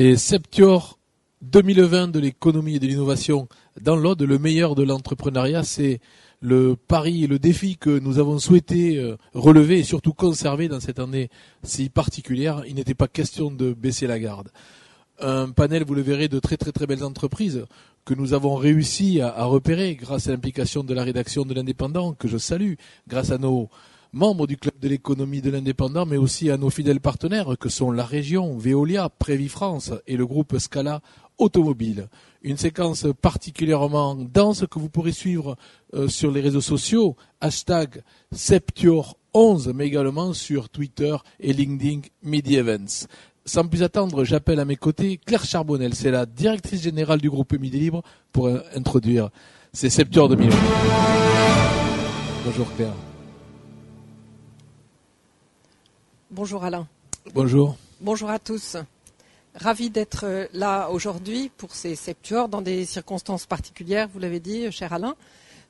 Les 0.00 0.16
Septiors 0.16 0.98
2020 1.42 2.08
de 2.08 2.20
l'économie 2.20 2.76
et 2.76 2.78
de 2.78 2.86
l'innovation 2.86 3.48
dans 3.82 3.96
l'Aude, 3.96 4.22
le 4.22 4.38
meilleur 4.38 4.74
de 4.74 4.82
l'entrepreneuriat, 4.82 5.62
c'est 5.62 6.00
le 6.40 6.74
pari 6.74 7.24
et 7.24 7.26
le 7.26 7.38
défi 7.38 7.76
que 7.76 7.98
nous 7.98 8.18
avons 8.18 8.38
souhaité 8.38 8.96
euh, 8.96 9.18
relever 9.34 9.80
et 9.80 9.82
surtout 9.82 10.14
conserver 10.14 10.68
dans 10.68 10.80
cette 10.80 11.00
année 11.00 11.28
si 11.64 11.90
particulière. 11.90 12.62
Il 12.66 12.76
n'était 12.76 12.94
pas 12.94 13.08
question 13.08 13.50
de 13.50 13.74
baisser 13.74 14.06
la 14.06 14.18
garde. 14.18 14.48
Un 15.20 15.50
panel, 15.50 15.84
vous 15.84 15.94
le 15.94 16.00
verrez, 16.00 16.28
de 16.28 16.38
très 16.38 16.56
très 16.56 16.72
très 16.72 16.86
belles 16.86 17.04
entreprises 17.04 17.66
que 18.06 18.14
nous 18.14 18.32
avons 18.32 18.54
réussi 18.54 19.20
à, 19.20 19.44
repérer 19.44 19.96
grâce 19.96 20.28
à 20.28 20.30
l'implication 20.30 20.82
de 20.82 20.94
la 20.94 21.04
rédaction 21.04 21.44
de 21.44 21.52
l'Indépendant, 21.52 22.14
que 22.14 22.26
je 22.26 22.38
salue, 22.38 22.76
grâce 23.06 23.32
à 23.32 23.36
nos 23.36 23.68
membres 24.12 24.46
du 24.46 24.56
club 24.56 24.78
de 24.80 24.88
l'économie 24.88 25.40
de 25.40 25.50
l'indépendant, 25.50 26.06
mais 26.06 26.16
aussi 26.16 26.50
à 26.50 26.56
nos 26.56 26.70
fidèles 26.70 27.00
partenaires 27.00 27.56
que 27.58 27.68
sont 27.68 27.92
la 27.92 28.04
région, 28.04 28.56
Veolia, 28.56 29.08
Prévi 29.08 29.48
France 29.48 29.92
et 30.06 30.16
le 30.16 30.26
groupe 30.26 30.58
Scala 30.58 31.00
Automobile 31.38 32.08
une 32.42 32.56
séquence 32.56 33.06
particulièrement 33.20 34.14
dense 34.14 34.64
que 34.70 34.78
vous 34.78 34.88
pourrez 34.88 35.12
suivre 35.12 35.56
euh, 35.94 36.08
sur 36.08 36.30
les 36.30 36.40
réseaux 36.40 36.60
sociaux, 36.60 37.16
hashtag 37.40 38.02
Septior11, 38.34 39.72
mais 39.74 39.86
également 39.86 40.32
sur 40.32 40.68
Twitter 40.68 41.16
et 41.38 41.52
LinkedIn 41.52 42.00
Midi 42.22 42.56
Events. 42.56 43.06
Sans 43.44 43.66
plus 43.66 43.82
attendre, 43.82 44.24
j'appelle 44.24 44.60
à 44.60 44.64
mes 44.64 44.76
côtés 44.76 45.18
Claire 45.18 45.44
Charbonnel, 45.44 45.94
c'est 45.94 46.10
la 46.10 46.26
directrice 46.26 46.82
générale 46.82 47.20
du 47.20 47.30
groupe 47.30 47.52
Midi 47.58 47.80
Libre, 47.80 48.02
pour 48.32 48.48
introduire 48.74 49.30
ces 49.72 49.90
Septior 49.90 50.28
2020. 50.28 50.56
Bonjour 52.44 52.66
Claire. 52.76 53.09
Bonjour 56.32 56.62
Alain. 56.62 56.86
Bonjour. 57.34 57.76
Bonjour 58.00 58.30
à 58.30 58.38
tous. 58.38 58.76
Ravi 59.56 59.90
d'être 59.90 60.24
euh, 60.26 60.46
là 60.52 60.88
aujourd'hui 60.90 61.50
pour 61.56 61.74
ces 61.74 61.96
septuors 61.96 62.48
dans 62.48 62.62
des 62.62 62.84
circonstances 62.84 63.46
particulières, 63.46 64.08
vous 64.12 64.20
l'avez 64.20 64.38
dit, 64.38 64.70
cher 64.70 64.92
Alain. 64.92 65.16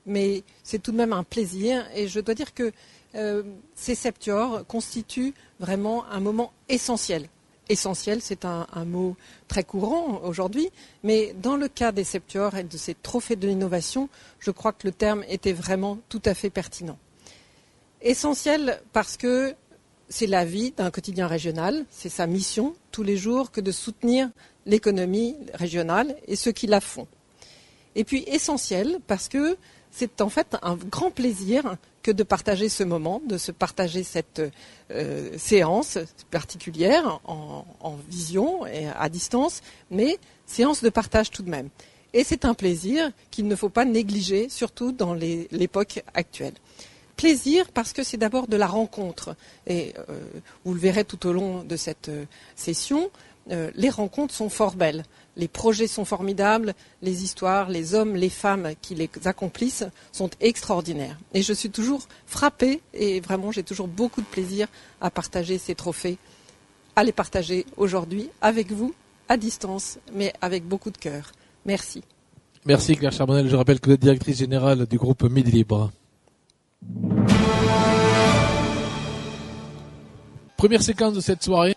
Mais 0.05 0.45
c'est 0.63 0.79
tout 0.79 0.93
de 0.93 0.99
même 0.99 1.15
un 1.15 1.25
plaisir 1.25 1.87
et 1.95 2.09
je 2.09 2.21
dois 2.21 2.35
dire 2.35 2.53
que 2.53 2.73
euh, 3.15 3.43
ces 3.75 3.95
septuors 3.95 4.67
constituent 4.67 5.33
vraiment 5.61 6.05
un 6.09 6.21
moment 6.21 6.53
essentiel. 6.69 7.31
Essentiel, 7.71 8.21
c'est 8.21 8.45
un, 8.45 8.67
mot 8.85 9.17
très 9.49 9.65
courant 9.65 10.21
aujourd'hui, 10.25 10.69
mais 11.05 11.35
dans 11.41 11.57
le 11.57 11.69
cas 11.69 11.91
des 11.91 12.05
septuors 12.05 12.55
et 12.59 12.65
de 12.65 12.77
ces 12.77 12.95
trophées 12.95 13.37
de 13.37 13.49
l'innovation, 13.49 14.11
je 14.41 14.51
crois 14.51 14.73
que 14.73 14.87
le 14.87 14.93
terme 14.93 15.25
était 15.27 15.55
vraiment 15.55 15.99
tout 16.11 16.21
à 16.27 16.35
fait 16.35 16.51
pertinent. 16.51 16.99
Essentiel 18.03 18.83
parce 18.93 19.17
que 19.17 19.55
c'est 20.11 20.27
la 20.27 20.45
vie 20.45 20.73
d'un 20.73 20.91
quotidien 20.91 21.29
régional, 21.29 21.87
c'est 21.91 22.09
sa 22.09 22.27
mission 22.27 22.75
tous 22.91 23.05
les 23.05 23.17
jours 23.17 23.53
que 23.53 23.61
de 23.61 23.71
soutenir 23.71 24.29
l'économie 24.67 25.37
régionale 25.55 26.17
et 26.27 26.37
ceux 26.37 26.53
qui 26.53 26.67
la 26.67 26.81
font. 26.81 27.07
Et 27.95 28.05
puis 28.05 28.25
essentiel 28.27 28.99
parce 29.07 29.29
que 29.29 29.57
c'est 29.93 30.21
en 30.21 30.29
fait 30.29 30.57
un 30.63 30.75
grand 30.75 31.11
plaisir 31.11 31.77
que 32.03 32.11
de 32.11 32.23
partager 32.23 32.69
ce 32.69 32.83
moment, 32.83 33.23
de 33.25 33.39
se 33.39 33.53
partager 33.53 34.03
cette 34.03 34.43
euh, 34.91 35.31
séance 35.39 35.99
particulière 36.31 37.21
en, 37.25 37.65
vision 38.09 38.67
et 38.67 38.89
à 38.89 39.09
distance, 39.09 39.63
mais 39.91 40.19
séance 40.47 40.83
de 40.83 40.89
partage 40.89 41.31
tout 41.31 41.43
de 41.43 41.51
même. 41.51 41.69
Et 42.13 42.25
c'est 42.25 42.45
un 42.45 42.55
plaisir 42.55 43.13
qu'il 43.31 43.47
ne 43.47 43.55
faut 43.55 43.69
pas 43.69 43.85
négliger, 43.85 44.49
surtout 44.49 44.91
dans 44.91 45.15
l'époque 45.15 46.03
actuelle 46.15 46.55
plaisir 47.21 47.71
parce 47.73 47.93
que 47.93 48.03
c'est 48.03 48.17
d'abord 48.17 48.49
de 48.49 48.57
la 48.57 48.67
rencontre. 48.67 49.37
Et 49.67 49.93
euh, 50.09 50.21
vous 50.65 50.73
le 50.73 50.81
verrez 50.81 51.05
tout 51.05 51.27
au 51.27 51.33
long 51.33 51.63
de 51.63 51.77
cette 51.77 52.09
euh, 52.09 52.25
session, 52.57 53.11
euh, 53.51 53.71
les 53.75 53.91
rencontres 53.91 54.35
sont 54.35 54.49
fort 54.49 54.75
belles. 54.75 55.05
Les 55.37 55.49
projets 55.49 55.87
sont 55.87 56.07
formidables, 56.07 56.75
les 57.03 57.23
histoires, 57.23 57.69
les 57.69 57.95
hommes, 57.95 58.17
les 58.17 58.31
femmes 58.31 58.71
qui 58.81 58.95
les 58.95 59.11
accomplissent 59.25 59.85
sont 60.13 60.31
extraordinaires. 60.41 61.19
Et 61.35 61.43
je 61.43 61.53
suis 61.53 61.71
toujours 61.71 62.07
frappée 62.27 62.81
et 62.95 63.21
vraiment 63.21 63.53
j'ai 63.53 63.63
toujours 63.63 63.89
beaucoup 63.89 64.23
de 64.23 64.27
plaisir 64.27 64.67
à 65.01 65.11
partager 65.11 65.59
ces 65.59 65.75
trophées, 65.75 66.17
à 66.97 67.05
les 67.05 67.13
partager 67.13 67.67
aujourd'hui 67.77 68.31
avec 68.41 68.73
vous, 68.73 68.95
à 69.29 69.37
distance, 69.37 69.99
mais 70.15 70.33
avec 70.41 70.65
beaucoup 70.67 70.91
de 70.91 70.99
cœur. 70.99 71.33
Merci. 71.67 72.03
Merci 72.65 72.97
Claire 72.97 73.13
Charbonnel. 73.13 73.49
Je 73.49 73.57
rappelle 73.57 73.81
que 73.81 73.87
vous 73.87 73.95
êtes 73.95 74.01
directrice 74.01 74.39
générale 74.39 74.87
du 74.87 74.99
groupe 74.99 75.23
Midi 75.25 75.51
Libre. 75.51 75.91
Première 80.61 80.83
séquence 80.83 81.15
de 81.15 81.23
cette 81.23 81.43
soirée, 81.43 81.75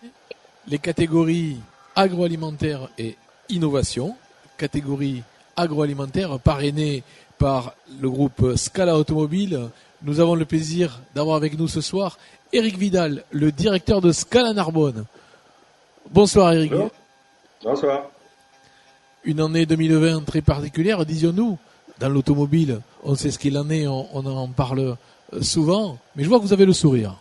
les 0.68 0.78
catégories 0.78 1.56
agroalimentaire 1.96 2.90
et 2.98 3.16
innovation. 3.48 4.14
Catégorie 4.58 5.22
agroalimentaire 5.56 6.38
parrainée 6.38 7.02
par 7.38 7.72
le 7.98 8.10
groupe 8.10 8.56
Scala 8.56 8.98
Automobile. 8.98 9.70
Nous 10.02 10.20
avons 10.20 10.34
le 10.34 10.44
plaisir 10.44 11.00
d'avoir 11.14 11.36
avec 11.36 11.58
nous 11.58 11.66
ce 11.66 11.80
soir 11.80 12.18
Eric 12.52 12.76
Vidal, 12.76 13.24
le 13.30 13.50
directeur 13.52 14.02
de 14.02 14.12
Scala 14.12 14.52
Narbonne. 14.52 15.06
Bonsoir 16.10 16.52
Eric. 16.52 16.74
Bonsoir. 17.62 18.10
Une 19.24 19.40
année 19.40 19.64
2020 19.64 20.26
très 20.26 20.42
particulière, 20.42 21.06
disions-nous 21.06 21.56
dans 22.00 22.10
l'automobile, 22.10 22.82
on 23.02 23.14
sait 23.14 23.30
ce 23.30 23.38
qu'il 23.38 23.56
en 23.56 23.70
est, 23.70 23.86
on, 23.86 24.26
en 24.26 24.48
parle 24.48 24.98
souvent, 25.40 25.96
mais 26.16 26.22
je 26.22 26.28
vois 26.28 26.38
que 26.38 26.44
vous 26.44 26.52
avez 26.52 26.66
le 26.66 26.74
sourire. 26.74 27.16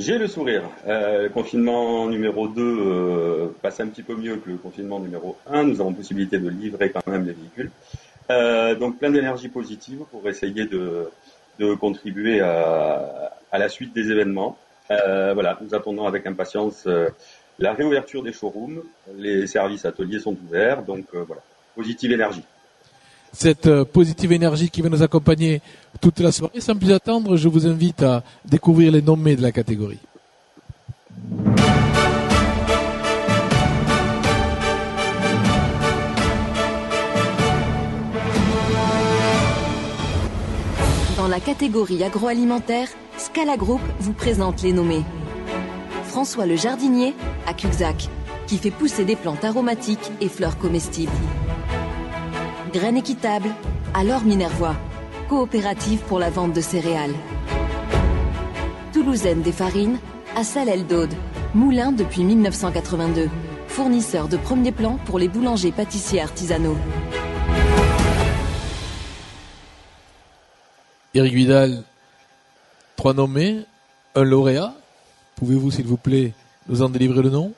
J'ai 0.00 0.16
le 0.16 0.28
sourire. 0.28 0.62
Euh, 0.86 1.24
le 1.24 1.28
confinement 1.28 2.08
numéro 2.08 2.48
2 2.48 2.62
euh, 2.62 3.48
passe 3.60 3.80
un 3.80 3.88
petit 3.88 4.02
peu 4.02 4.16
mieux 4.16 4.36
que 4.36 4.48
le 4.48 4.56
confinement 4.56 4.98
numéro 4.98 5.36
1. 5.46 5.64
Nous 5.64 5.80
avons 5.82 5.92
possibilité 5.92 6.38
de 6.38 6.48
livrer 6.48 6.90
quand 6.90 7.06
même 7.06 7.26
les 7.26 7.34
véhicules. 7.34 7.70
donc 8.80 8.98
plein 8.98 9.10
d'énergie 9.10 9.50
positive 9.50 10.04
pour 10.10 10.26
essayer 10.26 10.64
de, 10.64 11.10
contribuer 11.78 12.40
à, 12.40 13.30
la 13.52 13.68
suite 13.68 13.92
des 13.94 14.10
événements. 14.10 14.56
voilà, 14.88 15.58
nous 15.60 15.74
attendons 15.74 16.06
avec 16.06 16.26
impatience 16.26 16.88
la 17.58 17.72
réouverture 17.74 18.22
des 18.22 18.32
showrooms. 18.32 18.82
Les 19.18 19.46
services 19.46 19.84
ateliers 19.84 20.20
sont 20.20 20.34
ouverts, 20.46 20.82
donc 20.82 21.04
voilà, 21.12 21.42
positive 21.74 22.12
énergie 22.12 22.44
cette 23.32 23.66
euh, 23.66 23.84
positive 23.84 24.32
énergie 24.32 24.70
qui 24.70 24.82
va 24.82 24.88
nous 24.88 25.02
accompagner 25.02 25.60
toute 26.00 26.20
la 26.20 26.32
soirée. 26.32 26.60
Sans 26.60 26.76
plus 26.76 26.92
attendre, 26.92 27.36
je 27.36 27.48
vous 27.48 27.66
invite 27.66 28.02
à 28.02 28.22
découvrir 28.44 28.92
les 28.92 29.02
nommés 29.02 29.36
de 29.36 29.42
la 29.42 29.52
catégorie. 29.52 29.98
Dans 41.16 41.28
la 41.28 41.40
catégorie 41.40 42.02
agroalimentaire, 42.02 42.88
Scala 43.18 43.56
Group 43.56 43.80
vous 44.00 44.14
présente 44.14 44.62
les 44.62 44.72
nommés. 44.72 45.04
François 46.04 46.46
le 46.46 46.56
jardinier 46.56 47.14
à 47.46 47.54
Cuxac, 47.54 48.08
qui 48.46 48.56
fait 48.56 48.70
pousser 48.70 49.04
des 49.04 49.16
plantes 49.16 49.44
aromatiques 49.44 50.10
et 50.20 50.28
fleurs 50.28 50.58
comestibles. 50.58 51.12
Graines 52.72 52.98
équitables, 52.98 53.50
alors 53.94 54.22
Minervois, 54.22 54.76
coopérative 55.28 56.00
pour 56.06 56.20
la 56.20 56.30
vente 56.30 56.52
de 56.52 56.60
céréales. 56.60 57.14
Toulousaine 58.92 59.42
des 59.42 59.50
farines, 59.50 59.98
à 60.36 60.44
Salel 60.44 60.86
d'Aude, 60.86 61.12
moulin 61.52 61.90
depuis 61.90 62.22
1982, 62.22 63.28
fournisseur 63.66 64.28
de 64.28 64.36
premier 64.36 64.70
plan 64.70 64.98
pour 65.04 65.18
les 65.18 65.26
boulangers 65.26 65.72
pâtissiers 65.72 66.20
artisanaux. 66.20 66.76
Eric 71.14 71.34
Vidal, 71.34 71.82
trois 72.94 73.14
nommés, 73.14 73.64
un 74.14 74.22
lauréat. 74.22 74.74
Pouvez-vous, 75.34 75.72
s'il 75.72 75.86
vous 75.86 75.96
plaît, 75.96 76.34
nous 76.68 76.82
en 76.82 76.88
délivrer 76.88 77.22
le 77.22 77.30
nom? 77.30 77.52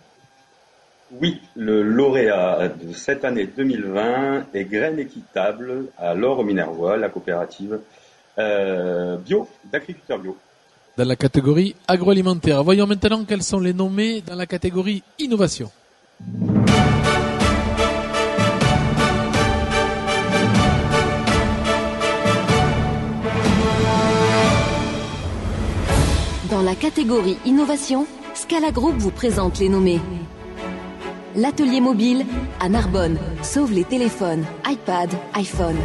Oui, 1.21 1.41
le 1.57 1.83
lauréat 1.83 2.69
de 2.69 2.93
cette 2.93 3.25
année 3.25 3.47
2020 3.47 4.47
est 4.55 4.65
Graines 4.65 4.99
Équitables 4.99 5.87
à 5.99 6.15
l'Or 6.15 6.45
Minervois, 6.45 6.97
la 6.97 7.09
coopérative 7.09 7.81
euh, 8.39 9.17
bio, 9.19 9.47
d'agriculteurs 9.71 10.19
bio. 10.19 10.37
Dans 10.97 11.05
la 11.05 11.17
catégorie 11.17 11.75
agroalimentaire. 11.87 12.63
Voyons 12.65 12.87
maintenant 12.87 13.25
quels 13.25 13.43
sont 13.43 13.61
les 13.61 13.75
nommés 13.75 14.23
dans 14.23 14.35
la 14.35 14.47
catégorie 14.47 15.03
innovation. 15.19 15.71
Dans 26.51 26.63
la 26.63 26.75
catégorie 26.75 27.39
innovation, 27.45 28.07
Scala 28.35 28.71
Group 28.71 28.95
vous 28.99 29.11
présente 29.11 29.59
les 29.59 29.69
nommés 29.69 30.01
l'atelier 31.37 31.81
mobile 31.81 32.25
à 32.61 32.69
Narbonne 32.69 33.19
sauve 33.43 33.73
les 33.73 33.85
téléphones, 33.85 34.45
iPad, 34.67 35.11
iPhone. 35.35 35.77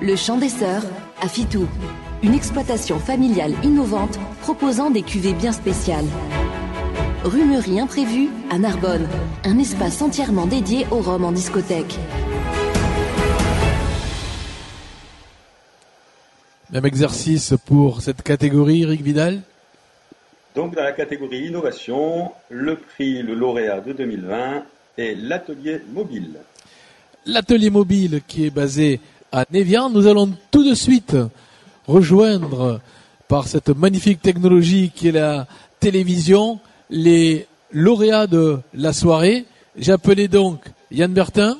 Le 0.00 0.16
champ 0.16 0.36
des 0.36 0.48
sœurs 0.48 0.84
à 1.20 1.28
Fitou, 1.28 1.66
une 2.22 2.34
exploitation 2.34 2.98
familiale 2.98 3.54
innovante 3.64 4.18
proposant 4.42 4.90
des 4.90 5.02
cuvées 5.02 5.32
bien 5.32 5.52
spéciales. 5.52 6.06
Rumerie 7.24 7.80
imprévue 7.80 8.28
à 8.50 8.58
Narbonne. 8.58 9.08
Un 9.44 9.58
espace 9.58 10.00
entièrement 10.00 10.46
dédié 10.46 10.86
au 10.90 10.98
rhum 10.98 11.24
en 11.24 11.32
discothèque. 11.32 11.98
Même 16.70 16.86
exercice 16.86 17.54
pour 17.66 18.02
cette 18.02 18.22
catégorie, 18.22 18.82
Eric 18.82 19.02
Vidal? 19.02 19.42
Donc 20.58 20.74
dans 20.74 20.82
la 20.82 20.90
catégorie 20.90 21.46
innovation, 21.46 22.32
le 22.50 22.74
prix, 22.74 23.22
le 23.22 23.32
lauréat 23.32 23.78
de 23.78 23.92
2020 23.92 24.64
est 24.98 25.14
l'atelier 25.14 25.80
mobile. 25.92 26.32
L'atelier 27.26 27.70
mobile 27.70 28.22
qui 28.26 28.46
est 28.46 28.50
basé 28.50 28.98
à 29.30 29.44
Névian. 29.52 29.88
Nous 29.88 30.08
allons 30.08 30.34
tout 30.50 30.68
de 30.68 30.74
suite 30.74 31.16
rejoindre 31.86 32.80
par 33.28 33.46
cette 33.46 33.68
magnifique 33.68 34.20
technologie 34.20 34.90
qui 34.92 35.06
est 35.06 35.12
la 35.12 35.46
télévision 35.78 36.58
les 36.90 37.46
lauréats 37.70 38.26
de 38.26 38.58
la 38.74 38.92
soirée. 38.92 39.44
J'appelais 39.76 40.26
donc 40.26 40.64
Yann 40.90 41.12
Bertin 41.12 41.56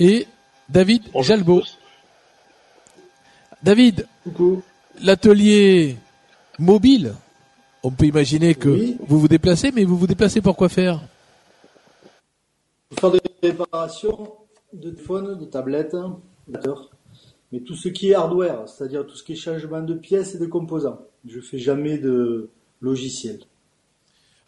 et 0.00 0.26
David 0.68 1.04
Jalbo. 1.14 1.62
David, 3.62 4.04
l'atelier 5.00 5.96
mobile, 6.58 7.14
on 7.82 7.90
peut 7.90 8.06
imaginer 8.06 8.54
que 8.54 8.68
vous 9.06 9.20
vous 9.20 9.28
déplacez, 9.28 9.70
mais 9.70 9.84
vous 9.84 9.96
vous 9.96 10.06
déplacez 10.06 10.40
pour 10.40 10.56
quoi 10.56 10.68
faire? 10.68 11.00
Pour 12.90 13.00
faire 13.00 13.10
des 13.12 13.48
réparations 13.48 14.32
de 14.72 14.90
téléphone, 14.90 15.38
de 15.38 15.44
tablettes, 15.44 15.96
mais 17.52 17.60
tout 17.60 17.74
ce 17.74 17.88
qui 17.88 18.10
est 18.10 18.14
hardware, 18.14 18.68
c'est-à-dire 18.68 19.06
tout 19.06 19.16
ce 19.16 19.22
qui 19.22 19.32
est 19.32 19.36
changement 19.36 19.82
de 19.82 19.94
pièces 19.94 20.34
et 20.34 20.38
de 20.38 20.46
composants. 20.46 21.00
Je 21.26 21.40
fais 21.40 21.58
jamais 21.58 21.98
de 21.98 22.48
logiciel. 22.80 23.40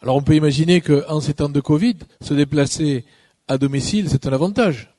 Alors 0.01 0.15
on 0.15 0.21
peut 0.21 0.35
imaginer 0.35 0.81
qu'en 0.81 1.19
ces 1.19 1.35
temps 1.35 1.49
de 1.49 1.59
Covid, 1.59 1.97
se 2.21 2.33
déplacer 2.33 3.05
à 3.47 3.57
domicile, 3.57 4.09
c'est 4.09 4.25
un 4.25 4.33
avantage. 4.33 4.95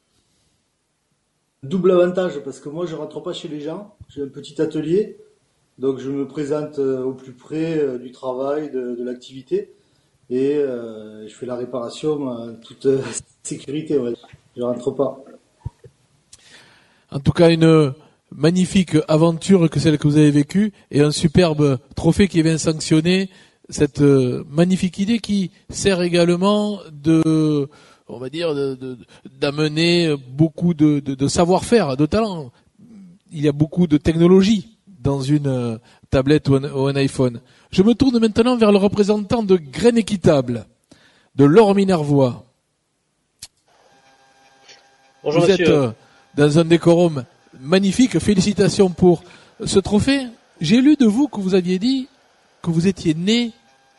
Double 1.62 1.92
avantage 1.92 2.40
parce 2.44 2.60
que 2.60 2.68
moi 2.68 2.86
je 2.86 2.94
rentre 2.94 3.20
pas 3.20 3.32
chez 3.32 3.48
les 3.48 3.60
gens, 3.60 3.96
j'ai 4.08 4.22
un 4.22 4.28
petit 4.28 4.60
atelier, 4.60 5.16
donc 5.78 5.98
je 5.98 6.10
me 6.10 6.26
présente 6.26 6.78
euh, 6.78 7.02
au 7.02 7.12
plus 7.12 7.32
près 7.32 7.78
euh, 7.78 7.98
du 7.98 8.12
travail, 8.12 8.70
de, 8.70 9.02
l'activité, 9.02 9.72
et 10.30 10.54
euh, 10.54 11.26
je 11.28 11.34
fais 11.34 11.46
la 11.46 11.56
réparation 11.56 12.26
en 12.26 12.54
toute 12.54 12.86
sécurité. 13.42 13.98
Ouais. 13.98 14.14
Je 14.56 14.62
rentre 14.62 14.90
pas. 14.90 15.18
En 17.10 17.20
tout 17.20 17.32
cas, 17.32 17.50
une 17.50 17.94
magnifique 18.30 18.96
aventure 19.08 19.68
que 19.68 19.80
celle 19.80 19.98
que 19.98 20.08
vous 20.08 20.16
avez 20.16 20.30
vécue 20.30 20.72
et 20.90 21.00
un 21.00 21.10
superbe 21.10 21.78
trophée 21.94 22.28
qui 22.28 22.40
vient 22.42 22.56
sanctionner 22.56 23.28
cette 23.68 24.00
magnifique 24.00 24.98
idée 24.98 25.18
qui 25.18 25.50
sert 25.68 26.00
également 26.02 26.80
de 26.90 27.68
on 28.08 28.18
va 28.18 28.28
dire, 28.28 28.54
d'amener 29.40 30.14
beaucoup 30.28 30.74
de, 30.74 31.28
savoir-faire, 31.28 31.96
de 31.96 32.06
talent. 32.06 32.50
Il 33.30 33.42
y 33.42 33.48
a 33.48 33.52
beaucoup 33.52 33.86
de 33.86 33.96
technologie 33.96 34.72
dans 35.02 35.20
une 35.20 35.46
euh, 35.46 35.78
tablette 36.10 36.48
ou 36.48 36.54
un, 36.54 36.96
iPhone. 36.96 37.40
Je 37.70 37.82
me 37.82 37.94
tourne 37.94 38.18
maintenant 38.18 38.56
vers 38.56 38.72
le 38.72 38.78
représentant 38.78 39.42
de 39.42 39.56
Graines 39.56 39.98
Équitable, 39.98 40.66
de 41.34 41.44
Laure 41.44 41.74
Minervois. 41.74 42.44
Bonjour 45.24 45.42
vous 45.42 45.50
êtes 45.50 45.68
euh, 45.68 45.90
dans 46.36 46.58
un 46.58 46.64
décorum 46.64 47.24
magnifique. 47.60 48.18
Félicitations 48.18 48.90
pour 48.90 49.24
ce 49.64 49.78
trophée. 49.78 50.26
J'ai 50.60 50.80
lu 50.80 50.96
de 50.96 51.06
vous 51.06 51.28
que 51.28 51.40
vous 51.40 51.54
aviez 51.54 51.78
dit 51.78 52.08
que 52.62 52.70
vous 52.70 52.86
étiez 52.86 53.14
né, 53.14 53.50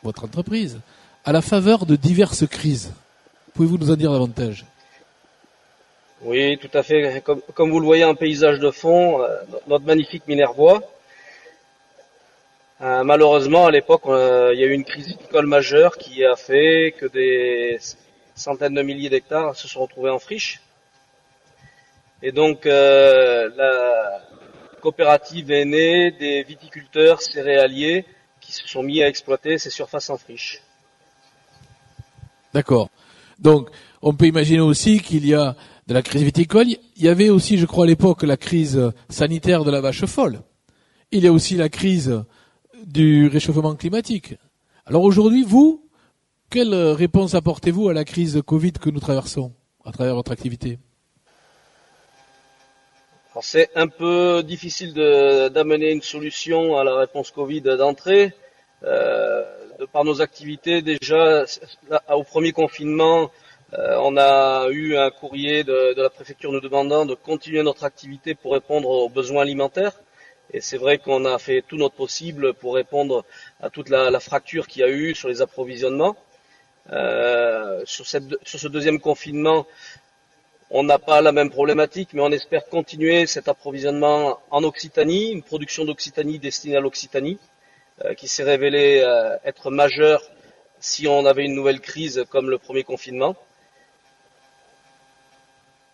votre 0.04 0.24
entreprise, 0.24 0.80
à 1.26 1.34
la 1.34 1.42
faveur 1.42 1.86
de 1.86 1.98
diverses 1.98 2.48
crises. 2.48 2.94
Pouvez-vous 3.54 3.78
nous 3.78 3.92
en 3.92 3.96
dire 3.96 4.12
davantage? 4.12 4.66
Oui, 6.24 6.58
tout 6.58 6.70
à 6.74 6.84
fait. 6.84 7.22
Comme, 7.54 7.72
vous 7.72 7.80
le 7.80 7.86
voyez 7.86 8.06
en 8.06 8.16
paysage 8.16 8.60
de 8.60 8.72
fond, 8.72 9.22
euh, 9.22 9.28
notre 9.68 9.86
magnifique 9.86 10.24
Minervois. 10.28 10.82
Euh, 12.84 13.02
malheureusement, 13.06 13.66
à 13.66 13.72
l'époque, 13.72 14.02
euh, 14.08 14.52
il 14.54 14.60
y 14.60 14.64
a 14.64 14.68
eu 14.68 14.74
une 14.74 14.84
crise 14.84 15.08
viticole 15.08 15.46
majeure 15.46 15.98
qui 15.98 16.26
a 16.26 16.36
fait 16.36 16.94
que 17.00 17.06
des 17.06 17.80
centaines 18.36 18.74
de 18.74 18.82
milliers 18.82 19.10
d'hectares 19.10 19.56
se 19.56 19.70
sont 19.70 19.84
retrouvés 19.84 20.10
en 20.10 20.20
friche. 20.20 20.60
Et 22.22 22.34
donc, 22.34 22.66
la 22.66 24.22
coopérative 24.82 25.50
est 25.52 25.64
née 25.64 26.12
des 26.12 26.44
viticulteurs 26.44 27.22
céréaliers 27.22 28.06
qui 28.42 28.52
se 28.52 28.68
sont 28.68 28.84
mis 28.84 29.02
à 29.02 29.08
exploiter 29.08 29.58
ces 29.58 29.70
surfaces 29.70 30.10
en 30.10 30.18
friche. 30.18 30.62
D'accord. 32.54 32.90
Donc, 33.40 33.70
on 34.02 34.14
peut 34.14 34.26
imaginer 34.26 34.62
aussi 34.62 35.00
qu'il 35.00 35.26
y 35.26 35.34
a 35.34 35.56
de 35.88 35.94
la 35.94 36.02
crise 36.02 36.24
viticole. 36.24 36.68
Il 36.68 37.04
y 37.04 37.08
avait 37.08 37.30
aussi, 37.30 37.58
je 37.58 37.66
crois, 37.66 37.86
à 37.86 37.88
l'époque, 37.88 38.24
la 38.24 38.38
crise 38.38 38.92
sanitaire 39.10 39.64
de 39.64 39.72
la 39.72 39.80
vache 39.80 40.06
folle. 40.06 40.42
Il 41.12 41.24
y 41.24 41.28
a 41.28 41.32
aussi 41.32 41.56
la 41.56 41.70
crise 41.70 42.24
du 42.86 43.28
réchauffement 43.28 43.76
climatique. 43.76 44.36
Alors 44.86 45.04
aujourd'hui, 45.04 45.44
vous, 45.44 45.88
quelle 46.50 46.74
réponse 46.74 47.36
apportez-vous 47.36 47.90
à 47.90 47.94
la 47.94 48.06
crise 48.06 48.42
Covid 48.46 48.74
que 48.74 48.90
nous 48.90 49.00
traversons 49.00 49.54
à 49.86 49.92
travers 49.92 50.16
votre 50.16 50.32
activité? 50.32 50.80
C'est 53.42 53.70
un 53.76 53.88
peu 53.88 54.44
difficile 54.44 54.94
d'amener 54.94 55.92
une 55.92 56.04
solution 56.04 56.78
à 56.78 56.84
la 56.84 56.96
réponse 56.96 57.32
Covid 57.32 57.62
d'entrée. 57.62 58.34
Euh, 58.84 59.44
de 59.80 59.86
par 59.86 60.04
nos 60.04 60.22
activités, 60.22 60.82
déjà 60.82 61.46
au 62.10 62.24
premier 62.24 62.52
confinement, 62.52 63.32
euh, 63.78 63.98
on 64.02 64.18
a 64.18 64.68
eu 64.70 64.96
un 64.98 65.10
courrier 65.10 65.64
de, 65.64 66.00
la 66.00 66.10
préfecture 66.10 66.52
nous 66.52 66.60
demandant 66.60 67.06
de 67.06 67.16
continuer 67.16 67.64
notre 67.64 67.86
activité 67.86 68.36
pour 68.36 68.54
répondre 68.54 68.88
aux 68.88 69.10
besoins 69.10 69.42
alimentaires. 69.42 69.94
Et 70.52 70.62
c'est 70.62 70.78
vrai 70.78 70.98
qu'on 70.98 71.26
a 71.26 71.38
fait 71.40 71.64
tout 71.68 71.78
notre 71.78 71.96
possible 71.96 72.54
pour 72.54 72.76
répondre 72.76 73.26
à 73.62 73.70
toute 73.70 73.90
la, 73.90 74.20
fracture 74.20 74.68
qu'il 74.68 74.82
y 74.82 74.86
a 74.86 74.90
eu 74.90 75.16
sur 75.16 75.30
les 75.30 75.42
approvisionnements. 75.42 76.16
Euh, 76.92 77.82
sur, 77.86 78.06
ce 78.06 78.68
deuxième 78.68 79.00
confinement, 79.00 79.66
on 80.70 80.84
n'a 80.84 81.00
pas 81.00 81.22
la 81.22 81.32
même 81.32 81.50
problématique, 81.50 82.10
mais 82.14 82.22
on 82.22 82.32
espère 82.32 82.68
continuer 82.68 83.26
cet 83.26 83.48
approvisionnement 83.48 84.40
en 84.52 84.64
Occitanie, 84.64 85.32
une 85.32 85.44
production 85.44 85.86
d'Occitanie 85.86 86.40
destinée 86.40 86.76
à 86.76 86.82
l'Occitanie. 86.82 87.40
Euh, 88.04 88.16
qui 88.16 88.28
s'est 88.28 88.44
révélé 88.44 89.04
euh, 89.06 89.38
être 89.46 89.70
majeur 89.70 90.24
si 90.80 91.08
on 91.08 91.28
avait 91.28 91.46
une 91.46 91.54
nouvelle 91.54 91.80
crise 91.80 92.26
comme 92.30 92.50
le 92.50 92.58
premier 92.58 92.84
confinement. 92.84 93.36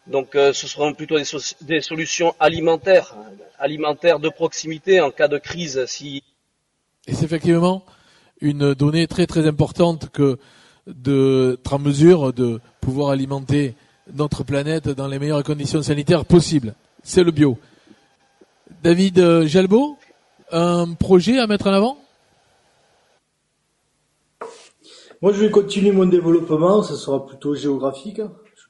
Donc 0.09 0.35
euh, 0.35 0.53
ce 0.53 0.67
seront 0.67 0.93
plutôt 0.93 1.17
des, 1.61 1.81
solutions 1.81 2.33
alimentaires, 2.39 3.15
alimentaires 3.59 4.19
de 4.19 4.29
proximité 4.29 5.01
en 5.01 5.11
cas 5.11 5.27
de 5.27 5.37
crise. 5.37 5.85
Si... 5.85 6.23
Et 7.07 7.13
c'est 7.13 7.25
effectivement 7.25 7.83
une 8.41 8.73
donnée 8.73 9.07
très 9.07 9.27
très 9.27 9.45
importante 9.45 10.09
que 10.09 10.37
d'être 10.87 11.73
en 11.73 11.79
mesure 11.79 12.33
de 12.33 12.59
pouvoir 12.81 13.11
alimenter 13.11 13.75
notre 14.13 14.43
planète 14.43 14.89
dans 14.89 15.07
les 15.07 15.19
meilleures 15.19 15.43
conditions 15.43 15.83
sanitaires 15.83 16.25
possibles. 16.25 16.73
C'est 17.03 17.23
le 17.23 17.31
bio. 17.31 17.59
David 18.81 19.43
Jalbo, 19.45 19.97
un 20.51 20.93
projet 20.93 21.37
à 21.37 21.45
mettre 21.45 21.67
en 21.67 21.73
avant? 21.73 21.97
Moi, 25.21 25.33
je 25.33 25.41
vais 25.41 25.51
continuer 25.51 25.91
mon 25.91 26.05
développement. 26.05 26.81
Ce 26.81 26.95
sera 26.95 27.25
plutôt 27.25 27.53
géographique. 27.53 28.21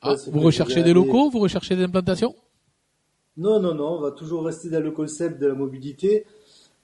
Ah, 0.01 0.15
vous 0.31 0.39
recherchez 0.39 0.83
des 0.83 0.93
locaux 0.93 1.29
Vous 1.29 1.39
recherchez 1.39 1.75
des 1.75 1.83
implantations? 1.83 2.35
Non, 3.37 3.59
non, 3.59 3.73
non. 3.73 3.97
On 3.97 4.01
va 4.01 4.11
toujours 4.11 4.45
rester 4.45 4.69
dans 4.69 4.81
le 4.81 4.91
concept 4.91 5.39
de 5.41 5.47
la 5.47 5.53
mobilité. 5.53 6.25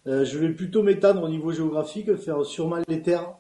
Euh, 0.08 0.26
je 0.26 0.38
vais 0.38 0.50
plutôt 0.50 0.84
m'étendre 0.84 1.24
au 1.24 1.30
niveau 1.30 1.52
géographique, 1.52 2.14
faire 2.18 2.46
sûrement 2.46 2.78
les 2.88 3.02
terres 3.02 3.36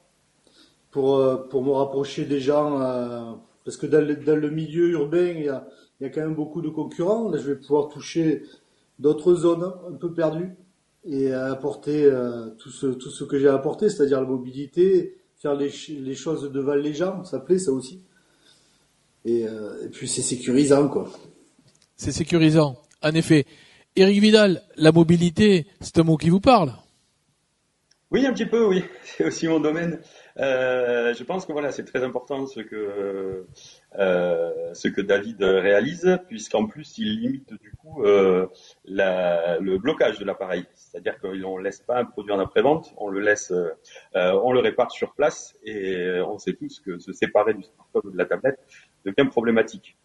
pour, 0.92 1.18
euh, 1.18 1.38
pour 1.38 1.64
me 1.64 1.72
rapprocher 1.72 2.26
des 2.26 2.40
gens. 2.40 2.82
Euh, 2.82 3.34
parce 3.64 3.78
que 3.78 3.86
dans 3.86 4.06
le, 4.06 4.16
dans 4.16 4.40
le 4.40 4.50
milieu 4.50 4.90
urbain, 4.90 5.34
il 5.36 5.44
y, 5.46 5.50
a, 5.50 5.68
il 6.00 6.04
y 6.04 6.06
a 6.08 6.10
quand 6.10 6.22
même 6.22 6.36
beaucoup 6.36 6.62
de 6.62 6.70
concurrents. 6.70 7.30
Là, 7.30 7.38
je 7.38 7.52
vais 7.52 7.56
pouvoir 7.56 7.90
toucher 7.90 8.44
d'autres 9.00 9.34
zones 9.36 9.74
un 9.90 9.94
peu 9.94 10.14
perdues 10.14 10.56
et 11.04 11.32
apporter 11.32 12.10
tout, 12.58 12.70
ce, 12.70 12.88
tout 12.88 13.10
ce 13.12 13.24
que 13.24 13.38
j'ai 13.38 13.48
apporté, 13.48 13.90
c'est-à-dire 13.90 14.22
la 14.22 14.28
mobilité, 14.28 15.18
faire 15.36 15.54
les, 15.56 15.72
les 15.90 16.16
choses 16.16 16.52
devant 16.52 16.74
les 16.74 16.94
gens, 16.94 17.24
ça 17.24 17.40
plaît 17.40 17.60
ça 17.60 17.72
aussi. 17.72 18.02
Et, 19.26 19.48
euh, 19.48 19.86
et 19.86 19.90
puis 19.90 20.08
c'est 20.08 20.22
sécurisant 20.22 20.88
quoi. 20.88 21.10
C'est 21.98 22.12
sécurisant, 22.12 22.78
en 23.02 23.12
effet. 23.12 23.46
Éric 23.96 24.20
Vidal, 24.20 24.62
la 24.76 24.92
mobilité, 24.92 25.68
c'est 25.80 25.98
un 26.00 26.04
mot 26.04 26.18
qui 26.18 26.30
vous 26.30 26.42
parle? 26.42 26.74
Oui, 28.12 28.26
un 28.26 28.34
petit 28.34 28.46
peu, 28.46 28.66
oui. 28.66 28.84
C'est 29.04 29.26
aussi 29.26 29.48
mon 29.48 29.60
domaine. 29.60 30.00
Euh, 30.38 31.14
je 31.14 31.24
pense 31.24 31.46
que 31.46 31.54
voilà, 31.54 31.72
c'est 31.72 31.86
très 31.86 32.04
important 32.04 32.46
ce 32.46 32.60
que 32.60 33.46
euh, 33.98 34.74
ce 34.74 34.88
que 34.90 35.02
David 35.02 35.42
réalise, 35.42 36.20
puisqu'en 36.28 36.68
plus 36.68 36.98
il 36.98 37.20
limite 37.20 37.54
du 37.62 37.72
coup 37.72 38.04
euh, 38.04 38.48
la, 38.84 39.58
le 39.60 39.78
blocage 39.78 40.20
de 40.20 40.26
l'appareil. 40.26 40.66
C'est-à-dire 40.76 41.20
qu'on 41.20 41.58
ne 41.58 41.64
laisse 41.64 41.80
pas 41.80 41.98
un 41.98 42.06
produit 42.06 42.32
en 42.32 42.40
après-vente, 42.40 42.94
on 42.98 43.08
le 43.08 43.22
laisse, 43.22 43.52
euh, 43.52 43.72
on 44.14 44.52
le 44.52 44.60
répare 44.60 44.92
sur 44.92 45.14
place, 45.14 45.56
et 45.64 46.20
on 46.28 46.38
sait 46.38 46.54
tous 46.54 46.82
que 46.82 47.00
se 47.00 47.12
séparer 47.12 47.54
du 47.54 47.64
smartphone 47.64 48.02
ou 48.06 48.12
de 48.12 48.18
la 48.18 48.26
tablette 48.26 48.60
devient 49.06 49.30
problématique. 49.30 49.98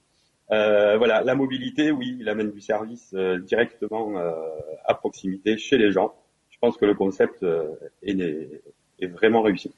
voilà, 0.49 1.23
la 1.23 1.35
mobilité, 1.35 1.91
oui, 1.91 2.17
il 2.21 2.29
amène 2.29 2.51
du 2.51 2.61
service 2.61 3.15
directement 3.47 4.15
à 4.85 4.95
proximité 4.95 5.57
chez 5.57 5.79
les 5.79 5.93
gens. 5.93 6.15
Je 6.51 6.59
pense 6.59 6.77
que 6.77 6.85
le 6.85 6.95
concept 6.95 7.45
est, 8.03 9.07
vraiment 9.07 9.43
réussi. 9.43 9.73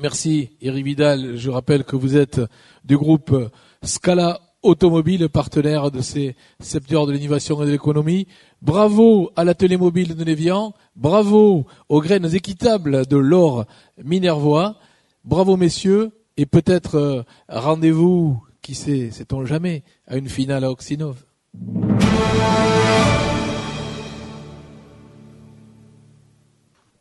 Merci 0.00 0.50
Eric 0.60 0.84
Vidal. 0.84 1.36
Je 1.36 1.50
rappelle 1.50 1.84
que 1.84 1.96
vous 1.96 2.16
êtes 2.16 2.40
du 2.84 2.96
groupe 2.96 3.34
Scala 3.82 4.40
Automobile, 4.62 5.28
partenaire 5.28 5.92
de 5.92 6.00
ces 6.00 6.34
secteurs 6.58 7.06
de 7.06 7.12
l'innovation 7.12 7.62
et 7.62 7.66
de 7.66 7.70
l'économie. 7.70 8.26
Bravo 8.60 9.30
à 9.36 9.44
l'atelier 9.44 9.76
mobile 9.76 10.16
de 10.16 10.24
Névian. 10.24 10.74
Bravo 10.96 11.64
aux 11.88 12.00
graines 12.00 12.34
équitables 12.34 13.06
de 13.06 13.16
l'or 13.16 13.66
Minervois. 14.02 14.76
Bravo 15.24 15.56
messieurs. 15.56 16.10
Et 16.40 16.46
peut-être 16.46 16.94
euh, 16.94 17.22
rendez-vous, 17.48 18.40
qui 18.62 18.76
sait, 18.76 19.10
sait-on 19.10 19.44
jamais, 19.44 19.82
à 20.06 20.16
une 20.16 20.28
finale 20.28 20.62
à 20.62 20.70
Oxinov. 20.70 21.24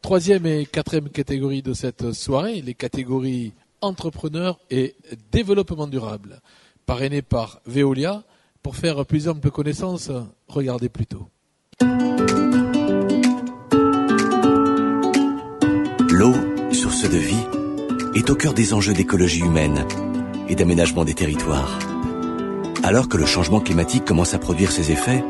Troisième 0.01 0.47
et 0.47 0.65
quatrième 0.65 1.09
catégorie 1.09 1.61
de 1.61 1.73
cette 1.73 2.13
soirée, 2.13 2.61
les 2.61 2.73
catégories 2.73 3.53
entrepreneurs 3.81 4.59
et 4.71 4.95
développement 5.31 5.85
durable, 5.85 6.41
parrainées 6.87 7.21
par 7.21 7.61
Veolia. 7.67 8.23
Pour 8.63 8.75
faire 8.75 9.05
plus 9.05 9.29
ample 9.29 9.51
connaissance, 9.51 10.09
regardez 10.47 10.89
plutôt. 10.89 11.27
L'eau, 16.09 16.33
source 16.73 17.03
de 17.03 17.17
vie, 17.17 17.56
est 18.17 18.29
au 18.31 18.35
cœur 18.35 18.53
des 18.53 18.73
enjeux 18.73 18.93
d'écologie 18.93 19.41
humaine 19.41 19.85
et 20.49 20.55
d'aménagement 20.55 21.05
des 21.05 21.13
territoires. 21.13 21.77
Alors 22.83 23.09
que 23.09 23.17
le 23.17 23.27
changement 23.27 23.59
climatique 23.59 24.05
commence 24.05 24.33
à 24.33 24.39
produire 24.39 24.71
ses 24.71 24.91
effets, 24.91 25.23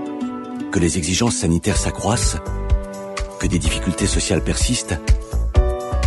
que 0.72 0.80
les 0.80 0.98
exigences 0.98 1.36
sanitaires 1.36 1.78
s'accroissent, 1.78 2.38
que 3.40 3.48
des 3.48 3.60
difficultés 3.60 4.08
sociales 4.08 4.42
persistent, 4.42 4.98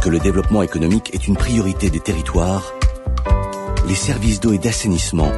que 0.02 0.08
le 0.08 0.18
développement 0.18 0.62
économique 0.62 1.10
est 1.12 1.28
une 1.28 1.36
priorité 1.36 1.90
des 1.90 2.00
territoires, 2.00 2.72
les 3.86 3.94
services 3.94 4.40
d'eau 4.40 4.52
et 4.52 4.58
d'assainissement 4.58 5.32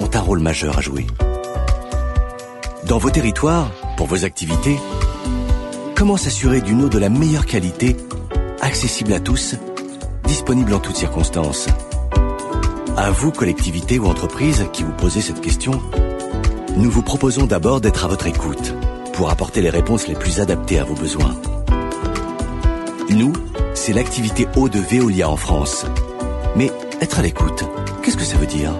ont 0.00 0.10
un 0.12 0.20
rôle 0.20 0.40
majeur 0.40 0.78
à 0.78 0.80
jouer. 0.80 1.06
Dans 2.86 2.98
vos 2.98 3.10
territoires, 3.10 3.70
pour 3.96 4.08
vos 4.08 4.24
activités, 4.24 4.76
comment 5.94 6.16
s'assurer 6.16 6.60
d'une 6.60 6.82
eau 6.82 6.88
de 6.88 6.98
la 6.98 7.10
meilleure 7.10 7.46
qualité, 7.46 7.96
accessible 8.60 9.12
à 9.12 9.20
tous, 9.20 9.54
disponible 10.30 10.72
en 10.74 10.78
toutes 10.78 10.94
circonstances 10.96 11.66
À 12.96 13.10
vous, 13.10 13.32
collectivités 13.32 13.98
ou 13.98 14.06
entreprises 14.06 14.64
qui 14.72 14.84
vous 14.84 14.92
posez 14.92 15.20
cette 15.20 15.40
question, 15.40 15.72
nous 16.76 16.88
vous 16.88 17.02
proposons 17.02 17.46
d'abord 17.46 17.80
d'être 17.80 18.04
à 18.04 18.08
votre 18.08 18.28
écoute 18.28 18.72
pour 19.12 19.28
apporter 19.30 19.60
les 19.60 19.70
réponses 19.70 20.06
les 20.06 20.14
plus 20.14 20.38
adaptées 20.38 20.78
à 20.78 20.84
vos 20.84 20.94
besoins. 20.94 21.34
Nous, 23.10 23.32
c'est 23.74 23.92
l'activité 23.92 24.46
eau 24.54 24.68
de 24.68 24.78
Veolia 24.78 25.28
en 25.28 25.36
France. 25.36 25.84
Mais 26.54 26.70
être 27.00 27.18
à 27.18 27.22
l'écoute, 27.22 27.64
qu'est-ce 28.04 28.16
que 28.16 28.22
ça 28.22 28.36
veut 28.36 28.46
dire? 28.46 28.70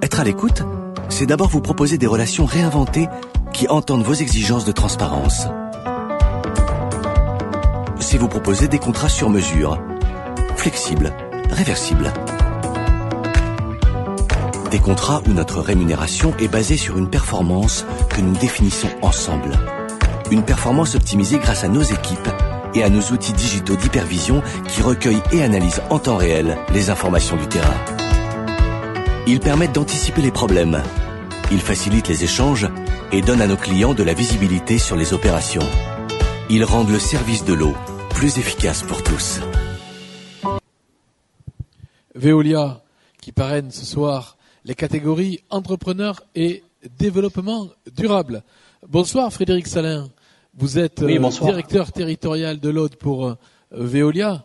Être 0.00 0.20
à 0.20 0.24
l'écoute, 0.24 0.62
c'est 1.10 1.26
d'abord 1.26 1.48
vous 1.48 1.60
proposer 1.60 1.98
des 1.98 2.06
relations 2.06 2.46
réinventées 2.46 3.08
qui 3.52 3.68
entendent 3.68 4.04
vos 4.04 4.14
exigences 4.14 4.64
de 4.64 4.72
transparence. 4.72 5.48
Vous 8.18 8.28
proposer 8.28 8.68
des 8.68 8.78
contrats 8.78 9.08
sur 9.08 9.30
mesure, 9.30 9.78
flexibles, 10.56 11.12
réversibles 11.50 12.12
des 14.70 14.78
contrats 14.80 15.22
où 15.26 15.32
notre 15.32 15.60
rémunération 15.60 16.34
est 16.38 16.48
basée 16.48 16.76
sur 16.76 16.98
une 16.98 17.08
performance 17.08 17.86
que 18.10 18.20
nous 18.20 18.36
définissons 18.36 18.88
ensemble. 19.02 19.52
Une 20.30 20.42
performance 20.42 20.94
optimisée 20.94 21.38
grâce 21.38 21.64
à 21.64 21.68
nos 21.68 21.82
équipes 21.82 22.28
et 22.74 22.82
à 22.82 22.90
nos 22.90 23.00
outils 23.00 23.32
digitaux 23.32 23.76
d'hypervision 23.76 24.42
qui 24.68 24.82
recueillent 24.82 25.22
et 25.32 25.42
analysent 25.42 25.82
en 25.90 25.98
temps 25.98 26.16
réel 26.16 26.58
les 26.74 26.90
informations 26.90 27.36
du 27.36 27.46
terrain. 27.46 27.74
Ils 29.26 29.40
permettent 29.40 29.74
d'anticiper 29.74 30.20
les 30.20 30.30
problèmes. 30.30 30.82
Ils 31.50 31.60
facilitent 31.60 32.08
les 32.08 32.24
échanges 32.24 32.68
et 33.10 33.22
donnent 33.22 33.42
à 33.42 33.46
nos 33.46 33.56
clients 33.56 33.94
de 33.94 34.02
la 34.02 34.12
visibilité 34.12 34.78
sur 34.78 34.96
les 34.96 35.14
opérations. 35.14 35.66
Ils 36.50 36.64
rendent 36.64 36.90
le 36.90 36.98
service 36.98 37.44
de 37.44 37.54
l'eau 37.54 37.74
plus 38.18 38.36
efficace 38.36 38.82
pour 38.82 39.00
tous. 39.04 39.40
Veolia, 42.16 42.82
qui 43.22 43.30
parraine 43.30 43.70
ce 43.70 43.86
soir 43.86 44.36
les 44.64 44.74
catégories 44.74 45.44
entrepreneurs 45.50 46.24
et 46.34 46.64
développement 46.98 47.68
durable. 47.94 48.42
Bonsoir 48.88 49.32
Frédéric 49.32 49.68
Salin. 49.68 50.08
Vous 50.56 50.80
êtes 50.80 51.00
euh, 51.00 51.30
directeur 51.30 51.92
territorial 51.92 52.58
de 52.58 52.70
l'Aude 52.70 52.96
pour 52.96 53.24
euh, 53.24 53.36
Veolia. 53.70 54.44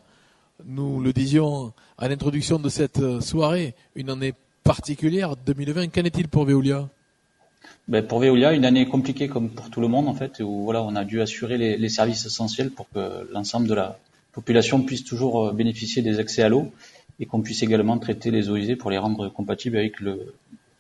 Nous 0.64 1.02
le 1.02 1.12
disions 1.12 1.74
à 1.98 2.08
l'introduction 2.08 2.60
de 2.60 2.70
cette 2.70 3.00
euh, 3.00 3.22
soirée, 3.22 3.74
une 3.96 4.12
année 4.12 4.36
particulière 4.64 5.36
2020. 5.36 5.88
Qu'en 5.88 6.04
est-il 6.04 6.28
pour 6.28 6.46
Veolia? 6.46 6.90
Ben 7.90 8.06
pour 8.06 8.20
Veolia, 8.20 8.54
une 8.54 8.64
année 8.64 8.88
compliquée 8.88 9.28
comme 9.28 9.50
pour 9.50 9.70
tout 9.70 9.82
le 9.82 9.90
monde 9.90 10.08
en 10.08 10.14
fait, 10.14 10.40
où 10.40 10.64
voilà, 10.64 10.82
on 10.84 10.96
a 10.96 11.04
dû 11.04 11.22
assurer 11.22 11.58
les, 11.58 11.90
services 11.90 12.26
essentiels 12.26 12.72
pour 12.72 12.90
que 12.90 13.28
l'ensemble 13.32 13.68
de 13.68 13.74
la 13.74 14.00
population 14.32 14.82
puisse 14.82 15.04
toujours 15.04 15.52
bénéficier 15.52 16.02
des 16.02 16.20
accès 16.20 16.44
à 16.44 16.50
l'eau 16.50 16.72
et 17.20 17.26
qu'on 17.26 17.42
puisse 17.42 17.62
également 17.62 17.98
traiter 18.00 18.32
les 18.32 18.50
eaux 18.50 18.56
usées 18.56 18.78
pour 18.78 18.90
les 18.90 18.98
rendre 18.98 19.30
compatibles 19.30 19.78
avec 19.78 19.96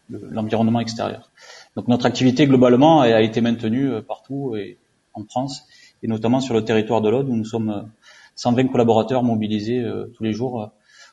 l'environnement 0.10 0.80
extérieur. 0.80 1.30
Donc 1.76 1.88
notre 1.88 2.06
activité 2.06 2.48
globalement 2.48 3.02
a 3.02 3.22
été 3.22 3.42
maintenue 3.42 3.92
euh, 3.92 4.02
partout 4.02 4.56
et 4.56 4.78
en 5.14 5.24
France 5.26 5.66
et 6.04 6.08
notamment 6.08 6.40
sur 6.40 6.54
le 6.54 6.64
territoire 6.64 7.02
de 7.02 7.10
l'Aude 7.10 7.30
où 7.30 7.36
nous 7.36 7.46
sommes 7.46 7.90
120 8.36 8.64
euh, 8.64 8.68
collaborateurs 8.70 9.24
mobilisés 9.24 9.80
euh, 9.80 10.12
tous 10.16 10.24
les 10.24 10.34
jours 10.34 10.72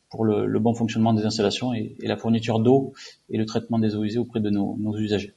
pour 0.09 0.25
le, 0.25 0.59
bon 0.59 0.75
fonctionnement 0.75 1.15
des 1.15 1.25
installations 1.25 1.73
et, 1.73 1.97
la 2.03 2.17
fourniture 2.17 2.61
d'eau 2.61 2.93
et 3.29 3.39
le 3.39 3.47
traitement 3.47 3.79
des 3.79 3.97
eaux 3.97 4.05
usées 4.05 4.19
auprès 4.19 4.41
de 4.41 4.51
nos 4.51 4.97
usagers. 4.99 5.35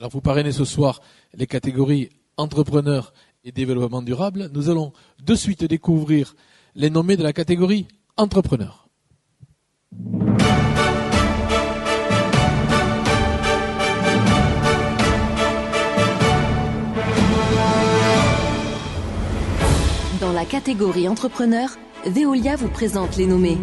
Alors 0.00 0.10
vous 0.10 0.22
parrainez 0.22 0.52
ce 0.52 0.64
soir 0.64 1.02
les 1.34 1.46
catégories 1.46 2.08
entrepreneurs 2.38 3.12
et 3.44 3.52
développement 3.52 4.00
durable. 4.00 4.48
Nous 4.54 4.70
allons 4.70 4.94
de 5.22 5.34
suite 5.34 5.62
découvrir 5.64 6.36
les 6.74 6.88
nommés 6.88 7.18
de 7.18 7.22
la 7.22 7.34
catégorie 7.34 7.86
entrepreneurs. 8.16 8.88
Dans 20.18 20.32
la 20.32 20.46
catégorie 20.46 21.08
entrepreneur, 21.08 21.68
Veolia 22.06 22.56
vous 22.56 22.70
présente 22.70 23.18
les 23.18 23.26
nommés. 23.26 23.58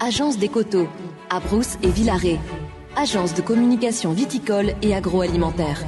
Agence 0.00 0.36
des 0.36 0.48
coteaux, 0.48 0.88
à 1.30 1.40
et 1.84 1.90
Villaret. 1.90 2.40
Agence 3.00 3.32
de 3.32 3.42
communication 3.42 4.10
viticole 4.10 4.74
et 4.82 4.92
agroalimentaire. 4.92 5.84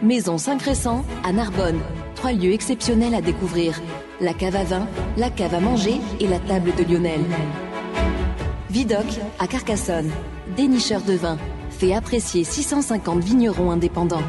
Maison 0.00 0.38
Saint-Crescent 0.38 1.04
à 1.24 1.32
Narbonne. 1.32 1.80
Trois 2.14 2.30
lieux 2.30 2.52
exceptionnels 2.52 3.16
à 3.16 3.20
découvrir. 3.20 3.82
La 4.20 4.32
cave 4.32 4.54
à 4.54 4.62
vin, 4.62 4.86
la 5.16 5.28
cave 5.28 5.54
à 5.54 5.58
manger 5.58 5.94
et 6.20 6.28
la 6.28 6.38
table 6.38 6.70
de 6.76 6.84
Lionel. 6.84 7.20
Vidoc 8.70 9.06
à 9.40 9.48
Carcassonne. 9.48 10.08
Dénicheur 10.54 11.02
de 11.02 11.14
vin. 11.14 11.36
Fait 11.70 11.94
apprécier 11.94 12.44
650 12.44 13.18
vignerons 13.24 13.72
indépendants. 13.72 14.22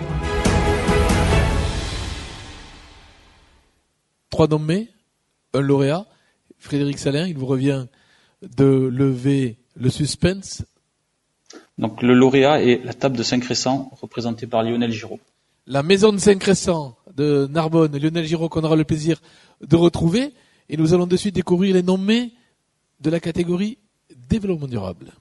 Trois 4.31 4.47
nommés, 4.47 4.89
un 5.53 5.61
lauréat. 5.61 6.07
Frédéric 6.57 6.97
Salin, 6.97 7.27
il 7.27 7.37
vous 7.37 7.45
revient 7.45 7.85
de 8.41 8.89
lever 8.91 9.59
le 9.75 9.91
suspense. 9.91 10.63
Donc 11.77 12.01
le 12.01 12.13
lauréat 12.13 12.61
est 12.61 12.83
la 12.83 12.93
table 12.93 13.17
de 13.17 13.23
Saint-Crescent, 13.23 13.89
représentée 13.99 14.45
par 14.45 14.63
Lionel 14.63 14.91
Giraud. 14.91 15.19
La 15.65 15.81
maison 15.81 16.11
de 16.11 16.17
Saint-Crescent 16.17 16.95
de 17.15 17.47
Narbonne, 17.49 17.97
Lionel 17.97 18.25
Giraud, 18.25 18.49
qu'on 18.49 18.63
aura 18.63 18.75
le 18.75 18.83
plaisir 18.83 19.19
de 19.61 19.75
retrouver. 19.75 20.33
Et 20.69 20.77
nous 20.77 20.93
allons 20.93 21.07
de 21.07 21.17
suite 21.17 21.35
découvrir 21.35 21.73
les 21.73 21.83
nommés 21.83 22.33
de 22.99 23.09
la 23.09 23.19
catégorie 23.19 23.77
développement 24.29 24.67
durable. 24.67 25.11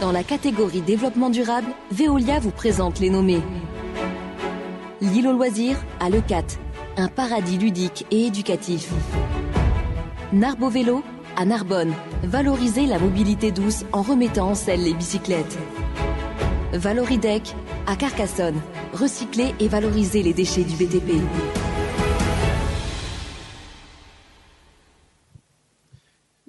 Dans 0.00 0.12
la 0.12 0.22
catégorie 0.22 0.80
développement 0.80 1.28
durable, 1.28 1.68
Veolia 1.90 2.38
vous 2.38 2.52
présente 2.52 3.00
les 3.00 3.10
nommés. 3.10 3.42
L'île 5.00 5.28
au 5.28 5.32
loisir 5.32 5.76
à 6.00 6.10
Leucat, 6.10 6.58
un 6.96 7.06
paradis 7.06 7.56
ludique 7.56 8.04
et 8.10 8.26
éducatif. 8.26 8.92
Narbo 10.32 10.68
Vélo 10.68 11.04
à 11.36 11.44
Narbonne, 11.44 11.94
valoriser 12.24 12.84
la 12.84 12.98
mobilité 12.98 13.52
douce 13.52 13.84
en 13.92 14.02
remettant 14.02 14.48
en 14.48 14.54
selle 14.56 14.82
les 14.82 14.94
bicyclettes. 14.94 15.56
Valoridec 16.72 17.54
à 17.86 17.94
Carcassonne, 17.94 18.60
recycler 18.92 19.54
et 19.60 19.68
valoriser 19.68 20.24
les 20.24 20.32
déchets 20.32 20.64
du 20.64 20.74
BTP. 20.74 21.12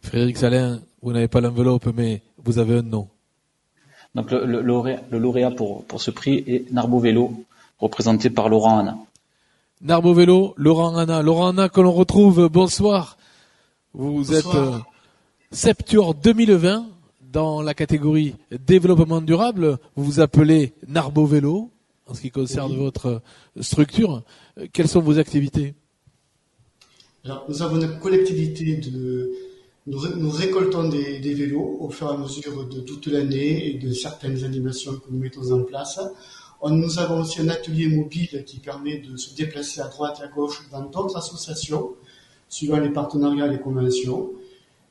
Frédéric 0.02 0.38
Salin, 0.38 0.80
vous 1.04 1.14
n'avez 1.14 1.28
pas 1.28 1.40
l'enveloppe, 1.40 1.90
mais 1.96 2.24
vous 2.44 2.58
avez 2.58 2.80
un 2.80 2.82
nom. 2.82 3.10
Donc 4.16 4.32
le, 4.32 4.44
le, 4.44 4.62
lauréat, 5.20 5.52
pour, 5.52 5.86
pour 5.86 6.02
ce 6.02 6.10
prix 6.10 6.44
est 6.48 6.72
Narbo 6.72 6.98
Vélo, 6.98 7.46
représenté 7.80 8.30
par 8.30 8.50
Laurent 8.50 8.80
Anna. 8.80 8.98
Narbo 9.82 10.14
Vélo, 10.14 10.54
Laurent 10.58 10.98
Anna. 10.98 11.22
Laurent 11.22 11.48
Anna 11.48 11.70
que 11.70 11.82
l'on 11.82 11.94
retrouve, 11.94 12.50
bonsoir. 12.50 13.18
Vous 13.94 14.34
êtes 14.34 14.54
euh, 14.54 14.78
Septuor 15.52 16.14
2020 16.16 16.86
dans 17.32 17.62
la 17.62 17.74
catégorie 17.74 18.36
développement 18.52 19.22
durable. 19.22 19.78
Vous 19.96 20.04
vous 20.04 20.20
appelez 20.20 20.74
Narbo 20.88 21.26
Vélo 21.26 21.72
en 22.08 22.14
ce 22.14 22.22
qui 22.22 22.32
concerne 22.32 22.76
votre 22.76 23.22
structure. 23.62 24.24
Euh, 24.58 24.68
quelles 24.74 24.88
sont 24.88 25.02
vos 25.02 25.18
activités? 25.18 25.76
Alors, 27.24 27.46
Nous 27.48 27.62
avons 27.62 27.80
une 27.80 28.00
collectivité 28.00 28.76
de... 28.78 29.32
Nous, 29.88 30.30
récoltons 30.30 30.88
des, 30.90 31.20
des, 31.20 31.34
vélos 31.34 31.78
au 31.80 31.90
fur 31.90 32.12
et 32.12 32.14
à 32.14 32.18
mesure 32.18 32.68
de 32.68 32.82
toute 32.82 33.08
l'année 33.08 33.70
et 33.70 33.74
de 33.80 33.92
certaines 33.92 34.44
animations 34.44 34.94
que 34.94 35.10
nous 35.10 35.18
mettons 35.18 35.52
en 35.52 35.64
place. 35.64 36.00
Nous 36.68 37.00
avons 37.00 37.22
aussi 37.22 37.40
un 37.42 37.50
atelier 37.50 37.88
mobile 37.88 38.44
qui 38.46 38.60
permet 38.60 38.98
de 38.98 39.16
se 39.16 39.34
déplacer 39.34 39.80
à 39.80 39.88
droite 39.88 40.20
et 40.20 40.24
à 40.24 40.28
gauche 40.28 40.68
dans 40.72 40.82
d'autres 40.82 41.16
associations, 41.16 41.96
suivant 42.50 42.80
les 42.80 42.90
partenariats 42.90 43.48
et 43.48 43.52
les 43.52 43.60
conventions, 43.60 44.32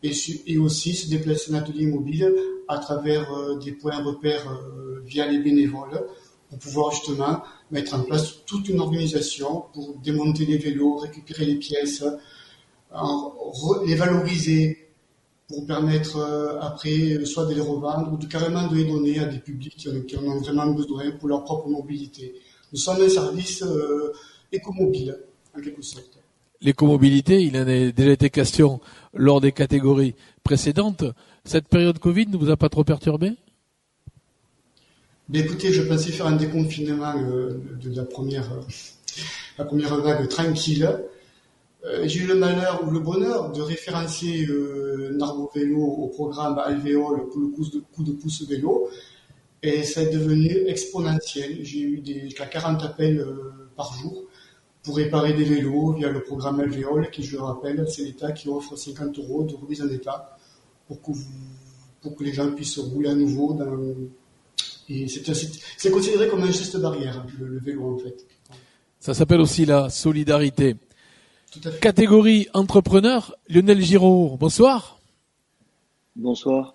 et, 0.02 0.58
aussi 0.58 0.94
se 0.94 1.10
déplacer 1.10 1.52
en 1.52 1.56
atelier 1.56 1.86
mobile 1.86 2.32
à 2.68 2.78
travers 2.78 3.32
euh, 3.32 3.58
des 3.58 3.72
points 3.72 4.02
repères 4.02 4.48
euh, 4.48 5.02
via 5.04 5.26
les 5.26 5.38
bénévoles 5.38 6.06
pour 6.48 6.58
pouvoir 6.58 6.92
justement 6.92 7.42
mettre 7.70 7.94
en 7.94 8.02
place 8.02 8.44
toute 8.46 8.68
une 8.68 8.80
organisation 8.80 9.64
pour 9.74 9.96
démonter 9.98 10.46
les 10.46 10.56
vélos, 10.56 10.96
récupérer 10.96 11.44
les 11.44 11.56
pièces, 11.56 12.04
les 13.86 13.94
valoriser, 13.94 14.87
pour 15.48 15.66
permettre 15.66 16.18
euh, 16.18 16.60
après 16.60 17.14
euh, 17.14 17.24
soit 17.24 17.46
de 17.46 17.54
les 17.54 17.60
revendre 17.60 18.12
ou 18.12 18.18
de 18.18 18.26
carrément 18.26 18.66
de 18.68 18.76
les 18.76 18.84
donner 18.84 19.18
à 19.18 19.24
des 19.24 19.38
publics 19.38 19.76
qui 19.76 20.16
en 20.16 20.22
ont 20.24 20.38
vraiment 20.38 20.66
besoin 20.66 21.10
pour 21.12 21.28
leur 21.28 21.42
propre 21.42 21.68
mobilité. 21.68 22.34
Nous 22.70 22.78
sommes 22.78 23.00
un 23.00 23.08
service 23.08 23.62
euh, 23.62 24.12
écomobile, 24.52 25.18
en 25.56 25.60
quelque 25.62 25.80
sorte. 25.80 26.18
L'écomobilité, 26.60 27.42
il 27.42 27.56
en 27.56 27.62
a 27.62 27.90
déjà 27.92 28.12
été 28.12 28.30
question 28.30 28.80
lors 29.14 29.40
des 29.40 29.52
catégories 29.52 30.14
précédentes. 30.44 31.04
Cette 31.44 31.68
période 31.68 31.98
Covid 31.98 32.26
ne 32.26 32.36
vous 32.36 32.50
a 32.50 32.56
pas 32.56 32.68
trop 32.68 32.84
perturbé? 32.84 33.32
Ben 35.28 35.44
Écoutez, 35.44 35.72
je 35.72 35.82
pensais 35.82 36.10
faire 36.10 36.26
un 36.26 36.36
déconfinement 36.36 37.14
de 37.14 37.94
la 37.94 38.04
première, 38.04 38.50
la 39.56 39.64
première 39.64 39.96
vague 40.00 40.28
tranquille. 40.28 40.88
Euh, 41.84 42.08
j'ai 42.08 42.20
eu 42.20 42.26
le 42.26 42.34
malheur 42.34 42.82
ou 42.86 42.90
le 42.90 42.98
bonheur 42.98 43.52
de 43.52 43.62
référencier 43.62 44.46
euh, 44.48 45.16
Narbo 45.16 45.50
Vélo 45.54 45.80
au 45.80 46.08
programme 46.08 46.58
Alvéole 46.58 47.28
pour 47.28 47.40
le 47.40 47.48
coup 47.48 48.02
de, 48.02 48.12
pouce 48.12 48.42
vélo. 48.48 48.88
Et 49.62 49.84
ça 49.84 50.02
est 50.02 50.10
devenu 50.10 50.48
exponentiel. 50.66 51.58
J'ai 51.62 51.80
eu 51.80 52.00
des, 52.00 52.28
40 52.28 52.82
appels 52.82 53.20
euh, 53.20 53.70
par 53.76 53.92
jour 53.94 54.24
pour 54.82 54.96
réparer 54.96 55.34
des 55.34 55.44
vélos 55.44 55.92
via 55.92 56.10
le 56.10 56.22
programme 56.22 56.60
Alvéole, 56.60 57.10
qui, 57.10 57.22
je 57.22 57.36
le 57.36 57.42
rappelle, 57.42 57.84
c'est 57.88 58.02
l'État 58.02 58.32
qui 58.32 58.48
offre 58.48 58.76
50 58.76 59.18
euros 59.18 59.44
de 59.44 59.54
remise 59.54 59.82
en 59.82 59.88
état 59.88 60.36
pour 60.86 61.00
que, 61.02 62.24
les 62.24 62.32
gens 62.32 62.50
puissent 62.52 62.78
rouler 62.78 63.10
à 63.10 63.14
nouveau. 63.14 63.52
Dans... 63.52 63.76
Et 64.88 65.06
c'est 65.08 65.90
considéré 65.90 66.28
comme 66.28 66.42
un 66.42 66.50
geste 66.50 66.78
barrière, 66.78 67.26
le 67.38 67.58
vélo, 67.58 67.94
en 67.94 67.98
fait. 67.98 68.24
Ça 68.98 69.14
s'appelle 69.14 69.40
aussi 69.40 69.66
la 69.66 69.90
solidarité. 69.90 70.76
Catégorie 71.80 72.46
entrepreneur, 72.52 73.34
Lionel 73.48 73.80
Giraud, 73.80 74.36
bonsoir. 74.38 74.98
Bonsoir. 76.14 76.74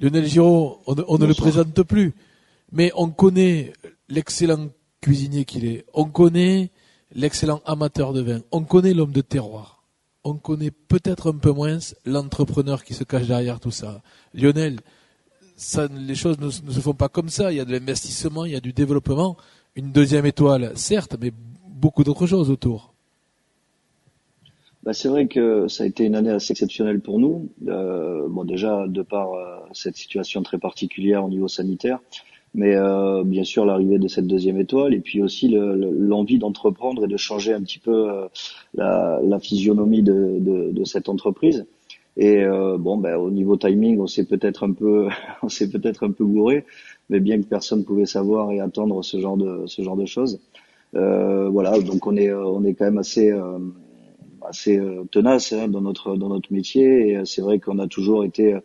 Lionel 0.00 0.26
Giraud, 0.26 0.80
on, 0.86 1.18
ne 1.18 1.26
le 1.26 1.34
présente 1.34 1.82
plus, 1.82 2.14
mais 2.70 2.92
on 2.96 3.08
connaît 3.08 3.72
l'excellent 4.08 4.68
cuisinier 5.00 5.44
qu'il 5.44 5.64
est, 5.64 5.86
on 5.94 6.04
connaît 6.04 6.70
l'excellent 7.14 7.62
amateur 7.64 8.12
de 8.12 8.20
vin, 8.20 8.40
on 8.52 8.62
connaît 8.62 8.92
l'homme 8.92 9.12
de 9.12 9.22
terroir, 9.22 9.82
on 10.22 10.34
connaît 10.34 10.70
peut-être 10.70 11.32
un 11.32 11.38
peu 11.38 11.52
moins 11.52 11.78
l'entrepreneur 12.04 12.84
qui 12.84 12.92
se 12.92 13.04
cache 13.04 13.26
derrière 13.26 13.58
tout 13.58 13.70
ça. 13.70 14.02
Lionel, 14.34 14.80
ça, 15.56 15.88
les 15.88 16.14
choses 16.14 16.38
ne, 16.38 16.46
ne 16.46 16.72
se 16.72 16.80
font 16.80 16.94
pas 16.94 17.08
comme 17.08 17.30
ça, 17.30 17.52
il 17.52 17.56
y 17.56 17.60
a 17.60 17.64
de 17.64 17.72
l'investissement, 17.72 18.44
il 18.44 18.52
y 18.52 18.56
a 18.56 18.60
du 18.60 18.74
développement, 18.74 19.38
une 19.76 19.92
deuxième 19.92 20.26
étoile, 20.26 20.72
certes, 20.76 21.16
mais 21.18 21.32
beaucoup 21.66 22.04
d'autres 22.04 22.26
choses 22.26 22.50
autour. 22.50 22.92
Bah, 24.84 24.92
c'est 24.92 25.08
vrai 25.08 25.26
que 25.26 25.68
ça 25.68 25.84
a 25.84 25.86
été 25.86 26.04
une 26.04 26.14
année 26.14 26.30
assez 26.30 26.52
exceptionnelle 26.52 27.00
pour 27.00 27.18
nous. 27.18 27.48
Euh, 27.66 28.26
bon, 28.28 28.44
déjà 28.44 28.86
de 28.86 29.02
par 29.02 29.34
euh, 29.34 29.56
cette 29.72 29.96
situation 29.96 30.42
très 30.42 30.58
particulière 30.58 31.24
au 31.24 31.28
niveau 31.28 31.48
sanitaire, 31.48 32.00
mais 32.54 32.74
euh, 32.74 33.24
bien 33.24 33.44
sûr 33.44 33.64
l'arrivée 33.64 33.98
de 33.98 34.08
cette 34.08 34.26
deuxième 34.26 34.58
étoile 34.58 34.94
et 34.94 35.00
puis 35.00 35.22
aussi 35.22 35.48
l'envie 35.48 36.38
d'entreprendre 36.38 37.04
et 37.04 37.08
de 37.08 37.16
changer 37.16 37.52
un 37.52 37.62
petit 37.62 37.78
peu 37.78 38.10
euh, 38.10 38.26
la, 38.74 39.20
la, 39.22 39.38
physionomie 39.38 40.02
de, 40.02 40.38
de, 40.38 40.70
de, 40.72 40.84
cette 40.84 41.08
entreprise. 41.08 41.66
Et 42.16 42.42
euh, 42.42 42.76
bon, 42.78 42.96
ben, 42.96 43.16
au 43.16 43.30
niveau 43.30 43.56
timing, 43.56 44.00
on 44.00 44.06
s'est 44.06 44.24
peut-être 44.24 44.64
un 44.64 44.72
peu, 44.72 45.08
on 45.42 45.48
s'est 45.48 45.70
peut-être 45.70 46.04
un 46.04 46.10
peu 46.10 46.24
gouré, 46.24 46.64
mais 47.10 47.20
bien 47.20 47.40
que 47.40 47.46
personne 47.46 47.84
pouvait 47.84 48.06
savoir 48.06 48.50
et 48.50 48.60
attendre 48.60 49.02
ce 49.04 49.20
genre 49.20 49.36
de 49.36 49.64
ce 49.66 49.82
genre 49.82 49.96
de 49.96 50.06
choses. 50.06 50.40
voilà, 50.92 51.78
donc 51.80 52.06
on 52.06 52.16
est 52.16 52.32
on 52.32 52.64
est 52.64 52.74
quand 52.74 52.86
même 52.86 52.98
assez 52.98 53.32
assez 54.48 54.78
euh, 54.78 55.04
tenace 55.10 55.52
hein, 55.52 55.68
dans 55.68 55.80
notre 55.80 56.16
dans 56.16 56.28
notre 56.28 56.52
métier 56.52 57.10
et 57.10 57.16
euh, 57.16 57.24
c'est 57.24 57.42
vrai 57.42 57.58
qu'on 57.58 57.78
a 57.78 57.86
toujours 57.86 58.24
été 58.24 58.56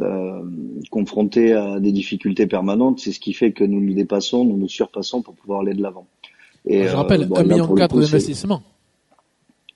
euh, 0.00 0.42
confronté 0.90 1.52
à 1.52 1.80
des 1.80 1.92
difficultés 1.92 2.46
permanentes. 2.46 3.00
C'est 3.00 3.12
ce 3.12 3.20
qui 3.20 3.32
fait 3.32 3.52
que 3.52 3.64
nous 3.64 3.80
nous 3.80 3.94
dépassons, 3.94 4.44
nous 4.44 4.56
nous 4.56 4.68
surpassons 4.68 5.22
pour 5.22 5.34
pouvoir 5.34 5.60
aller 5.60 5.74
de 5.74 5.82
l'avant. 5.82 6.06
Et 6.66 6.84
je 6.86 6.94
rappelle 6.94 7.28
un 7.34 7.42
million 7.42 7.74
quatre 7.74 7.98
d'investissement. 7.98 8.62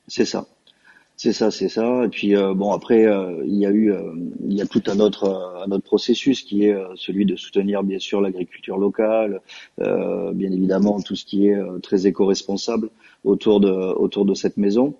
C'est 0.06 0.26
ça. 0.26 0.46
C'est 1.16 1.32
ça, 1.32 1.52
c'est 1.52 1.68
ça. 1.68 2.04
Et 2.04 2.08
puis 2.08 2.34
bon 2.34 2.72
après, 2.72 3.06
il 3.46 3.54
y 3.54 3.64
a 3.64 3.70
eu, 3.70 3.94
il 4.44 4.52
y 4.52 4.60
a 4.60 4.66
tout 4.66 4.82
un 4.88 4.98
autre, 4.98 5.62
un 5.64 5.70
autre 5.70 5.84
processus 5.84 6.42
qui 6.42 6.64
est 6.64 6.76
celui 6.96 7.24
de 7.24 7.36
soutenir 7.36 7.84
bien 7.84 8.00
sûr 8.00 8.20
l'agriculture 8.20 8.76
locale, 8.76 9.40
bien 9.78 10.52
évidemment 10.52 11.00
tout 11.00 11.14
ce 11.14 11.24
qui 11.24 11.46
est 11.46 11.58
très 11.82 12.06
éco-responsable 12.08 12.90
autour 13.22 13.60
de 13.60 13.70
autour 13.70 14.24
de 14.24 14.34
cette 14.34 14.56
maison. 14.56 14.94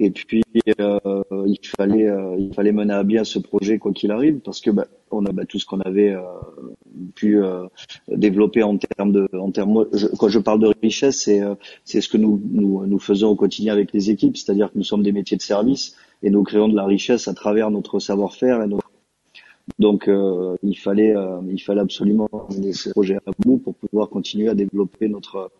Et 0.00 0.10
puis 0.10 0.44
euh, 0.80 1.20
il 1.46 1.58
fallait 1.76 2.08
euh, 2.08 2.36
il 2.38 2.54
fallait 2.54 2.70
mener 2.70 2.94
à 2.94 3.02
bien 3.02 3.24
ce 3.24 3.40
projet 3.40 3.78
quoi 3.78 3.92
qu'il 3.92 4.12
arrive 4.12 4.38
parce 4.38 4.60
que 4.60 4.70
bah, 4.70 4.86
on 5.10 5.26
a 5.26 5.32
bah, 5.32 5.44
tout 5.44 5.58
ce 5.58 5.66
qu'on 5.66 5.80
avait 5.80 6.10
euh, 6.10 6.22
pu 7.16 7.40
développer 8.08 8.62
en 8.62 8.76
termes 8.78 9.10
de 9.10 9.28
en 9.36 9.50
termes 9.50 9.86
quand 10.18 10.28
je 10.28 10.38
parle 10.38 10.60
de 10.60 10.72
richesse 10.82 11.22
c'est 11.22 11.40
c'est 11.84 12.00
ce 12.00 12.08
que 12.08 12.16
nous, 12.16 12.40
nous 12.48 12.86
nous 12.86 12.98
faisons 13.00 13.30
au 13.30 13.34
quotidien 13.34 13.72
avec 13.72 13.92
les 13.92 14.10
équipes 14.10 14.36
c'est-à-dire 14.36 14.70
que 14.72 14.78
nous 14.78 14.84
sommes 14.84 15.02
des 15.02 15.12
métiers 15.12 15.36
de 15.36 15.42
service 15.42 15.96
et 16.22 16.30
nous 16.30 16.44
créons 16.44 16.68
de 16.68 16.76
la 16.76 16.84
richesse 16.84 17.26
à 17.26 17.34
travers 17.34 17.70
notre 17.72 17.98
savoir-faire 17.98 18.62
et 18.62 18.68
notre 18.68 18.88
donc 19.80 20.08
il 20.62 20.78
fallait 20.78 21.14
il 21.50 21.58
fallait 21.58 21.80
absolument 21.80 22.28
mener 22.54 22.72
ce 22.72 22.90
projet 22.90 23.16
à 23.16 23.30
bout 23.40 23.58
pour 23.58 23.74
pouvoir 23.74 24.08
continuer 24.08 24.48
à 24.48 24.54
développer 24.54 25.08
notre 25.08 25.50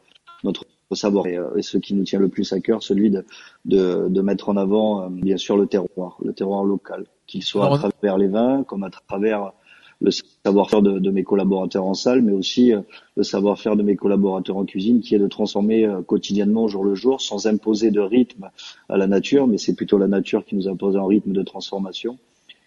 notre 0.44 0.64
savoir 0.94 1.26
euh, 1.26 1.56
et, 1.56 1.62
ce 1.62 1.78
qui 1.78 1.94
nous 1.94 2.04
tient 2.04 2.18
le 2.18 2.28
plus 2.28 2.52
à 2.52 2.60
cœur, 2.60 2.82
celui 2.82 3.10
de, 3.10 3.24
de, 3.64 4.08
de 4.08 4.20
mettre 4.20 4.48
en 4.48 4.56
avant 4.56 5.02
euh, 5.02 5.08
bien 5.10 5.36
sûr 5.36 5.56
le 5.56 5.66
terroir, 5.66 6.18
le 6.22 6.32
terroir 6.32 6.64
local, 6.64 7.06
qu'il 7.26 7.42
soit 7.42 7.72
à 7.72 7.78
travers 7.78 8.18
les 8.18 8.28
vins, 8.28 8.64
comme 8.64 8.84
à 8.84 8.90
travers 8.90 9.52
le 10.00 10.12
savoir-faire 10.44 10.80
de, 10.80 11.00
de, 11.00 11.10
mes 11.10 11.24
collaborateurs 11.24 11.84
en 11.84 11.94
salle, 11.94 12.22
mais 12.22 12.32
aussi 12.32 12.72
euh, 12.72 12.80
le 13.16 13.24
savoir-faire 13.24 13.76
de 13.76 13.82
mes 13.82 13.96
collaborateurs 13.96 14.56
en 14.56 14.64
cuisine, 14.64 15.00
qui 15.00 15.14
est 15.14 15.18
de 15.18 15.26
transformer 15.26 15.88
quotidiennement, 16.06 16.68
jour 16.68 16.84
le 16.84 16.94
jour, 16.94 17.20
sans 17.20 17.46
imposer 17.46 17.90
de 17.90 18.00
rythme 18.00 18.50
à 18.88 18.96
la 18.96 19.08
nature, 19.08 19.46
mais 19.46 19.58
c'est 19.58 19.74
plutôt 19.74 19.98
la 19.98 20.08
nature 20.08 20.44
qui 20.44 20.54
nous 20.54 20.68
impose 20.68 20.96
un 20.96 21.06
rythme 21.06 21.32
de 21.32 21.42
transformation, 21.42 22.16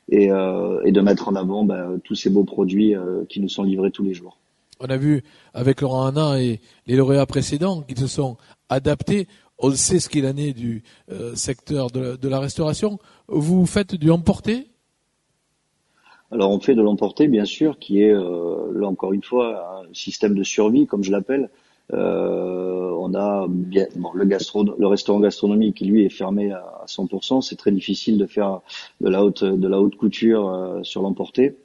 et, 0.10 0.30
euh, 0.30 0.82
et 0.84 0.92
de 0.92 1.00
mettre 1.00 1.30
en 1.30 1.36
avant 1.36 1.64
ben, 1.64 2.02
tous 2.04 2.16
ces 2.16 2.30
beaux 2.30 2.44
produits 2.44 2.96
qui 3.30 3.40
nous 3.40 3.48
sont 3.48 3.64
livrés 3.64 3.92
tous 3.92 4.04
les 4.04 4.14
jours. 4.14 4.41
On 4.84 4.90
a 4.90 4.98
vu 4.98 5.24
avec 5.54 5.82
Laurent 5.82 6.08
Hanna 6.08 6.42
et 6.42 6.60
les 6.88 6.96
lauréats 6.96 7.28
précédents 7.28 7.82
qu'ils 7.82 8.00
se 8.00 8.08
sont 8.08 8.38
adaptés. 8.68 9.28
On 9.60 9.70
sait 9.72 10.00
ce 10.00 10.10
qu'il 10.10 10.26
en 10.26 10.36
est 10.38 10.54
du 10.54 10.84
euh, 11.12 11.36
secteur 11.36 11.92
de, 11.92 12.28
la 12.28 12.40
restauration. 12.40 12.98
Vous 13.28 13.68
faites 13.68 13.94
du 13.94 14.10
emporté 14.10 14.70
Alors 16.32 16.50
on 16.50 16.60
fait 16.60 16.74
de 16.74 16.82
l'emporter 16.82 17.28
bien 17.28 17.46
sûr, 17.46 17.78
qui 17.78 18.02
est 18.02 18.12
là 18.12 18.88
encore 18.88 19.14
une 19.14 19.22
fois 19.22 19.84
un 19.84 19.94
système 19.94 20.34
de 20.34 20.44
survie 20.44 20.88
comme 20.88 21.04
je 21.04 21.12
l'appelle. 21.12 21.52
on 21.94 23.14
a 23.14 23.46
bien 23.48 23.86
le 24.16 24.88
restaurant 24.88 25.20
gastronomique 25.20 25.76
qui 25.78 25.86
lui 25.86 26.06
est 26.06 26.10
fermé 26.10 26.52
à 26.52 26.86
100%. 26.88 27.42
C'est 27.42 27.58
très 27.58 27.72
difficile 27.72 28.18
de 28.18 28.26
faire 28.26 28.62
de 29.00 29.10
la 29.10 29.24
haute 29.24 29.44
de 29.44 29.68
la 29.68 29.80
haute 29.80 29.96
couture 29.96 30.80
sur 30.82 31.04
l'emporter. 31.04 31.56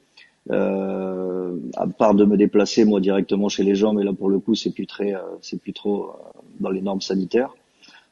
Euh, 0.51 1.57
à 1.75 1.87
part 1.87 2.15
de 2.15 2.23
me 2.23 2.37
déplacer 2.37 2.85
moi 2.85 2.99
directement 2.99 3.49
chez 3.49 3.63
les 3.63 3.75
gens, 3.75 3.93
mais 3.93 4.03
là 4.03 4.13
pour 4.13 4.29
le 4.29 4.39
coup 4.39 4.55
c'est 4.55 4.71
plus 4.71 4.87
très, 4.87 5.13
euh, 5.13 5.19
c'est 5.41 5.59
plus 5.59 5.73
trop 5.73 6.05
euh, 6.05 6.13
dans 6.59 6.69
les 6.69 6.81
normes 6.81 7.01
sanitaires. 7.01 7.53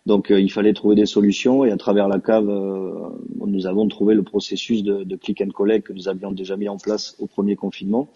Donc 0.05 0.29
il 0.29 0.51
fallait 0.51 0.73
trouver 0.73 0.93
des 0.95 1.07
solutions 1.07 1.65
et 1.65 1.71
à 1.71 1.77
travers 1.77 2.07
la 2.07 2.19
cave, 2.19 2.45
nous 2.45 3.65
avons 3.65 3.87
trouvé 3.87 4.13
le 4.13 4.21
processus 4.21 4.83
de, 4.83 5.03
de, 5.03 5.15
click 5.15 5.41
and 5.41 5.49
collect 5.49 5.87
que 5.87 5.93
nous 5.93 6.07
avions 6.07 6.31
déjà 6.31 6.57
mis 6.57 6.69
en 6.69 6.77
place 6.77 7.15
au 7.17 7.25
premier 7.25 7.55
confinement, 7.55 8.07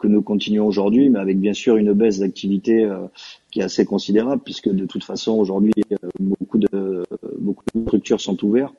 que 0.00 0.08
nous 0.08 0.22
continuons 0.22 0.66
aujourd'hui, 0.66 1.08
mais 1.08 1.20
avec 1.20 1.38
bien 1.38 1.52
sûr 1.52 1.76
une 1.76 1.92
baisse 1.92 2.18
d'activité 2.18 2.90
qui 3.52 3.60
est 3.60 3.62
assez 3.62 3.84
considérable 3.84 4.42
puisque 4.44 4.68
de 4.68 4.86
toute 4.86 5.04
façon 5.04 5.34
aujourd'hui 5.34 5.72
beaucoup 6.18 6.58
de 6.58 7.04
beaucoup 7.38 7.62
de 7.76 7.82
structures 7.84 8.20
sont 8.20 8.44
ouvertes 8.44 8.74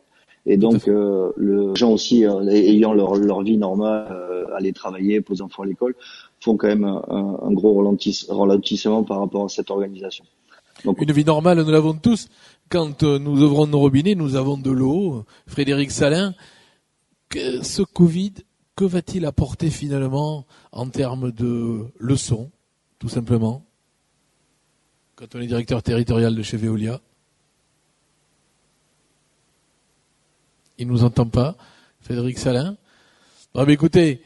et 0.50 0.56
donc, 0.56 0.88
euh, 0.88 1.32
les 1.38 1.76
gens 1.76 1.92
aussi, 1.92 2.26
euh, 2.26 2.48
ayant 2.48 2.94
leur, 2.94 3.16
leur, 3.16 3.44
vie 3.44 3.58
normale, 3.58 4.08
euh, 4.10 4.56
aller 4.56 4.72
travailler, 4.72 5.20
poser 5.20 5.44
enfants 5.44 5.64
à 5.64 5.66
l'école, 5.66 5.94
font 6.40 6.56
quand 6.56 6.68
même 6.68 6.86
un, 6.86 7.40
un 7.42 7.52
gros 7.52 7.76
ralentissement 8.30 9.04
par 9.04 9.20
rapport 9.20 9.44
à 9.44 9.50
cette 9.50 9.70
organisation. 9.70 10.24
Donc, 10.86 11.02
Une 11.02 11.12
vie 11.12 11.26
normale, 11.26 11.62
nous 11.62 11.72
l'avons 11.72 11.96
tous. 11.96 12.30
Quand 12.70 13.04
euh, 13.04 13.20
nous 13.20 13.44
ouvrons 13.44 13.68
nos 13.68 13.80
robinets, 13.80 14.16
nous 14.16 14.38
avons 14.38 14.58
de 14.58 14.72
l'eau. 14.72 15.26
Frédéric 15.48 15.92
Salin, 15.92 16.34
que 17.28 17.62
ce 17.62 17.82
Covid, 17.82 18.34
que 18.78 18.86
va-t-il 18.86 19.26
apporter 19.26 19.70
finalement 19.70 20.46
en 20.72 20.88
termes 20.88 21.32
de 21.34 21.88
leçons, 22.00 22.52
tout 23.00 23.10
simplement, 23.10 23.66
quand 25.18 25.36
on 25.36 25.42
est 25.42 25.48
directeur 25.48 25.84
territorial 25.84 26.36
de 26.36 26.42
chez 26.42 26.56
Veolia 26.56 27.02
Il 30.78 30.88
nous 30.88 31.04
entend 31.04 31.28
pas. 31.28 31.56
Frédéric 32.02 32.38
Salin. 32.38 32.78
Bon, 33.54 33.68
écoutez, 33.68 34.22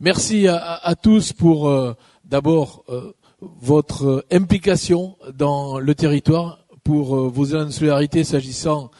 merci 0.00 0.46
à, 0.48 0.94
tous 1.00 1.32
pour 1.32 1.68
euh, 1.68 1.94
d'abord 2.24 2.84
euh, 2.88 3.12
votre 3.40 4.24
implication 4.30 5.16
dans 5.34 5.78
le 5.78 5.94
territoire, 5.94 6.66
pour 6.82 7.16
euh, 7.16 7.28
vos 7.28 7.44
élans 7.44 7.64
de 7.64 7.70
solidarité 7.70 8.24
s'agissant 8.24 8.90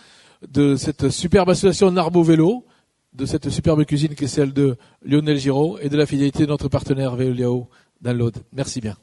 de 0.50 0.76
cette 0.76 1.10
superbe 1.10 1.50
association 1.50 1.90
Narbo 1.90 2.22
Vélo, 2.22 2.64
de 3.12 3.26
cette 3.26 3.50
superbe 3.50 3.84
cuisine 3.84 4.14
qui 4.14 4.24
est 4.24 4.28
celle 4.28 4.52
de 4.52 4.76
Lionel 5.04 5.38
Giraud 5.38 5.78
et 5.78 5.88
de 5.88 5.96
la 5.96 6.06
fidélité 6.06 6.44
de 6.44 6.48
notre 6.48 6.68
partenaire 6.68 7.14
Veoliao 7.14 7.68
dans 8.00 8.16
l'Aude. 8.16 8.38
Merci 8.52 8.80
bien. 8.80 8.96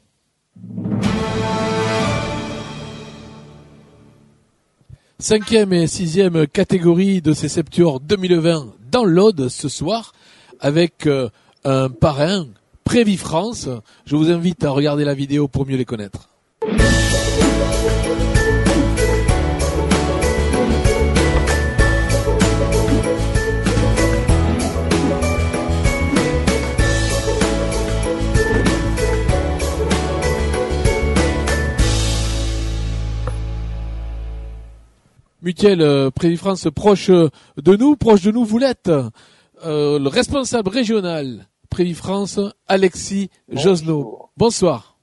Cinquième 5.22 5.72
et 5.72 5.86
sixième 5.86 6.48
catégorie 6.48 7.22
de 7.22 7.32
ces 7.32 7.48
Septuors 7.48 8.00
2020 8.00 8.74
dans 8.90 9.04
l'Aude 9.04 9.46
ce 9.46 9.68
soir 9.68 10.14
avec 10.58 11.06
euh, 11.06 11.28
un 11.62 11.90
parrain, 11.90 12.48
Prévis 12.82 13.18
France. 13.18 13.68
Je 14.04 14.16
vous 14.16 14.32
invite 14.32 14.64
à 14.64 14.70
regarder 14.70 15.04
la 15.04 15.14
vidéo 15.14 15.46
pour 15.46 15.64
mieux 15.64 15.76
les 15.76 15.84
connaître. 15.84 16.31
Mutuel 35.42 35.82
euh, 35.82 36.10
France 36.36 36.68
proche 36.72 37.10
euh, 37.10 37.28
de 37.56 37.74
nous, 37.74 37.96
proche 37.96 38.22
de 38.22 38.30
nous, 38.30 38.44
vous 38.44 38.58
l'êtes. 38.58 38.92
Euh, 39.64 39.98
le 39.98 40.08
responsable 40.08 40.70
régional 40.70 41.48
France, 41.94 42.38
Alexis 42.68 43.28
Josno. 43.48 44.28
Bonsoir. 44.36 44.98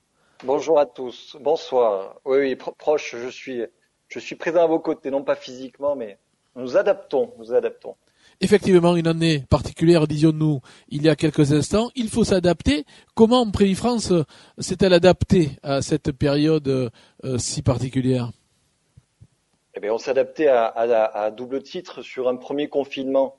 Bonjour 0.46 0.80
à 0.80 0.86
tous. 0.86 1.36
Bonsoir. 1.42 2.16
Oui, 2.24 2.38
oui, 2.38 2.56
proche, 2.56 3.16
je 3.22 3.28
suis, 3.28 3.64
je 4.08 4.20
suis 4.20 4.36
présent 4.36 4.64
à 4.64 4.68
vos 4.68 4.80
côtés, 4.80 5.12
non 5.12 5.24
pas 5.24 5.36
physiquement, 5.36 5.96
mais 5.98 6.20
nous 6.56 6.78
adaptons, 6.78 7.34
nous 7.38 7.54
adaptons. 7.54 7.96
Effectivement, 8.40 8.96
une 8.96 9.08
année 9.08 9.44
particulière, 9.50 10.08
disions-nous, 10.08 10.62
il 10.88 11.02
y 11.02 11.10
a 11.10 11.18
quelques 11.18 11.52
instants. 11.52 11.90
Il 11.96 12.08
faut 12.08 12.24
s'adapter. 12.24 12.86
Comment 13.14 13.46
France 13.76 14.14
s'est-elle 14.58 14.94
adaptée 14.94 15.50
à 15.64 15.82
cette 15.82 16.14
période 16.14 16.92
si 17.38 17.62
particulière? 17.62 18.32
Eh 19.84 19.90
on 19.90 19.98
s'adaptait 19.98 20.48
à, 20.48 20.66
à, 20.68 21.32
double 21.32 21.62
titre 21.64 22.02
sur 22.02 22.28
un 22.28 22.36
premier 22.36 22.70
confinement 22.70 23.38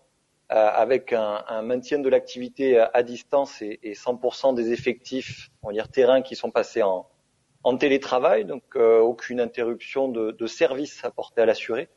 euh, 0.53 0.55
avec 0.55 1.13
un, 1.13 1.63
maintien 1.63 1.99
de 1.99 2.09
l'activité 2.09 2.79
à 2.79 3.03
distance 3.03 3.63
et, 3.63 3.79
et 3.83 3.95
100% 3.95 4.55
des 4.55 4.73
effectifs, 4.73 5.51
on 5.63 5.69
va 5.69 5.73
dire 5.73 5.89
terrain, 5.89 6.23
qui 6.23 6.37
sont 6.37 6.51
passés 6.51 6.83
en, 6.83 7.07
télétravail, 7.79 8.45
donc 8.47 8.63
euh, 8.77 9.01
aucune 9.01 9.41
interruption 9.41 10.09
de, 10.09 10.31
de 10.31 10.47
service 10.47 11.05
apporté 11.05 11.43
à 11.43 11.47
l'assuré. 11.47 11.89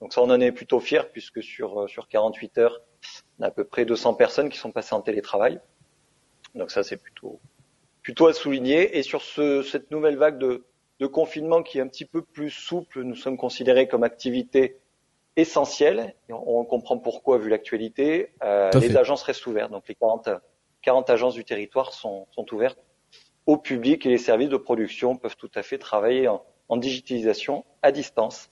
Donc 0.00 0.12
ça, 0.12 0.22
on 0.22 0.30
en 0.30 0.40
est 0.40 0.52
plutôt 0.52 0.80
fier 0.80 1.10
puisque 1.10 1.42
sur 1.42 1.82
euh, 1.82 1.86
sur 1.88 2.08
48 2.08 2.58
heures, 2.58 2.80
on 3.38 3.42
a 3.42 3.48
à 3.48 3.50
peu 3.50 3.64
près 3.64 3.84
200 3.84 4.14
personnes 4.14 4.48
qui 4.48 4.58
sont 4.58 4.70
passées 4.70 4.94
en 4.94 5.00
télétravail. 5.00 5.60
Donc 6.54 6.70
ça, 6.70 6.82
c'est 6.82 7.00
plutôt 8.02 8.26
à 8.26 8.32
souligner. 8.32 8.96
Et 8.96 9.02
sur 9.02 9.22
ce, 9.22 9.62
cette 9.62 9.90
nouvelle 9.90 10.16
vague 10.16 10.38
de, 10.38 10.64
de 11.00 11.06
confinement 11.06 11.62
qui 11.62 11.78
est 11.78 11.80
un 11.80 11.88
petit 11.88 12.04
peu 12.04 12.22
plus 12.22 12.50
souple, 12.50 13.02
nous 13.02 13.14
sommes 13.14 13.36
considérés 13.36 13.88
comme 13.88 14.02
activité 14.02 14.78
essentielle. 15.36 16.14
on, 16.28 16.64
comprend 16.64 16.98
pourquoi 16.98 17.38
vu 17.38 17.48
l'actualité. 17.48 18.32
Euh, 18.42 18.70
les 18.80 18.96
agences 18.96 19.22
restent 19.22 19.46
ouvertes, 19.46 19.70
donc 19.70 19.84
les 19.88 19.94
40, 19.94 20.28
40 20.82 21.10
agences 21.10 21.34
du 21.34 21.44
territoire 21.44 21.92
sont, 21.92 22.26
sont, 22.32 22.46
ouvertes 22.52 22.78
au 23.46 23.56
public 23.56 24.04
et 24.04 24.08
les 24.08 24.18
services 24.18 24.48
de 24.48 24.56
production 24.56 25.16
peuvent 25.16 25.36
tout 25.36 25.50
à 25.54 25.62
fait 25.62 25.78
travailler 25.78 26.26
en, 26.28 26.42
en 26.68 26.76
digitalisation 26.76 27.64
à 27.82 27.92
distance. 27.92 28.50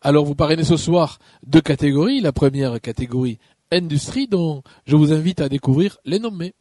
Alors 0.00 0.24
vous 0.24 0.34
parrainez 0.34 0.64
ce 0.64 0.76
soir 0.76 1.18
deux 1.46 1.60
catégories. 1.60 2.20
La 2.20 2.32
première 2.32 2.80
catégorie 2.80 3.38
industrie 3.70 4.26
dont 4.28 4.62
je 4.86 4.96
vous 4.96 5.12
invite 5.12 5.40
à 5.40 5.48
découvrir 5.48 5.98
les 6.04 6.18
nommés. 6.18 6.54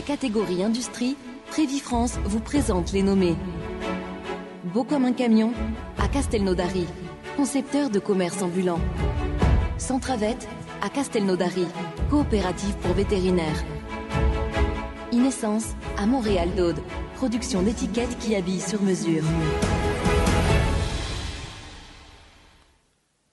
Catégorie 0.00 0.62
industrie, 0.62 1.16
France 1.82 2.18
vous 2.24 2.40
présente 2.40 2.92
les 2.92 3.02
nommés. 3.02 3.36
Beau 4.72 4.84
comme 4.84 5.04
un 5.04 5.12
camion, 5.12 5.52
à 5.98 6.08
Castelnaudary, 6.08 6.86
concepteur 7.36 7.90
de 7.90 7.98
commerce 7.98 8.40
ambulant. 8.40 8.80
Centravette, 9.78 10.48
à 10.80 10.88
Castelnaudary, 10.88 11.66
coopérative 12.08 12.74
pour 12.76 12.94
vétérinaires. 12.94 13.64
Inessence, 15.12 15.74
à 15.98 16.06
Montréal 16.06 16.48
d'Aude, 16.56 16.80
production 17.16 17.62
d'étiquettes 17.62 18.16
qui 18.18 18.34
habillent 18.34 18.60
sur 18.60 18.80
mesure. 18.82 19.24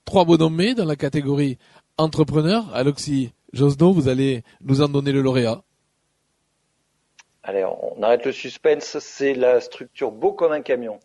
Trois 0.05 0.25
beaux 0.25 0.37
nommés 0.37 0.73
dans 0.73 0.85
la 0.85 0.95
catégorie 0.95 1.57
entrepreneur. 1.97 2.73
Aloxy 2.73 3.31
Josno, 3.53 3.93
vous 3.93 4.07
allez 4.07 4.43
nous 4.61 4.81
en 4.81 4.89
donner 4.89 5.11
le 5.11 5.21
lauréat. 5.21 5.61
Allez, 7.47 7.63
on 7.63 8.03
arrête 8.03 8.25
le 8.25 8.33
suspense. 8.33 8.97
C'est 8.99 9.33
la 9.33 9.61
structure 9.61 10.11
beau 10.11 10.33
comme 10.33 10.51
un 10.51 10.61
camion. 10.61 10.99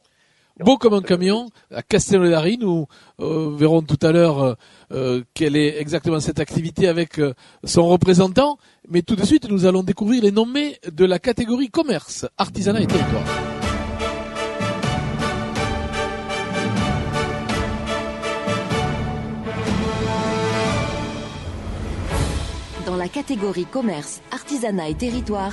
Beau 0.58 0.76
comme 0.76 0.92
un 0.92 1.00
camion, 1.00 1.48
à 1.72 1.82
Castellodari, 1.82 2.58
nous 2.58 2.86
euh, 3.20 3.54
verrons 3.56 3.80
tout 3.80 3.98
à 4.02 4.10
l'heure 4.10 4.42
euh, 4.42 4.54
euh, 4.90 5.22
quelle 5.34 5.56
est 5.56 5.80
exactement 5.80 6.18
cette 6.18 6.40
activité 6.40 6.88
avec 6.88 7.20
son 7.64 7.86
représentant. 7.86 8.58
Mais 8.88 9.02
tout 9.02 9.14
de 9.14 9.24
suite, 9.24 9.48
nous 9.48 9.66
allons 9.66 9.84
découvrir 9.84 10.24
les 10.24 10.32
nommés 10.32 10.78
de 10.90 11.04
la 11.04 11.20
catégorie 11.20 11.68
commerce, 11.68 12.26
artisanat 12.36 12.82
et 12.82 12.86
territoire. 12.86 13.22
La 23.02 23.08
catégorie 23.08 23.64
commerce, 23.66 24.22
artisanat 24.30 24.88
et 24.88 24.94
territoire, 24.94 25.52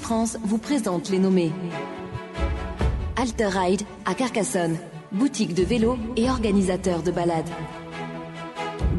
France 0.00 0.38
vous 0.44 0.58
présente 0.58 1.10
les 1.10 1.18
nommés. 1.18 1.50
Alter 3.16 3.48
Ride 3.48 3.82
à 4.04 4.14
Carcassonne, 4.14 4.78
boutique 5.10 5.52
de 5.52 5.64
vélo 5.64 5.98
et 6.14 6.30
organisateur 6.30 7.02
de 7.02 7.10
balades. 7.10 7.50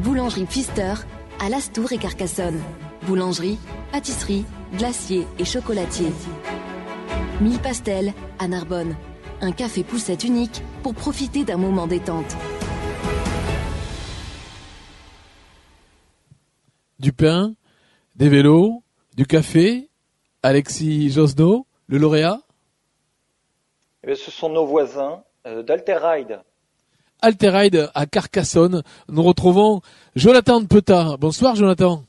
Boulangerie 0.02 0.44
Pfister 0.44 0.96
à 1.40 1.48
Lastour 1.48 1.90
et 1.92 1.96
Carcassonne. 1.96 2.60
Boulangerie, 3.06 3.58
pâtisserie, 3.90 4.44
glacier 4.74 5.26
et 5.38 5.46
chocolatier. 5.46 6.12
Mille 7.40 7.58
Pastels, 7.58 8.12
à 8.38 8.48
Narbonne. 8.48 8.96
Un 9.40 9.52
café 9.52 9.82
poussette 9.82 10.24
unique 10.24 10.62
pour 10.82 10.94
profiter 10.94 11.42
d'un 11.42 11.56
moment 11.56 11.86
détente. 11.86 12.36
Du 16.98 17.12
pain, 17.12 17.54
des 18.18 18.28
vélos, 18.28 18.82
du 19.16 19.26
café. 19.26 19.88
Alexis 20.42 21.10
Josno, 21.10 21.66
le 21.86 21.98
lauréat 21.98 22.40
eh 24.06 24.14
Ce 24.14 24.30
sont 24.30 24.50
nos 24.50 24.66
voisins 24.66 25.22
euh, 25.46 25.62
d'Alterride. 25.62 26.40
Alterride 27.20 27.90
à 27.94 28.06
Carcassonne. 28.06 28.82
Nous 29.08 29.22
retrouvons 29.22 29.80
Jonathan 30.14 30.64
Peta. 30.64 31.16
Bonsoir 31.18 31.56
Jonathan. 31.56 32.04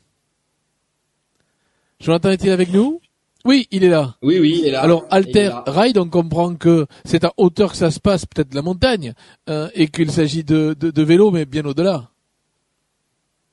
Jonathan 1.99 2.29
est-il 2.29 2.51
avec 2.51 2.71
nous? 2.71 3.01
Oui, 3.45 3.67
il 3.71 3.83
est 3.83 3.89
là. 3.89 4.15
Oui, 4.21 4.37
oui, 4.39 4.59
il 4.61 4.67
est 4.67 4.71
là. 4.71 4.81
Alors 4.81 5.05
Alter 5.09 5.51
Ride, 5.65 5.97
on 5.97 6.09
comprend 6.09 6.55
que 6.55 6.85
c'est 7.05 7.23
à 7.23 7.33
hauteur 7.37 7.71
que 7.71 7.77
ça 7.77 7.89
se 7.89 7.99
passe, 7.99 8.25
peut-être 8.25 8.53
la 8.53 8.61
montagne, 8.61 9.13
euh, 9.49 9.69
et 9.73 9.87
qu'il 9.87 10.11
s'agit 10.11 10.43
de, 10.43 10.75
de, 10.79 10.91
de 10.91 11.03
vélo, 11.03 11.31
mais 11.31 11.45
bien 11.45 11.65
au-delà. 11.65 12.09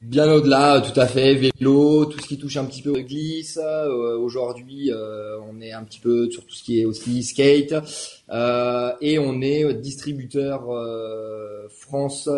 Bien 0.03 0.31
au-delà, 0.31 0.83
tout 0.83 0.99
à 1.01 1.07
fait. 1.07 1.35
Vélo, 1.35 2.05
tout 2.05 2.21
ce 2.21 2.27
qui 2.27 2.39
touche 2.39 2.59
un 2.59 2.67
petit 2.67 2.83
peu 2.83 2.91
au 2.91 3.01
glisse. 3.03 3.59
Euh, 3.63 4.19
Aujourd'hui, 4.19 4.93
euh, 4.93 5.39
on 5.51 5.61
est 5.61 5.73
un 5.73 5.85
petit 5.85 6.01
peu 6.01 6.31
sur 6.31 6.45
tout 6.45 6.55
ce 6.55 6.63
qui 6.63 6.81
est 6.81 6.85
aussi 6.85 7.23
skate. 7.23 7.75
Euh, 8.31 8.93
et 9.01 9.19
on 9.19 9.41
est 9.41 9.73
distributeur 9.75 10.71
euh, 10.71 11.67
France 11.71 12.29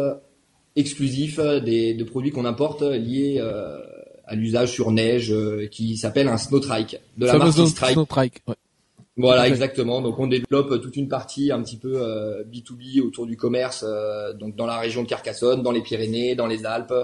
exclusif 0.77 1.41
des, 1.41 1.95
de 1.95 2.05
produits 2.05 2.31
qu'on 2.31 2.45
importe 2.45 2.83
liés 2.83 3.39
euh, 3.39 3.81
à 4.25 4.37
l'usage 4.37 4.71
sur 4.71 4.93
neige 4.93 5.35
qui 5.71 5.97
s'appelle 5.97 6.29
un 6.29 6.37
snow 6.37 6.61
trike 6.61 7.01
de 7.17 7.27
la 7.27 7.39
marque 7.39 7.67
Strike. 7.67 7.93
Snow 7.95 8.05
Trike, 8.05 8.43
ouais. 8.47 8.55
Voilà, 9.17 9.49
exactement. 9.49 10.01
Donc 10.01 10.21
on 10.21 10.29
développe 10.29 10.81
toute 10.81 10.95
une 10.95 11.09
partie 11.09 11.51
un 11.51 11.61
petit 11.61 11.77
peu 11.77 12.01
B2B 12.53 13.01
autour 13.01 13.27
du 13.27 13.37
commerce, 13.37 13.85
donc 14.39 14.55
dans 14.55 14.67
la 14.67 14.79
région 14.79 15.03
de 15.03 15.09
Carcassonne, 15.09 15.65
dans 15.65 15.73
les 15.73 15.81
Pyrénées, 15.81 16.37
dans 16.37 16.47
les 16.47 16.65
Alpes, 16.65 16.95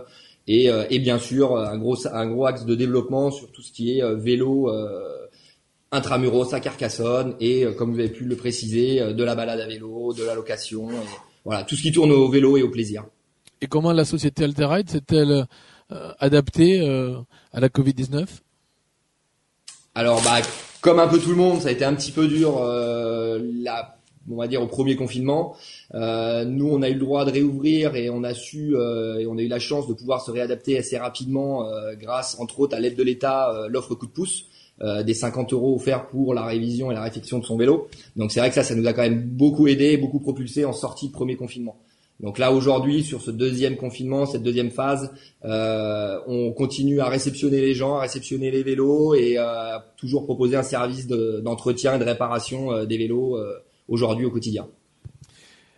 et, 0.47 0.71
euh, 0.71 0.85
et 0.91 0.99
bien 0.99 1.19
sûr 1.19 1.57
un 1.57 1.79
gros 1.79 2.07
un 2.07 2.27
gros 2.27 2.47
axe 2.47 2.65
de 2.65 2.75
développement 2.75 3.31
sur 3.31 3.51
tout 3.51 3.63
ce 3.63 3.73
qui 3.73 3.99
est 3.99 4.03
euh, 4.03 4.15
vélo 4.15 4.69
euh, 4.69 5.27
intramuros 5.91 6.53
à 6.53 6.61
Carcassonne 6.61 7.35
et 7.41 7.67
comme 7.77 7.93
vous 7.93 8.01
avez 8.01 8.09
pu 8.09 8.25
le 8.25 8.37
préciser 8.37 9.15
de 9.15 9.25
la 9.25 9.37
balade 9.37 9.61
à 9.61 9.67
vélo, 9.67 10.13
de 10.13 10.25
la 10.25 10.35
location, 10.35 10.91
et, 10.91 10.95
voilà 11.45 11.63
tout 11.63 11.77
ce 11.77 11.83
qui 11.83 11.93
tourne 11.93 12.11
au 12.11 12.29
vélo 12.29 12.57
et 12.57 12.63
au 12.63 12.69
plaisir. 12.69 13.05
Et 13.61 13.69
comment 13.69 13.93
la 13.93 14.05
société 14.05 14.43
Alterride 14.43 14.91
s'est-elle 14.91 15.47
adaptée 16.19 16.81
à 17.53 17.61
la 17.61 17.69
Covid-19 17.69 18.27
Alors 19.95 20.21
bah 20.23 20.39
comme 20.81 20.99
un 20.99 21.07
peu 21.07 21.21
tout 21.21 21.31
le 21.31 21.37
monde, 21.37 21.61
ça 21.61 21.69
a 21.69 21.71
été 21.71 21.85
un 21.85 21.95
petit 21.95 22.11
peu 22.11 22.27
dur 22.27 22.61
la 22.61 23.97
on 24.31 24.37
va 24.37 24.49
dire 24.49 24.63
au 24.63 24.67
premier 24.67 24.97
confinement. 24.97 25.57
Euh, 25.95 26.45
nous, 26.45 26.69
on 26.69 26.83
a 26.83 26.89
eu 26.89 26.95
le 26.95 27.01
droit 27.01 27.25
de 27.25 27.31
réouvrir 27.31 27.97
et 27.97 28.11
on 28.11 28.23
a 28.25 28.35
su 28.35 28.77
euh, 28.77 29.19
et 29.19 29.27
on 29.27 29.37
a 29.37 29.43
eu 29.43 29.49
la 29.49 29.59
chance 29.59 29.87
de 29.87 29.95
pouvoir 29.95 30.23
se 30.23 30.31
réadapter 30.31 30.79
assez 30.79 30.99
rapidement 30.99 31.69
euh, 31.69 31.95
grâce, 31.95 32.39
entre 32.39 32.61
autres, 32.61 32.77
à 32.77 32.81
l'aide 32.81 32.97
de 32.97 33.03
l'État, 33.03 33.55
euh, 33.55 33.69
l'offre 33.69 33.95
coup 33.95 34.07
de 34.07 34.13
pouce. 34.13 34.47
Euh, 34.83 35.05
des 35.05 35.15
50 35.15 35.53
euros 35.53 35.77
offerts 35.77 36.09
pour 36.09 36.35
la 36.35 36.45
révision 36.47 36.91
et 36.91 36.95
la 36.95 37.03
réfection 37.03 37.39
de 37.39 37.45
son 37.45 37.57
vélo. 37.57 37.87
Donc 38.17 38.33
c'est 38.33 38.41
vrai 38.41 38.49
que 38.49 38.57
ça, 38.57 38.65
ça 38.65 38.75
nous 38.75 38.85
a 38.89 38.93
quand 38.93 39.03
même 39.03 39.23
beaucoup 39.23 39.69
aidé, 39.69 39.97
beaucoup 39.97 40.19
propulsé 40.19 40.65
en 40.65 40.73
sortie 40.73 41.07
de 41.07 41.13
premier 41.13 41.37
confinement. 41.37 41.77
Donc 42.19 42.39
là 42.39 42.51
aujourd'hui, 42.51 43.05
sur 43.05 43.23
ce 43.23 43.31
deuxième 43.31 43.77
confinement, 43.77 44.27
cette 44.27 44.43
deuxième 44.43 44.73
phase, 44.73 45.13
euh, 45.45 46.19
on 46.27 46.51
continue 46.51 46.99
à 46.99 47.07
réceptionner 47.07 47.61
les 47.61 47.73
gens, 47.73 47.99
à 47.99 48.01
réceptionner 48.01 48.51
les 48.51 48.65
vélos 48.65 49.15
et 49.15 49.37
euh, 49.39 49.79
toujours 49.97 50.25
proposer 50.25 50.57
un 50.57 50.65
service 50.65 51.07
d'entretien 51.07 51.95
et 51.95 51.99
de 52.01 52.05
réparation 52.05 52.85
des 52.85 52.99
vélos 52.99 53.39
aujourd'hui 53.89 54.27
au 54.27 54.31
quotidien. 54.31 54.67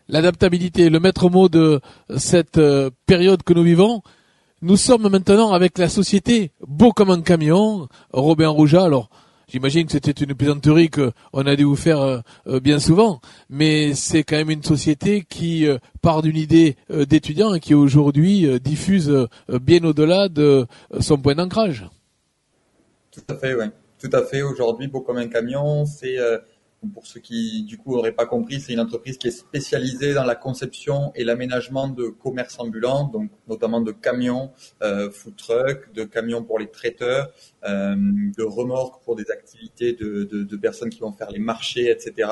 L'adaptabilité, 0.08 0.88
le 0.88 1.00
maître 1.00 1.28
mot 1.28 1.48
de 1.48 1.80
cette 2.16 2.58
euh, 2.58 2.90
période 3.06 3.42
que 3.42 3.52
nous 3.52 3.64
vivons. 3.64 4.02
Nous 4.62 4.76
sommes 4.76 5.08
maintenant 5.08 5.52
avec 5.52 5.78
la 5.78 5.88
société 5.88 6.52
Beau 6.66 6.92
comme 6.92 7.10
un 7.10 7.22
camion, 7.22 7.88
Robin 8.12 8.48
Rouja. 8.48 8.84
Alors, 8.84 9.10
j'imagine 9.48 9.86
que 9.86 9.92
c'était 9.92 10.12
une 10.12 10.34
plaisanterie 10.34 10.90
qu'on 10.90 11.46
a 11.46 11.56
dû 11.56 11.64
vous 11.64 11.74
faire 11.74 12.00
euh, 12.00 12.20
euh, 12.46 12.60
bien 12.60 12.78
souvent, 12.78 13.20
mais 13.50 13.94
c'est 13.94 14.22
quand 14.22 14.36
même 14.36 14.50
une 14.50 14.62
société 14.62 15.24
qui 15.28 15.66
part 16.02 16.22
d'une 16.22 16.36
idée 16.36 16.76
d'étudiant 16.88 17.54
et 17.54 17.60
qui 17.60 17.74
aujourd'hui 17.74 18.60
diffuse 18.60 19.12
bien 19.48 19.82
au-delà 19.82 20.28
de 20.28 20.66
son 21.00 21.18
point 21.18 21.34
d'ancrage. 21.34 21.84
Tout 23.10 23.22
à 23.28 23.34
fait, 23.34 23.54
oui. 23.54 23.66
Tout 23.98 24.10
à 24.12 24.22
fait. 24.22 24.42
Aujourd'hui, 24.42 24.86
Beau 24.86 25.00
comme 25.00 25.16
un 25.16 25.26
camion, 25.26 25.84
c'est 25.84 26.16
pour 26.94 27.06
ceux 27.06 27.20
qui 27.20 27.62
du 27.62 27.78
coup 27.78 27.94
n'auraient 27.94 28.12
pas 28.12 28.26
compris, 28.26 28.60
c'est 28.60 28.72
une 28.72 28.80
entreprise 28.80 29.18
qui 29.18 29.28
est 29.28 29.32
spécialisée 29.32 30.14
dans 30.14 30.24
la 30.24 30.34
conception 30.34 31.12
et 31.14 31.24
l'aménagement 31.24 31.88
de 31.88 32.08
commerce 32.08 32.58
ambulant, 32.58 33.04
donc 33.04 33.30
notamment 33.48 33.80
de 33.80 33.92
camions, 33.92 34.50
euh, 34.82 35.10
food 35.10 35.36
trucks, 35.36 35.92
de 35.94 36.04
camions 36.04 36.44
pour 36.44 36.58
les 36.58 36.70
traiteurs, 36.70 37.30
euh, 37.64 37.96
de 37.96 38.42
remorques 38.42 39.02
pour 39.04 39.16
des 39.16 39.30
activités 39.30 39.94
de, 39.94 40.24
de, 40.24 40.42
de, 40.44 40.56
personnes 40.56 40.90
qui 40.90 41.00
vont 41.00 41.12
faire 41.12 41.30
les 41.30 41.38
marchés, 41.38 41.90
etc. 41.90 42.30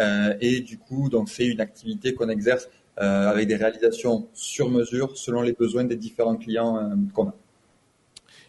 Euh, 0.00 0.34
et 0.40 0.60
du 0.60 0.78
coup, 0.78 1.08
donc 1.08 1.28
c'est 1.28 1.46
une 1.46 1.60
activité 1.60 2.14
qu'on 2.14 2.28
exerce 2.28 2.68
euh, 3.00 3.30
avec 3.30 3.48
des 3.48 3.56
réalisations 3.56 4.28
sur 4.34 4.70
mesure 4.70 5.16
selon 5.16 5.42
les 5.42 5.52
besoins 5.52 5.84
des 5.84 5.96
différents 5.96 6.36
clients 6.36 6.76
euh, 6.76 6.94
qu'on 7.14 7.28
a. 7.28 7.34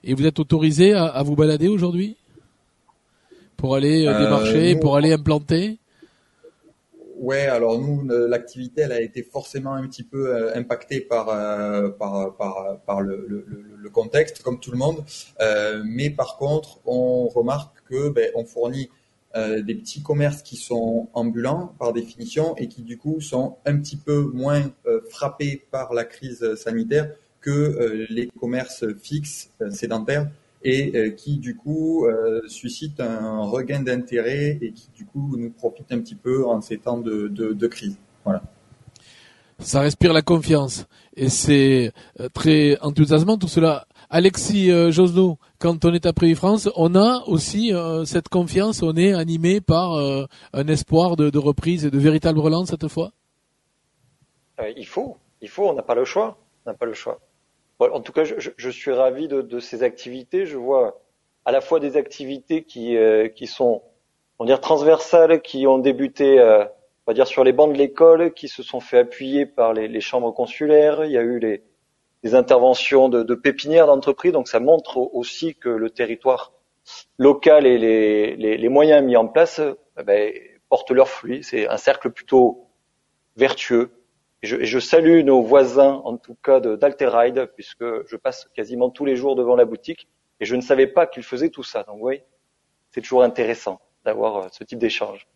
Et 0.03 0.13
vous 0.13 0.25
êtes 0.25 0.39
autorisé 0.39 0.93
à, 0.93 1.05
à 1.05 1.23
vous 1.23 1.35
balader 1.35 1.69
aujourd'hui? 1.69 2.17
Pour 3.63 3.75
aller 3.75 4.05
euh, 4.05 4.19
démarcher, 4.19 4.75
pour 4.75 4.97
aller 4.97 5.13
implanter? 5.13 5.79
Ouais, 7.15 7.45
alors 7.45 7.79
nous, 7.79 8.05
l'activité, 8.27 8.81
elle 8.81 8.91
a 8.91 8.99
été 8.99 9.23
forcément 9.23 9.73
un 9.73 9.87
petit 9.87 10.03
peu 10.03 10.35
euh, 10.35 10.53
impactée 10.53 10.99
par 10.99 11.29
euh, 11.29 11.87
par 11.87 12.35
par, 12.35 12.81
par 12.85 12.99
le, 12.99 13.25
le, 13.25 13.45
le, 13.77 13.89
contexte, 13.89 14.43
comme 14.43 14.59
tout 14.59 14.71
le 14.71 14.77
monde. 14.77 15.05
Euh, 15.39 15.81
mais 15.85 16.09
par 16.09 16.35
contre, 16.35 16.81
on 16.85 17.29
remarque 17.29 17.77
que 17.89 18.09
ben, 18.09 18.29
on 18.35 18.43
fournit 18.43 18.89
euh, 19.37 19.61
des 19.61 19.75
petits 19.75 20.03
commerces 20.03 20.41
qui 20.41 20.57
sont 20.57 21.07
ambulants 21.13 21.73
par 21.79 21.93
définition 21.93 22.57
et 22.57 22.67
qui 22.67 22.81
du 22.81 22.97
coup 22.97 23.21
sont 23.21 23.55
un 23.65 23.77
petit 23.77 23.95
peu 23.95 24.29
moins 24.33 24.73
frappés 25.09 25.65
par 25.71 25.93
la 25.93 26.03
crise 26.03 26.55
sanitaire 26.55 27.15
que 27.39 28.05
les 28.09 28.27
commerces 28.27 28.83
fixes 29.01 29.51
sédentaires 29.71 30.27
et 30.63 30.95
euh, 30.95 31.09
qui 31.11 31.37
du 31.37 31.55
coup 31.55 32.05
euh, 32.05 32.41
suscite 32.47 32.99
un 32.99 33.41
regain 33.41 33.81
d'intérêt 33.81 34.57
et 34.61 34.71
qui 34.71 34.89
du 34.95 35.05
coup 35.05 35.35
nous 35.37 35.51
profite 35.51 35.91
un 35.91 35.99
petit 35.99 36.15
peu 36.15 36.45
en 36.45 36.61
ces 36.61 36.77
temps 36.77 36.97
de, 36.97 37.27
de, 37.27 37.53
de 37.53 37.67
crise. 37.67 37.97
Voilà. 38.23 38.41
Ça 39.59 39.81
respire 39.81 40.13
la 40.13 40.21
confiance 40.21 40.85
et 41.15 41.29
c'est 41.29 41.91
euh, 42.19 42.29
très 42.33 42.77
enthousiasmant 42.81 43.37
tout 43.37 43.47
cela. 43.47 43.87
Alexis 44.09 44.71
euh, 44.71 44.91
Josno, 44.91 45.37
quand 45.59 45.85
on 45.85 45.93
est 45.93 46.05
à 46.05 46.13
Prévis 46.13 46.35
France, 46.35 46.69
on 46.75 46.95
a 46.95 47.23
aussi 47.27 47.73
euh, 47.73 48.05
cette 48.05 48.29
confiance, 48.29 48.83
on 48.83 48.95
est 48.95 49.13
animé 49.13 49.61
par 49.61 49.93
euh, 49.93 50.25
un 50.53 50.67
espoir 50.67 51.15
de, 51.15 51.29
de, 51.29 51.39
reprise 51.39 51.85
et 51.85 51.91
de 51.91 51.97
véritable 51.97 52.39
relance 52.39 52.69
cette 52.69 52.87
fois? 52.87 53.11
Il 54.77 54.85
faut, 54.85 55.17
il 55.41 55.49
faut, 55.49 55.67
on 55.67 55.73
n'a 55.73 55.81
pas 55.81 55.95
le 55.95 56.05
choix, 56.05 56.37
on 56.65 56.69
n'a 56.69 56.77
pas 56.77 56.85
le 56.85 56.93
choix 56.93 57.19
en 57.79 58.01
tout 58.01 58.11
cas, 58.11 58.23
je, 58.23 58.69
suis 58.69 58.91
ravi 58.91 59.27
de, 59.27 59.59
ces 59.59 59.83
activités. 59.83 60.45
Je 60.45 60.57
vois 60.57 61.01
à 61.45 61.51
la 61.51 61.61
fois 61.61 61.79
des 61.79 61.97
activités 61.97 62.63
qui, 62.63 62.95
euh, 62.97 63.27
sont, 63.45 63.81
on 64.39 64.45
va 64.45 64.47
dire, 64.47 64.61
transversales, 64.61 65.41
qui 65.41 65.67
ont 65.67 65.77
débuté, 65.77 66.39
euh, 66.39 66.63
on 66.63 67.11
va 67.11 67.13
dire, 67.13 67.27
sur 67.27 67.43
les 67.43 67.51
bancs 67.51 67.73
de 67.73 67.77
l'école, 67.77 68.33
qui 68.33 68.47
se 68.47 68.63
sont 68.63 68.79
fait 68.79 68.99
appuyer 68.99 69.45
par 69.45 69.73
les, 69.73 70.01
chambres 70.01 70.31
consulaires. 70.31 71.03
Il 71.05 71.11
y 71.11 71.17
a 71.17 71.21
eu 71.21 71.39
les, 71.39 71.61
interventions 72.35 73.09
de, 73.09 73.35
pépinières 73.35 73.87
d'entreprises. 73.87 74.31
Donc, 74.31 74.47
ça 74.47 74.59
montre 74.59 74.97
aussi 74.97 75.55
que 75.55 75.69
le 75.69 75.89
territoire 75.89 76.53
local 77.17 77.65
et 77.65 77.77
les, 77.77 78.35
les 78.35 78.69
moyens 78.69 79.03
mis 79.03 79.17
en 79.17 79.27
place 79.27 79.61
eh 79.99 80.03
ben, 80.03 80.33
portent 80.69 80.91
leurs 80.91 81.09
fruits. 81.09 81.43
C'est 81.43 81.67
un 81.67 81.77
cercle 81.77 82.11
plutôt 82.11 82.67
vertueux 83.35 83.91
et 84.43 84.65
je, 84.65 84.79
salue 84.79 85.23
nos 85.23 85.41
voisins, 85.41 86.01
en 86.03 86.17
tout 86.17 86.35
cas 86.43 86.59
d'Alteride, 86.59 87.49
puisque 87.55 87.85
je 88.05 88.17
passe 88.17 88.49
quasiment 88.53 88.89
tous 88.89 89.05
les 89.05 89.15
jours 89.15 89.37
devant 89.37 89.55
la 89.55 89.63
boutique 89.63 90.09
et 90.41 90.45
je 90.45 90.55
ne 90.55 90.61
savais 90.61 90.87
pas 90.87 91.07
qu'ils 91.07 91.23
faisaient 91.23 91.49
tout 91.49 91.63
ça. 91.63 91.83
Donc 91.83 91.99
oui, 92.01 92.19
c'est 92.91 92.99
toujours 92.99 93.23
intéressant 93.23 93.79
d'avoir 94.03 94.35
euh, 94.35 94.47
ce 94.51 94.65
type 94.65 94.79
d'échange. 94.79 95.27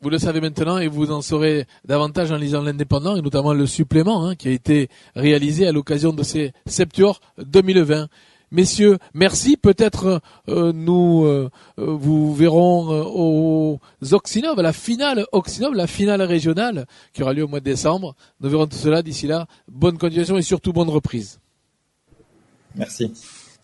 Vous 0.00 0.10
le 0.10 0.18
savez 0.18 0.40
maintenant 0.40 0.78
et 0.78 0.88
vous 0.88 1.12
en 1.12 1.22
saurez 1.22 1.66
davantage 1.84 2.32
en 2.32 2.36
lisant 2.36 2.62
l'Indépendant 2.62 3.14
et 3.14 3.22
notamment 3.22 3.52
le 3.52 3.66
supplément 3.66 4.26
hein, 4.26 4.34
qui 4.34 4.48
a 4.48 4.50
été 4.50 4.88
réalisé 5.14 5.68
à 5.68 5.72
l'occasion 5.72 6.12
de 6.12 6.24
ces 6.24 6.52
Septuors 6.66 7.20
2020. 7.38 8.08
Messieurs, 8.52 8.98
merci. 9.14 9.56
Peut-être 9.56 10.20
euh, 10.48 10.72
nous 10.72 11.24
euh, 11.24 11.50
euh 11.78 11.86
vous 11.86 12.34
verrons 12.34 12.92
euh, 12.92 13.04
aux 13.04 13.80
Oxinov, 14.12 14.58
à 14.58 14.62
la 14.62 14.72
finale 14.72 15.24
Oxinov, 15.32 15.74
la 15.74 15.86
finale 15.86 16.22
régionale 16.22 16.86
qui 17.12 17.22
aura 17.22 17.32
lieu 17.32 17.44
au 17.44 17.48
mois 17.48 17.60
de 17.60 17.64
décembre. 17.64 18.16
Nous 18.40 18.50
verrons 18.50 18.66
tout 18.66 18.76
cela 18.76 19.02
d'ici 19.02 19.26
là. 19.26 19.46
Bonne 19.68 19.98
continuation 19.98 20.36
et 20.36 20.42
surtout 20.42 20.72
bonne 20.72 20.90
reprise. 20.90 21.38
Merci. 22.74 23.12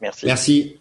Merci. 0.01 0.27
Merci. 0.27 0.77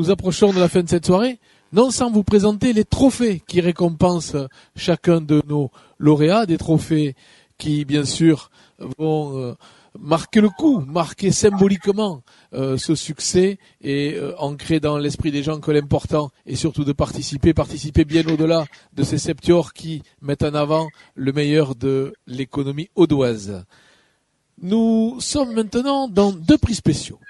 nous 0.00 0.10
approchons 0.10 0.52
de 0.52 0.58
la 0.58 0.68
fin 0.68 0.82
de 0.82 0.88
cette 0.88 1.04
soirée, 1.04 1.38
non 1.72 1.90
sans 1.90 2.10
vous 2.10 2.22
présenter 2.24 2.72
les 2.72 2.84
trophées 2.84 3.42
qui 3.46 3.60
récompensent 3.60 4.36
chacun 4.74 5.20
de 5.20 5.42
nos 5.46 5.70
lauréats, 5.98 6.46
des 6.46 6.56
trophées 6.56 7.14
qui, 7.60 7.84
bien 7.84 8.04
sûr, 8.04 8.50
vont 8.98 9.38
euh, 9.38 9.54
marquer 9.98 10.40
le 10.40 10.48
coup, 10.48 10.80
marquer 10.80 11.30
symboliquement 11.30 12.22
euh, 12.54 12.78
ce 12.78 12.94
succès 12.94 13.58
et 13.82 14.14
euh, 14.14 14.34
ancrer 14.38 14.80
dans 14.80 14.96
l'esprit 14.96 15.30
des 15.30 15.42
gens 15.42 15.60
que 15.60 15.70
l'important 15.70 16.30
est 16.46 16.56
surtout 16.56 16.84
de 16.84 16.92
participer, 16.92 17.52
participer 17.52 18.04
bien 18.04 18.26
au-delà 18.26 18.64
de 18.94 19.02
ces 19.02 19.18
septiors 19.18 19.74
qui 19.74 20.02
mettent 20.22 20.42
en 20.42 20.54
avant 20.54 20.88
le 21.14 21.32
meilleur 21.32 21.74
de 21.74 22.14
l'économie 22.26 22.88
audoise. 22.96 23.64
Nous 24.62 25.20
sommes 25.20 25.54
maintenant 25.54 26.08
dans 26.08 26.32
deux 26.32 26.58
prix 26.58 26.74
spéciaux. 26.74 27.20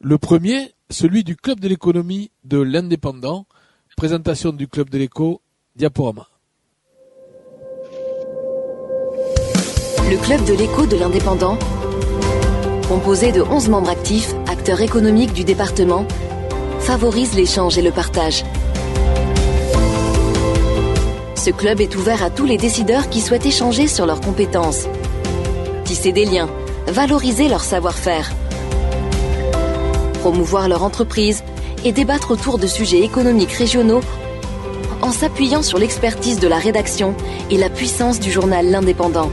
Le 0.00 0.16
premier, 0.16 0.72
celui 0.90 1.24
du 1.24 1.36
Club 1.36 1.60
de 1.60 1.68
l'économie 1.68 2.30
de 2.44 2.58
l'Indépendant, 2.58 3.46
présentation 3.96 4.52
du 4.52 4.66
Club 4.66 4.88
de 4.88 4.98
l'éco, 4.98 5.42
diaporama. 5.76 6.26
Le 10.10 10.16
Club 10.16 10.42
de 10.46 10.54
l'éco 10.54 10.86
de 10.86 10.96
l'Indépendant, 10.96 11.58
composé 12.88 13.30
de 13.30 13.42
11 13.42 13.68
membres 13.68 13.90
actifs, 13.90 14.34
acteurs 14.46 14.80
économiques 14.80 15.34
du 15.34 15.44
département, 15.44 16.06
favorise 16.80 17.34
l'échange 17.34 17.76
et 17.76 17.82
le 17.82 17.90
partage. 17.90 18.42
Ce 21.34 21.50
club 21.50 21.82
est 21.82 21.94
ouvert 21.94 22.22
à 22.22 22.30
tous 22.30 22.46
les 22.46 22.56
décideurs 22.56 23.10
qui 23.10 23.20
souhaitent 23.20 23.44
échanger 23.44 23.86
sur 23.86 24.06
leurs 24.06 24.22
compétences, 24.22 24.86
tisser 25.84 26.12
des 26.12 26.24
liens, 26.24 26.48
valoriser 26.86 27.48
leur 27.48 27.62
savoir-faire, 27.62 28.30
promouvoir 30.20 30.70
leur 30.70 30.84
entreprise 30.84 31.44
et 31.84 31.92
débattre 31.92 32.30
autour 32.30 32.56
de 32.56 32.66
sujets 32.66 33.02
économiques 33.02 33.52
régionaux 33.52 34.00
en 35.02 35.12
s'appuyant 35.12 35.62
sur 35.62 35.78
l'expertise 35.78 36.40
de 36.40 36.48
la 36.48 36.56
rédaction 36.56 37.14
et 37.50 37.58
la 37.58 37.68
puissance 37.68 38.20
du 38.20 38.30
journal 38.30 38.70
L'Indépendant. 38.70 39.30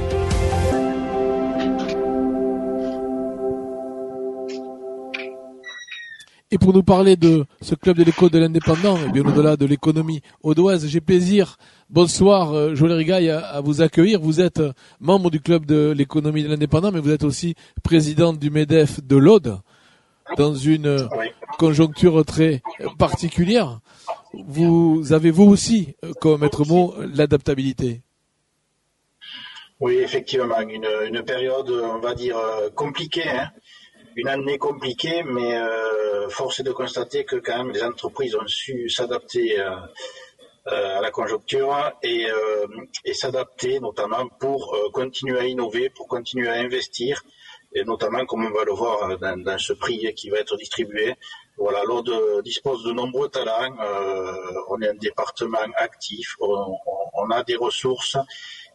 Et 6.55 6.57
pour 6.57 6.71
nous 6.71 6.83
parler 6.83 7.17
de 7.17 7.43
ce 7.59 7.75
club 7.75 7.97
de 7.97 8.05
l'éco 8.05 8.29
de 8.29 8.39
l'indépendant, 8.39 8.95
et 8.95 9.11
bien 9.11 9.25
au-delà 9.25 9.57
de 9.57 9.65
l'économie 9.65 10.21
audoise, 10.41 10.87
j'ai 10.87 11.01
plaisir, 11.01 11.57
bonsoir 11.89 12.53
euh, 12.53 12.75
Joël 12.75 12.93
Rigaille, 12.93 13.29
à, 13.29 13.39
à 13.45 13.59
vous 13.59 13.81
accueillir. 13.81 14.21
Vous 14.21 14.39
êtes 14.39 14.61
euh, 14.61 14.71
membre 15.01 15.29
du 15.29 15.41
club 15.41 15.65
de 15.65 15.93
l'économie 15.93 16.43
de 16.43 16.47
l'indépendant, 16.47 16.93
mais 16.93 17.01
vous 17.01 17.11
êtes 17.11 17.25
aussi 17.25 17.55
président 17.83 18.31
du 18.31 18.51
MEDEF 18.51 19.03
de 19.03 19.17
l'Aude, 19.17 19.59
dans 20.37 20.55
une 20.55 20.87
euh, 20.87 21.07
conjoncture 21.59 22.23
très 22.23 22.61
particulière. 22.97 23.81
Vous 24.47 25.11
avez 25.11 25.31
vous 25.31 25.49
aussi, 25.49 25.97
comme 26.21 26.39
maître 26.39 26.65
mot, 26.65 26.95
l'adaptabilité? 27.15 28.01
Oui, 29.81 29.95
effectivement, 29.95 30.61
une, 30.61 30.87
une, 31.05 31.21
période, 31.21 31.69
on 31.69 31.99
va 31.99 32.15
dire, 32.15 32.37
compliquée. 32.75 33.27
Hein 33.27 33.49
une 34.15 34.27
année 34.29 34.57
compliquée, 34.57 35.23
mais 35.23 35.57
euh, 35.57 36.29
force 36.29 36.61
est 36.61 36.63
de 36.63 36.71
constater 36.71 37.25
que 37.25 37.35
quand 37.35 37.57
même 37.57 37.71
les 37.71 37.83
entreprises 37.83 38.35
ont 38.35 38.47
su 38.47 38.89
s'adapter 38.89 39.59
euh, 39.59 39.75
euh, 40.67 40.97
à 40.97 41.01
la 41.01 41.11
conjoncture 41.11 41.91
et, 42.01 42.25
s'adapter 43.13 43.79
notamment 43.79 44.27
pour 44.39 44.75
continuer 44.93 45.39
à 45.39 45.45
innover, 45.45 45.89
pour 45.89 46.07
continuer 46.07 46.47
à 46.47 46.53
investir, 46.53 47.23
et 47.73 47.83
notamment 47.83 48.25
comme 48.25 48.45
on 48.45 48.51
va 48.51 48.63
le 48.63 48.71
voir 48.71 49.17
dans, 49.19 49.57
ce 49.57 49.73
prix 49.73 50.13
qui 50.15 50.29
va 50.29 50.39
être 50.39 50.55
distribué. 50.57 51.15
Voilà, 51.57 51.83
l'Aude 51.83 52.41
dispose 52.43 52.83
de 52.83 52.91
nombreux 52.91 53.29
talents, 53.29 53.75
on 54.69 54.81
est 54.81 54.89
un 54.89 54.95
département 54.95 55.59
actif, 55.77 56.35
on 56.41 57.29
a 57.31 57.43
des 57.43 57.55
ressources 57.55 58.17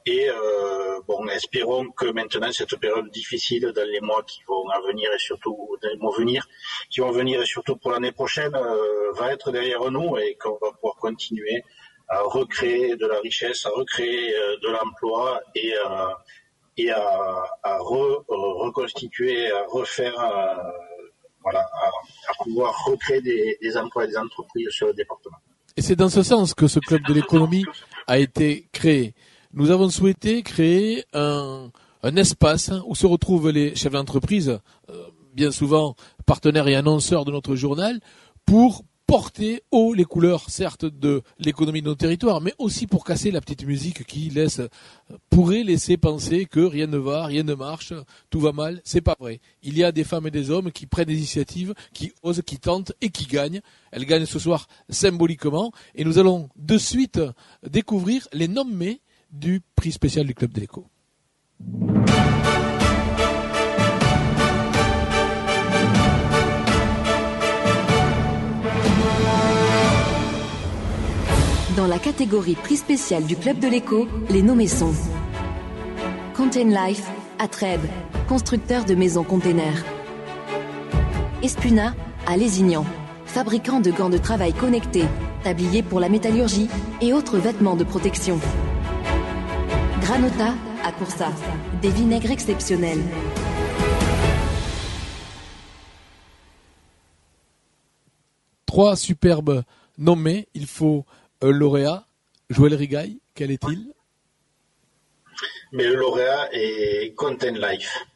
et 0.07 0.29
euh, 0.29 1.01
bon, 1.07 1.27
espérons 1.29 1.91
que 1.91 2.07
maintenant 2.07 2.51
cette 2.53 2.77
période 2.77 3.11
difficile 3.11 3.73
dans 3.75 3.89
les 3.89 4.01
mois 4.01 4.23
qui 4.23 4.41
vont 4.49 4.65
venir 4.87 5.11
et 5.13 5.19
surtout 5.19 5.77
dans 5.83 5.89
les 5.89 5.97
mois 5.99 6.15
venir, 6.17 6.47
qui 6.91 7.01
vont 7.01 7.11
venir 7.11 7.43
et 7.43 7.47
surtout 7.47 7.77
pour 7.77 7.91
l'année 7.91 8.13
prochaine, 8.13 8.55
euh, 8.55 9.13
va 9.13 9.33
être 9.33 9.51
derrière 9.51 9.91
nous 9.91 10.17
et 10.17 10.37
qu'on 10.41 10.59
va 10.61 10.73
pouvoir 10.73 10.97
continuer 10.97 11.63
à 12.09 12.23
recréer 12.23 12.97
de 12.97 13.07
la 13.07 13.21
richesse, 13.21 13.67
à 13.67 13.71
recréer 13.71 14.35
euh, 14.35 14.57
de 14.63 14.69
l'emploi 14.69 15.41
et, 15.55 15.75
à, 15.77 16.17
à 17.63 17.79
re, 17.79 18.25
reconstituer, 18.29 19.51
à 19.53 19.65
refaire, 19.69 20.15
voilà, 21.43 21.61
à, 21.61 21.89
à, 22.29 22.35
pouvoir 22.43 22.75
recréer 22.87 23.21
des, 23.21 23.59
des 23.61 23.77
emplois 23.77 24.05
et 24.05 24.09
des 24.09 24.17
entreprises 24.17 24.71
sur 24.71 24.87
le 24.87 24.95
département. 24.95 25.37
Et 25.77 25.83
c'est 25.83 25.97
dans 25.97 26.09
ce 26.09 26.23
sens 26.23 26.55
que 26.55 26.67
ce 26.67 26.81
club 26.81 27.03
de 27.07 27.13
l'économie 27.13 27.65
a 28.07 28.19
été 28.19 28.67
créé 28.73 29.15
nous 29.53 29.71
avons 29.71 29.89
souhaité 29.89 30.43
créer 30.43 31.05
un, 31.13 31.71
espace 32.17 32.71
où 32.87 32.95
se 32.95 33.07
retrouvent 33.07 33.51
les 33.51 33.75
chefs 33.75 33.93
d'entreprise, 33.93 34.59
euh, 34.91 34.93
bien 35.35 35.51
souvent 35.51 35.97
partenaires 36.27 36.69
et 36.69 36.77
annonceurs 36.77 37.25
de 37.25 37.33
notre 37.33 37.57
journal, 37.57 38.01
pour 38.47 38.85
porter 39.11 39.65
haut 39.73 39.93
les 39.93 40.05
couleurs, 40.05 40.49
certes, 40.51 40.85
de 40.85 41.23
l'économie 41.41 41.83
de 41.83 41.89
nos 41.89 41.97
territoires, 41.97 42.41
mais 42.41 42.55
aussi 42.59 42.87
pour 42.87 43.05
casser 43.05 43.33
la 43.33 43.41
petite 43.41 43.67
musique 43.67 44.05
qui 44.05 44.31
laisse, 44.31 44.61
pourrait 45.31 45.65
laisser 45.65 45.97
penser 45.97 46.45
que 46.47 46.61
rien 46.61 46.87
ne 46.87 46.97
va, 46.97 47.25
rien 47.27 47.43
ne 47.43 47.55
marche, 47.55 47.93
tout 48.31 48.39
va 48.39 48.53
mal. 48.53 48.81
C'est 48.85 49.01
pas 49.01 49.17
vrai. 49.19 49.41
Il 49.65 49.77
y 49.77 49.83
a 49.83 49.91
des 49.91 50.05
femmes 50.05 50.29
et 50.29 50.31
des 50.31 50.53
hommes 50.53 50.71
qui 50.71 50.87
prennent 50.87 51.09
des 51.09 51.17
initiatives, 51.17 51.75
qui 51.93 52.13
osent, 52.23 52.43
qui 52.47 52.59
tentent 52.59 52.93
et 53.01 53.11
qui 53.11 53.27
gagnent. 53.27 53.63
Elles 53.91 54.07
gagnent 54.07 54.27
ce 54.27 54.39
soir 54.39 54.69
symboliquement 54.89 55.73
et 55.97 56.05
nous 56.05 56.19
allons 56.19 56.49
de 56.55 56.79
suite 56.79 57.21
découvrir 57.69 58.29
les 58.33 58.47
nommés 58.47 59.01
du 59.33 59.61
prix 59.77 59.93
spécial 59.93 60.27
du 60.27 60.35
Club 60.35 60.53
de 60.53 60.61
l'écho. 60.61 60.87
Dans 71.77 71.87
la 71.87 71.99
catégorie 71.99 72.55
prix 72.57 72.77
spécial 72.77 73.25
du 73.25 73.37
Club 73.37 73.59
de 73.59 73.69
l'écho, 73.69 74.09
les 74.29 74.43
nommés 74.43 74.67
sont 74.67 74.93
Contain 76.35 76.65
Life, 76.65 77.07
Atreb, 77.39 77.81
constructeur 78.29 78.85
de 78.85 78.95
maisons 78.95 79.25
containers. 79.25 79.85
Espuna, 81.43 81.95
à 82.27 82.37
Lézignan, 82.37 82.85
fabricant 83.25 83.81
de 83.81 83.91
gants 83.91 84.11
de 84.11 84.19
travail 84.19 84.53
connectés, 84.53 85.07
tabliers 85.43 85.83
pour 85.83 86.01
la 86.01 86.09
métallurgie 86.09 86.69
et 87.01 87.13
autres 87.13 87.39
vêtements 87.39 87.77
de 87.77 87.85
protection. 87.85 88.39
Granota 90.01 90.55
à 90.83 90.93
Coursa, 90.93 91.31
des 91.83 91.91
vinaigres 91.91 92.31
exceptionnels. 92.31 93.03
Trois 98.67 98.97
superbes 98.97 99.63
nommés. 99.99 100.49
Il 100.55 100.67
faut 100.67 101.05
un 101.43 101.51
lauréat. 101.51 102.07
Joël 102.49 102.75
Rigaille, 102.75 103.21
quel 103.35 103.51
est-il? 103.51 103.93
Mais 105.73 105.85
le 105.85 105.97
lauréat 105.97 106.49
est 106.53 107.15
Content 107.15 107.53
Life. 107.53 108.07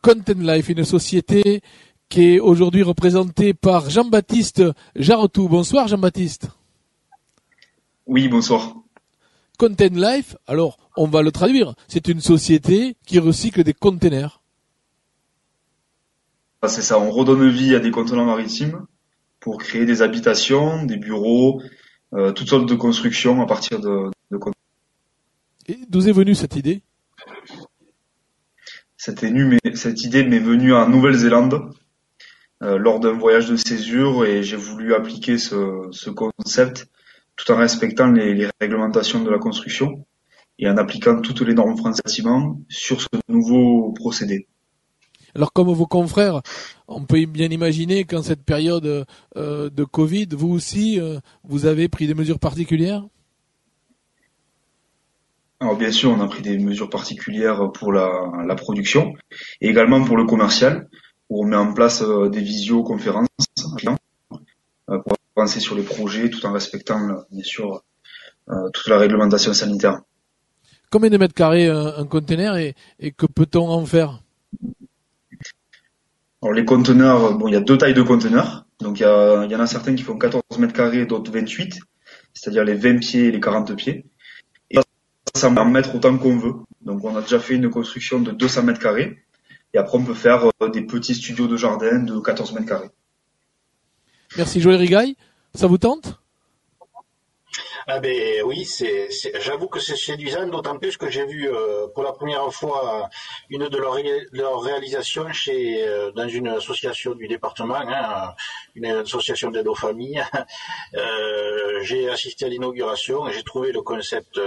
Content 0.00 0.38
Life, 0.38 0.68
une 0.68 0.84
société 0.84 1.62
qui 2.08 2.34
est 2.34 2.40
aujourd'hui 2.40 2.82
représentée 2.82 3.52
par 3.54 3.90
Jean-Baptiste 3.90 4.62
Jarotou. 4.96 5.48
Bonsoir 5.48 5.88
Jean-Baptiste. 5.88 6.48
Oui, 8.06 8.28
bonsoir. 8.28 8.74
Content 9.58 9.90
Life, 9.92 10.36
alors 10.46 10.78
on 10.96 11.06
va 11.06 11.22
le 11.22 11.32
traduire, 11.32 11.74
c'est 11.88 12.06
une 12.06 12.20
société 12.20 12.96
qui 13.04 13.18
recycle 13.18 13.64
des 13.64 13.74
containers. 13.74 14.40
Ah, 16.62 16.68
c'est 16.68 16.82
ça, 16.82 16.98
on 16.98 17.10
redonne 17.10 17.48
vie 17.50 17.74
à 17.74 17.80
des 17.80 17.90
conteneurs 17.90 18.24
maritimes 18.24 18.86
pour 19.40 19.58
créer 19.58 19.84
des 19.84 20.00
habitations, 20.00 20.84
des 20.84 20.96
bureaux, 20.96 21.60
euh, 22.14 22.32
toutes 22.32 22.48
sortes 22.48 22.68
de 22.68 22.74
constructions 22.76 23.42
à 23.42 23.46
partir 23.46 23.80
de, 23.80 24.10
de. 24.30 24.38
Et 25.66 25.78
d'où 25.88 26.06
est 26.06 26.12
venue 26.12 26.36
cette 26.36 26.54
idée? 26.54 26.82
Cette, 28.96 29.24
cette 29.74 30.02
idée 30.04 30.24
m'est 30.24 30.38
venue 30.38 30.72
en 30.72 30.88
Nouvelle-Zélande 30.88 31.72
euh, 32.62 32.78
lors 32.78 33.00
d'un 33.00 33.12
voyage 33.12 33.48
de 33.48 33.56
césure 33.56 34.24
et 34.24 34.42
j'ai 34.42 34.56
voulu 34.56 34.94
appliquer 34.94 35.36
ce, 35.36 35.88
ce 35.90 36.10
concept 36.10 36.88
tout 37.38 37.50
en 37.52 37.56
respectant 37.56 38.10
les, 38.10 38.34
les, 38.34 38.48
réglementations 38.60 39.22
de 39.22 39.30
la 39.30 39.38
construction 39.38 40.04
et 40.58 40.68
en 40.68 40.76
appliquant 40.76 41.20
toutes 41.22 41.40
les 41.42 41.54
normes 41.54 41.76
françaises 41.76 42.20
sur 42.68 43.00
ce 43.00 43.06
nouveau 43.28 43.92
procédé. 43.92 44.48
Alors 45.34 45.52
comme 45.52 45.68
vos 45.68 45.86
confrères, 45.86 46.42
on 46.88 47.04
peut 47.04 47.24
bien 47.26 47.48
imaginer 47.48 48.04
qu'en 48.04 48.22
cette 48.22 48.44
période 48.44 49.06
euh, 49.36 49.70
de 49.70 49.84
Covid, 49.84 50.28
vous 50.32 50.48
aussi, 50.48 50.98
euh, 50.98 51.20
vous 51.44 51.66
avez 51.66 51.88
pris 51.88 52.08
des 52.08 52.14
mesures 52.14 52.40
particulières? 52.40 53.04
Alors 55.60 55.76
bien 55.76 55.92
sûr, 55.92 56.10
on 56.10 56.20
a 56.20 56.26
pris 56.26 56.42
des 56.42 56.58
mesures 56.58 56.90
particulières 56.90 57.70
pour 57.72 57.92
la, 57.92 58.10
la 58.46 58.54
production 58.56 59.12
et 59.60 59.68
également 59.68 60.02
pour 60.04 60.16
le 60.16 60.24
commercial, 60.24 60.88
où 61.28 61.44
on 61.44 61.46
met 61.46 61.56
en 61.56 61.72
place 61.72 62.02
euh, 62.02 62.28
des 62.28 62.40
visioconférences 62.40 63.28
pour 64.86 65.17
avancer 65.38 65.60
sur 65.60 65.74
les 65.74 65.82
projets 65.82 66.30
tout 66.30 66.44
en 66.46 66.52
respectant 66.52 67.24
bien 67.30 67.44
sûr 67.44 67.82
toute 68.72 68.86
la 68.88 68.98
réglementation 68.98 69.52
sanitaire. 69.52 70.00
Combien 70.90 71.10
de 71.10 71.18
mètres 71.18 71.34
carrés 71.34 71.68
un, 71.68 72.06
conteneur 72.06 72.56
et, 72.56 72.74
que 73.16 73.26
peut-on 73.26 73.68
en 73.68 73.84
faire? 73.84 74.22
Alors 76.40 76.54
les 76.54 76.64
conteneurs, 76.64 77.36
bon, 77.36 77.48
il 77.48 77.52
y 77.52 77.56
a 77.56 77.60
deux 77.60 77.76
tailles 77.76 77.94
de 77.94 78.02
conteneurs. 78.02 78.64
Donc 78.80 79.00
il 79.00 79.02
y, 79.02 79.06
en 79.06 79.60
a 79.60 79.66
certains 79.66 79.94
qui 79.94 80.02
font 80.02 80.16
14 80.16 80.42
mètres 80.58 80.72
carrés, 80.72 81.04
d'autres 81.04 81.32
28, 81.32 81.80
c'est-à-dire 82.32 82.64
les 82.64 82.74
20 82.74 82.98
pieds 82.98 83.26
et 83.26 83.30
les 83.32 83.40
40 83.40 83.74
pieds. 83.76 84.06
Et 84.70 84.78
ça 85.34 85.48
va 85.48 85.62
en 85.62 85.70
mettre 85.70 85.94
autant 85.94 86.16
qu'on 86.16 86.36
veut. 86.36 86.54
Donc 86.80 87.04
on 87.04 87.16
a 87.16 87.20
déjà 87.20 87.40
fait 87.40 87.56
une 87.56 87.70
construction 87.70 88.20
de 88.20 88.30
200 88.30 88.62
mètres 88.62 88.80
carrés. 88.80 89.18
Et 89.74 89.78
après 89.78 89.98
on 89.98 90.04
peut 90.04 90.14
faire 90.14 90.48
euh, 90.62 90.68
des 90.68 90.82
petits 90.82 91.14
studios 91.14 91.48
de 91.48 91.56
jardin 91.56 91.98
de 91.98 92.18
14 92.18 92.52
mètres 92.54 92.66
carrés. 92.66 92.90
Merci 94.36 94.60
Joël 94.60 94.76
Rigaille. 94.76 95.16
Ça 95.54 95.66
vous 95.66 95.78
tente? 95.78 96.18
Ah 97.90 98.00
ben 98.00 98.42
oui, 98.44 98.68
j'avoue 99.40 99.68
que 99.68 99.80
c'est 99.80 99.96
séduisant, 99.96 100.46
d'autant 100.46 100.76
plus 100.76 100.98
que 100.98 101.08
j'ai 101.08 101.24
vu 101.24 101.48
euh, 101.48 101.86
pour 101.94 102.02
la 102.02 102.12
première 102.12 102.52
fois 102.52 103.08
une 103.48 103.66
de 103.66 103.78
leurs, 103.78 104.60
réalisations 104.60 105.32
chez 105.32 105.88
euh, 105.88 106.12
dans 106.12 106.28
une 106.28 106.48
association 106.48 107.14
du 107.14 107.28
département, 107.28 107.76
hein, 107.76 108.34
une 108.74 108.84
association 108.84 109.50
d'aide 109.50 109.68
aux 109.68 109.74
familles. 109.74 110.22
Euh, 110.94 111.82
j'ai 111.82 112.08
assisté 112.08 112.46
à 112.46 112.48
l'inauguration 112.48 113.28
et 113.28 113.32
j'ai 113.32 113.42
trouvé 113.42 113.72
le 113.72 113.82
concept 113.82 114.40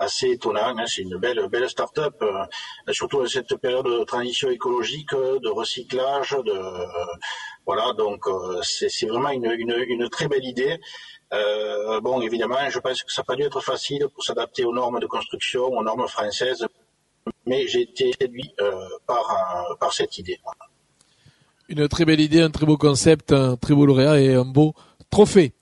assez 0.00 0.30
étonnant. 0.30 0.76
Hein. 0.76 0.84
c'est 0.86 1.02
une 1.02 1.16
belle 1.18 1.46
belle 1.48 1.68
start-up, 1.68 2.24
surtout 2.90 3.20
dans 3.22 3.28
cette 3.28 3.54
période 3.56 3.84
de 3.84 4.04
transition 4.04 4.50
écologique, 4.50 5.12
de 5.12 5.48
recyclage, 5.48 6.36
de 6.44 6.58
voilà. 7.66 7.92
Donc 7.92 8.24
c'est, 8.62 9.06
vraiment 9.06 9.30
une, 9.30 9.46
une, 9.46 10.08
très 10.08 10.26
belle 10.26 10.44
idée. 10.44 10.80
Euh, 11.32 12.00
bon, 12.00 12.20
évidemment, 12.20 12.68
je 12.68 12.78
pense 12.80 13.02
que 13.02 13.12
ça 13.12 13.22
n'a 13.22 13.26
pas 13.26 13.36
dû 13.36 13.42
être 13.42 13.60
facile 13.60 14.06
pour 14.12 14.24
s'adapter 14.24 14.64
aux 14.64 14.74
normes 14.74 14.98
de 14.98 15.06
construction, 15.06 15.66
aux 15.66 15.84
normes 15.84 16.08
françaises, 16.08 16.66
mais 17.46 17.68
j'ai 17.68 17.82
été 17.82 18.12
séduit 18.20 18.52
euh, 18.60 18.88
par, 19.06 19.76
par 19.78 19.92
cette 19.92 20.18
idée. 20.18 20.40
Une 21.68 21.86
très 21.86 22.04
belle 22.04 22.20
idée, 22.20 22.40
un 22.40 22.50
très 22.50 22.66
beau 22.66 22.76
concept, 22.76 23.32
un 23.32 23.56
très 23.56 23.74
beau 23.74 23.86
lauréat 23.86 24.20
et 24.20 24.34
un 24.34 24.44
beau 24.44 24.74
trophée. 25.08 25.52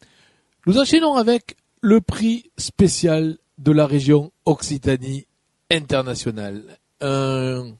Nous 0.66 0.78
enchaînons 0.78 1.16
avec 1.16 1.56
le 1.80 2.00
prix 2.00 2.50
spécial 2.56 3.36
de 3.58 3.72
la 3.72 3.86
région 3.86 4.32
Occitanie 4.44 5.26
internationale. 5.70 6.62
Un 7.00 7.72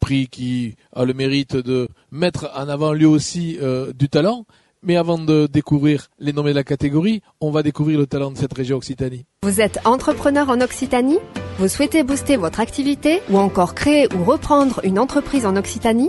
prix 0.00 0.28
qui 0.28 0.76
a 0.94 1.04
le 1.04 1.14
mérite 1.14 1.56
de 1.56 1.88
mettre 2.10 2.50
en 2.54 2.68
avant 2.68 2.92
lui 2.92 3.06
aussi 3.06 3.58
euh, 3.60 3.92
du 3.92 4.08
talent, 4.08 4.46
mais 4.82 4.96
avant 4.96 5.18
de 5.18 5.48
découvrir 5.52 6.08
les 6.18 6.32
noms 6.32 6.44
de 6.44 6.50
la 6.50 6.64
catégorie, 6.64 7.22
on 7.40 7.50
va 7.50 7.62
découvrir 7.62 7.98
le 7.98 8.06
talent 8.06 8.30
de 8.30 8.38
cette 8.38 8.52
région 8.52 8.76
Occitanie. 8.76 9.26
Vous 9.42 9.60
êtes 9.60 9.80
entrepreneur 9.84 10.48
en 10.48 10.60
Occitanie? 10.60 11.18
Vous 11.58 11.68
souhaitez 11.68 12.02
booster 12.02 12.36
votre 12.36 12.60
activité 12.60 13.20
ou 13.30 13.38
encore 13.38 13.74
créer 13.74 14.06
ou 14.14 14.24
reprendre 14.24 14.80
une 14.84 14.98
entreprise 14.98 15.46
en 15.46 15.56
Occitanie? 15.56 16.08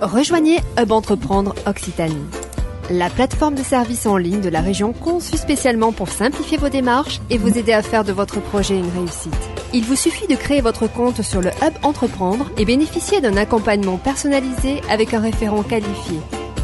Rejoignez 0.00 0.58
Hub 0.78 0.92
Entreprendre 0.92 1.54
Occitanie. 1.66 2.47
La 2.90 3.10
plateforme 3.10 3.54
de 3.54 3.62
services 3.62 4.06
en 4.06 4.16
ligne 4.16 4.40
de 4.40 4.48
la 4.48 4.62
région 4.62 4.94
conçue 4.94 5.36
spécialement 5.36 5.92
pour 5.92 6.08
simplifier 6.08 6.56
vos 6.56 6.70
démarches 6.70 7.20
et 7.28 7.36
vous 7.36 7.58
aider 7.58 7.74
à 7.74 7.82
faire 7.82 8.02
de 8.02 8.12
votre 8.12 8.40
projet 8.40 8.78
une 8.78 8.88
réussite. 8.88 9.36
Il 9.74 9.84
vous 9.84 9.96
suffit 9.96 10.26
de 10.26 10.36
créer 10.36 10.62
votre 10.62 10.86
compte 10.86 11.20
sur 11.20 11.42
le 11.42 11.50
Hub 11.50 11.74
Entreprendre 11.82 12.50
et 12.56 12.64
bénéficier 12.64 13.20
d'un 13.20 13.36
accompagnement 13.36 13.98
personnalisé 13.98 14.80
avec 14.88 15.12
un 15.12 15.20
référent 15.20 15.62
qualifié. 15.62 16.18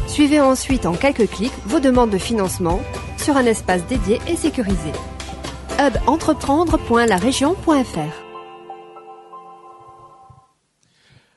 Suivez 0.07 0.41
ensuite 0.41 0.87
en 0.87 0.93
quelques 0.93 1.29
clics 1.29 1.53
vos 1.67 1.79
demandes 1.79 2.09
de 2.09 2.17
financement 2.17 2.81
sur 3.17 3.37
un 3.37 3.45
espace 3.45 3.85
dédié 3.85 4.19
et 4.27 4.35
sécurisé. 4.35 4.93
hubentreprendre.larégion.fr 5.79 8.24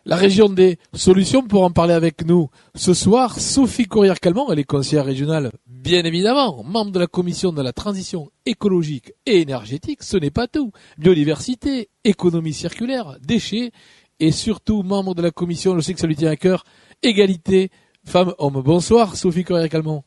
La 0.09 0.17
région 0.17 0.49
des 0.49 0.79
solutions 0.95 1.43
pour 1.43 1.65
en 1.65 1.71
parler 1.71 1.93
avec 1.93 2.25
nous 2.25 2.49
ce 2.75 2.95
soir, 2.95 3.39
Sophie 3.39 3.85
Courrière-Calmont, 3.85 4.51
elle 4.51 4.59
est 4.59 4.65
conseillère 4.65 5.05
régionale, 5.05 5.53
bien 5.67 6.03
évidemment, 6.03 6.65
membre 6.65 6.93
de 6.93 6.99
la 6.99 7.07
commission 7.07 7.53
de 7.53 7.61
la 7.61 7.75
transition 7.75 8.31
écologique 8.47 9.13
et 9.27 9.43
énergétique, 9.43 10.03
ce 10.03 10.17
n'est 10.17 10.31
pas 10.31 10.47
tout, 10.47 10.73
biodiversité, 10.97 11.91
économie 12.05 12.55
circulaire, 12.55 13.19
déchets, 13.21 13.71
et 14.19 14.31
surtout 14.33 14.83
membre 14.83 15.15
de 15.15 15.21
la 15.21 15.31
commission, 15.31 15.77
je 15.77 15.83
sais 15.83 15.93
que 15.93 16.01
ça 16.01 16.07
lui 16.07 16.17
tient 16.17 16.31
à 16.31 16.37
cœur, 16.37 16.65
égalité, 17.03 17.71
Femme, 18.07 18.33
homme, 18.39 18.63
bonsoir 18.63 19.15
Sophie 19.15 19.45
Corrière-Calmont. 19.45 20.05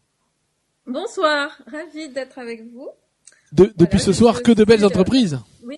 Bonsoir, 0.87 1.51
ravie 1.71 2.09
d'être 2.09 2.39
avec 2.39 2.63
vous. 2.73 2.89
depuis 3.51 3.99
ce 3.99 4.13
soir, 4.13 4.41
que 4.41 4.51
de 4.51 4.63
belles 4.63 4.83
entreprises. 4.83 5.39
Oui. 5.63 5.77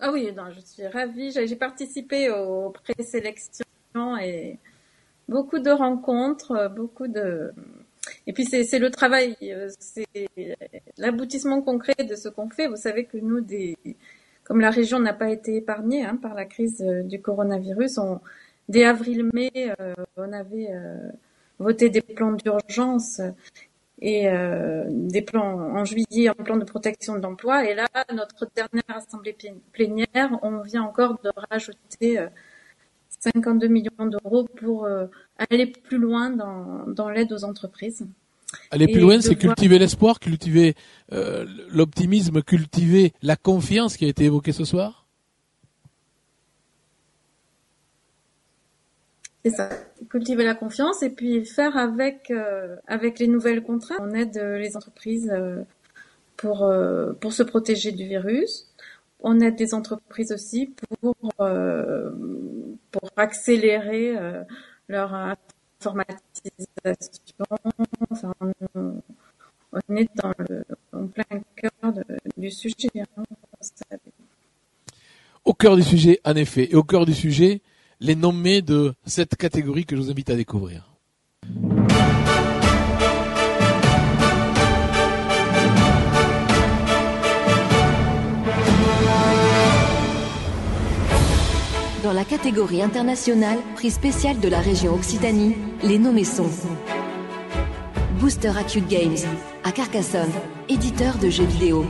Ah 0.00 0.10
oui, 0.12 0.30
non, 0.36 0.50
je 0.50 0.60
suis 0.60 0.86
ravie. 0.86 1.32
J'ai 1.32 1.56
participé 1.56 2.30
aux 2.30 2.70
présélections 2.70 3.64
et 4.20 4.58
beaucoup 5.28 5.58
de 5.58 5.70
rencontres, 5.70 6.70
beaucoup 6.74 7.08
de. 7.08 7.52
Et 8.26 8.32
puis 8.32 8.44
c'est 8.44 8.78
le 8.78 8.90
travail, 8.90 9.36
euh, 9.42 9.68
c'est 9.78 10.06
l'aboutissement 10.98 11.62
concret 11.62 12.04
de 12.04 12.14
ce 12.14 12.28
qu'on 12.28 12.50
fait. 12.50 12.68
Vous 12.68 12.76
savez 12.76 13.04
que 13.04 13.16
nous, 13.16 13.40
des, 13.40 13.76
comme 14.46 14.60
la 14.60 14.70
région 14.70 15.00
n'a 15.00 15.12
pas 15.12 15.30
été 15.30 15.56
épargnée 15.56 16.04
hein, 16.04 16.16
par 16.16 16.34
la 16.34 16.44
crise 16.44 16.80
euh, 16.80 17.02
du 17.02 17.20
coronavirus, 17.20 17.98
on, 17.98 18.20
dès 18.68 18.84
avril-mai, 18.84 19.50
euh, 19.80 19.94
on 20.16 20.32
avait 20.32 20.68
euh, 20.70 21.10
voté 21.58 21.90
des 21.90 22.00
plans 22.00 22.32
d'urgence 22.32 23.20
et 24.00 24.28
euh, 24.28 24.84
des 24.88 25.22
plans 25.22 25.58
en 25.74 25.84
juillet, 25.84 26.28
un 26.28 26.34
plan 26.34 26.56
de 26.56 26.64
protection 26.64 27.16
de 27.16 27.22
l'emploi. 27.22 27.68
Et 27.68 27.74
là, 27.74 27.86
notre 28.14 28.46
dernière 28.54 28.84
assemblée 28.88 29.36
plénière, 29.72 30.38
on 30.42 30.60
vient 30.60 30.82
encore 30.82 31.18
de 31.22 31.30
rajouter 31.50 32.26
52 33.20 33.68
millions 33.68 34.06
d'euros 34.06 34.46
pour 34.56 34.86
aller 35.38 35.66
plus 35.66 35.98
loin 35.98 36.30
dans, 36.30 36.86
dans 36.86 37.08
l'aide 37.08 37.32
aux 37.32 37.44
entreprises. 37.44 38.06
Aller 38.70 38.86
plus 38.86 39.00
loin, 39.00 39.20
c'est 39.20 39.36
cultiver 39.36 39.78
l'espoir, 39.78 40.20
cultiver 40.20 40.74
l'optimisme, 41.70 42.42
cultiver 42.42 43.14
la 43.22 43.36
confiance 43.36 43.96
qui 43.96 44.04
a 44.04 44.08
été 44.08 44.24
évoquée 44.24 44.52
ce 44.52 44.64
soir? 44.64 45.06
C'est 49.46 49.52
ça. 49.52 49.68
Cultiver 50.10 50.44
la 50.44 50.54
confiance 50.54 51.02
et 51.02 51.10
puis 51.10 51.44
faire 51.44 51.76
avec 51.76 52.30
euh, 52.30 52.76
avec 52.86 53.18
les 53.18 53.28
nouvelles 53.28 53.62
contraintes. 53.62 54.00
On 54.00 54.12
aide 54.12 54.36
euh, 54.36 54.58
les 54.58 54.76
entreprises 54.76 55.30
euh, 55.32 55.62
pour 56.36 56.70
pour 57.20 57.32
se 57.32 57.42
protéger 57.42 57.92
du 57.92 58.06
virus. 58.06 58.68
On 59.20 59.40
aide 59.40 59.58
les 59.58 59.74
entreprises 59.74 60.32
aussi 60.32 60.74
pour 61.00 61.34
pour 61.36 63.10
accélérer 63.16 64.14
leur 64.88 65.14
informatisation. 65.80 66.26
Enfin, 68.10 68.34
on, 68.74 69.96
est 69.96 70.10
dans 70.14 70.32
le 70.48 70.64
en 70.92 71.06
plein 71.06 71.40
cœur 71.56 71.94
du 72.36 72.50
sujet. 72.50 72.90
Hein, 73.16 73.24
au 75.46 75.54
cœur 75.54 75.76
du 75.76 75.82
sujet, 75.82 76.20
en 76.24 76.34
effet, 76.34 76.70
et 76.70 76.74
au 76.74 76.82
cœur 76.82 77.06
du 77.06 77.14
sujet, 77.14 77.62
les 78.00 78.14
nommés 78.14 78.62
de 78.62 78.94
cette 79.06 79.36
catégorie 79.36 79.84
que 79.86 79.96
je 79.96 80.02
vous 80.02 80.10
invite 80.10 80.30
à 80.30 80.36
découvrir. 80.36 80.92
Dans 92.02 92.12
la 92.12 92.24
catégorie 92.24 92.82
internationale, 92.82 93.58
prix 93.74 93.90
spécial 93.90 94.38
de 94.38 94.48
la 94.48 94.60
région 94.60 94.94
Occitanie, 94.94 95.56
les 95.82 95.98
nommés 95.98 96.24
sont 96.24 96.50
Booster 98.20 98.52
Acute 98.56 98.86
Games, 98.86 99.16
à 99.64 99.72
Carcassonne, 99.72 100.30
éditeur 100.68 101.18
de 101.18 101.28
jeux 101.28 101.44
vidéo. 101.44 101.84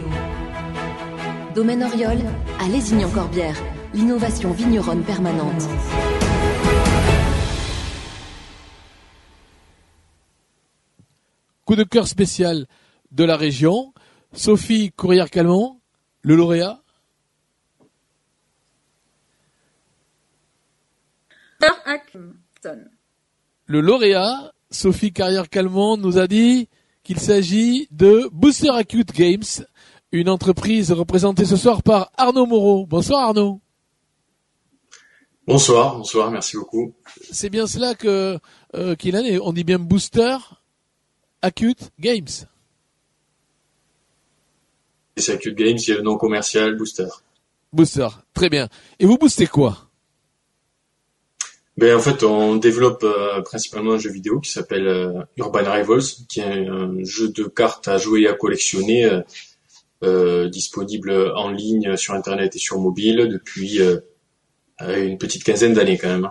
Domaine 1.54 1.84
Oriol, 1.84 2.18
à 2.60 2.68
Lézignan-Corbière, 2.68 3.56
l'innovation 3.96 4.52
vigneronne 4.52 5.02
permanente. 5.04 5.62
Coup 11.64 11.76
de 11.76 11.82
cœur 11.82 12.06
spécial 12.06 12.66
de 13.10 13.24
la 13.24 13.38
région. 13.38 13.94
Sophie 14.34 14.92
Courrière-Calmont, 14.92 15.80
le 16.20 16.36
lauréat. 16.36 16.82
Le 23.64 23.80
lauréat, 23.80 24.52
Sophie 24.70 25.14
Carrière-Calmont, 25.14 25.96
nous 25.96 26.18
a 26.18 26.26
dit 26.26 26.68
qu'il 27.02 27.18
s'agit 27.18 27.88
de 27.92 28.28
Booster 28.30 28.70
Acute 28.70 29.12
Games, 29.12 29.64
une 30.12 30.28
entreprise 30.28 30.92
représentée 30.92 31.46
ce 31.46 31.56
soir 31.56 31.82
par 31.82 32.12
Arnaud 32.18 32.44
Moreau. 32.44 32.84
Bonsoir 32.84 33.22
Arnaud. 33.28 33.62
Bonsoir, 35.46 35.96
bonsoir, 35.96 36.30
merci 36.32 36.56
beaucoup. 36.56 36.92
C'est 37.30 37.50
bien 37.50 37.68
cela 37.68 37.94
que 37.94 38.36
euh, 38.74 38.96
qu'il 38.96 39.14
a. 39.14 39.20
On 39.42 39.52
dit 39.52 39.62
bien 39.62 39.78
booster 39.78 40.36
Acute 41.40 41.90
Games. 42.00 42.26
C'est 45.16 45.32
Acute 45.32 45.54
Games, 45.54 45.78
il 45.78 45.88
y 45.88 45.92
a 45.92 45.96
le 45.96 46.02
nom 46.02 46.16
commercial 46.16 46.76
Booster. 46.76 47.06
Booster, 47.72 48.08
très 48.34 48.50
bien. 48.50 48.68
Et 48.98 49.06
vous 49.06 49.18
boostez 49.18 49.46
quoi? 49.46 49.88
Ben, 51.76 51.94
en 51.94 52.00
fait, 52.00 52.24
on 52.24 52.56
développe 52.56 53.04
euh, 53.04 53.40
principalement 53.42 53.92
un 53.92 53.98
jeu 53.98 54.10
vidéo 54.10 54.40
qui 54.40 54.50
s'appelle 54.50 54.88
euh, 54.88 55.22
Urban 55.36 55.70
Rivals, 55.70 56.02
qui 56.28 56.40
est 56.40 56.68
un 56.68 57.04
jeu 57.04 57.28
de 57.28 57.44
cartes 57.44 57.86
à 57.86 57.98
jouer 57.98 58.22
et 58.22 58.28
à 58.28 58.34
collectionner, 58.34 59.08
euh, 60.02 60.48
disponible 60.48 61.32
en 61.36 61.50
ligne 61.50 61.96
sur 61.96 62.14
Internet 62.14 62.56
et 62.56 62.58
sur 62.58 62.78
mobile 62.80 63.28
depuis 63.30 63.78
une 64.80 65.18
petite 65.18 65.44
quinzaine 65.44 65.74
d'années 65.74 65.98
quand 65.98 66.08
même. 66.08 66.30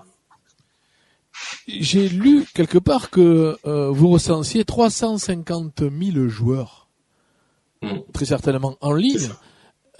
J'ai 1.67 2.07
lu 2.07 2.45
quelque 2.53 2.77
part 2.77 3.09
que 3.09 3.57
vous 3.63 4.09
recensiez 4.09 4.65
350 4.65 5.81
000 5.81 6.27
joueurs, 6.27 6.89
hmm. 7.81 7.99
très 8.13 8.25
certainement 8.25 8.77
en 8.81 8.93
ligne. 8.93 9.29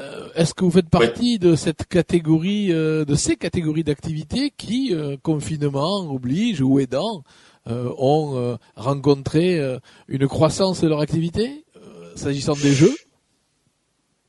Euh, 0.01 0.27
est-ce 0.35 0.53
que 0.53 0.65
vous 0.65 0.71
faites 0.71 0.89
partie 0.89 1.39
de 1.39 1.55
cette 1.55 1.85
catégorie, 1.85 2.73
euh, 2.73 3.05
de 3.05 3.15
ces 3.15 3.37
catégories 3.37 3.83
d'activités 3.83 4.51
qui, 4.55 4.93
euh, 4.93 5.15
confinement 5.21 6.11
oblige 6.11 6.61
ou 6.61 6.79
aidant, 6.79 7.23
ont 7.67 8.59
rencontré 8.75 9.59
une 10.07 10.27
croissance 10.27 10.81
de 10.81 10.87
leur 10.87 10.99
activité, 10.99 11.65
s'agissant 12.15 12.53
des 12.53 12.71
jeux? 12.71 12.95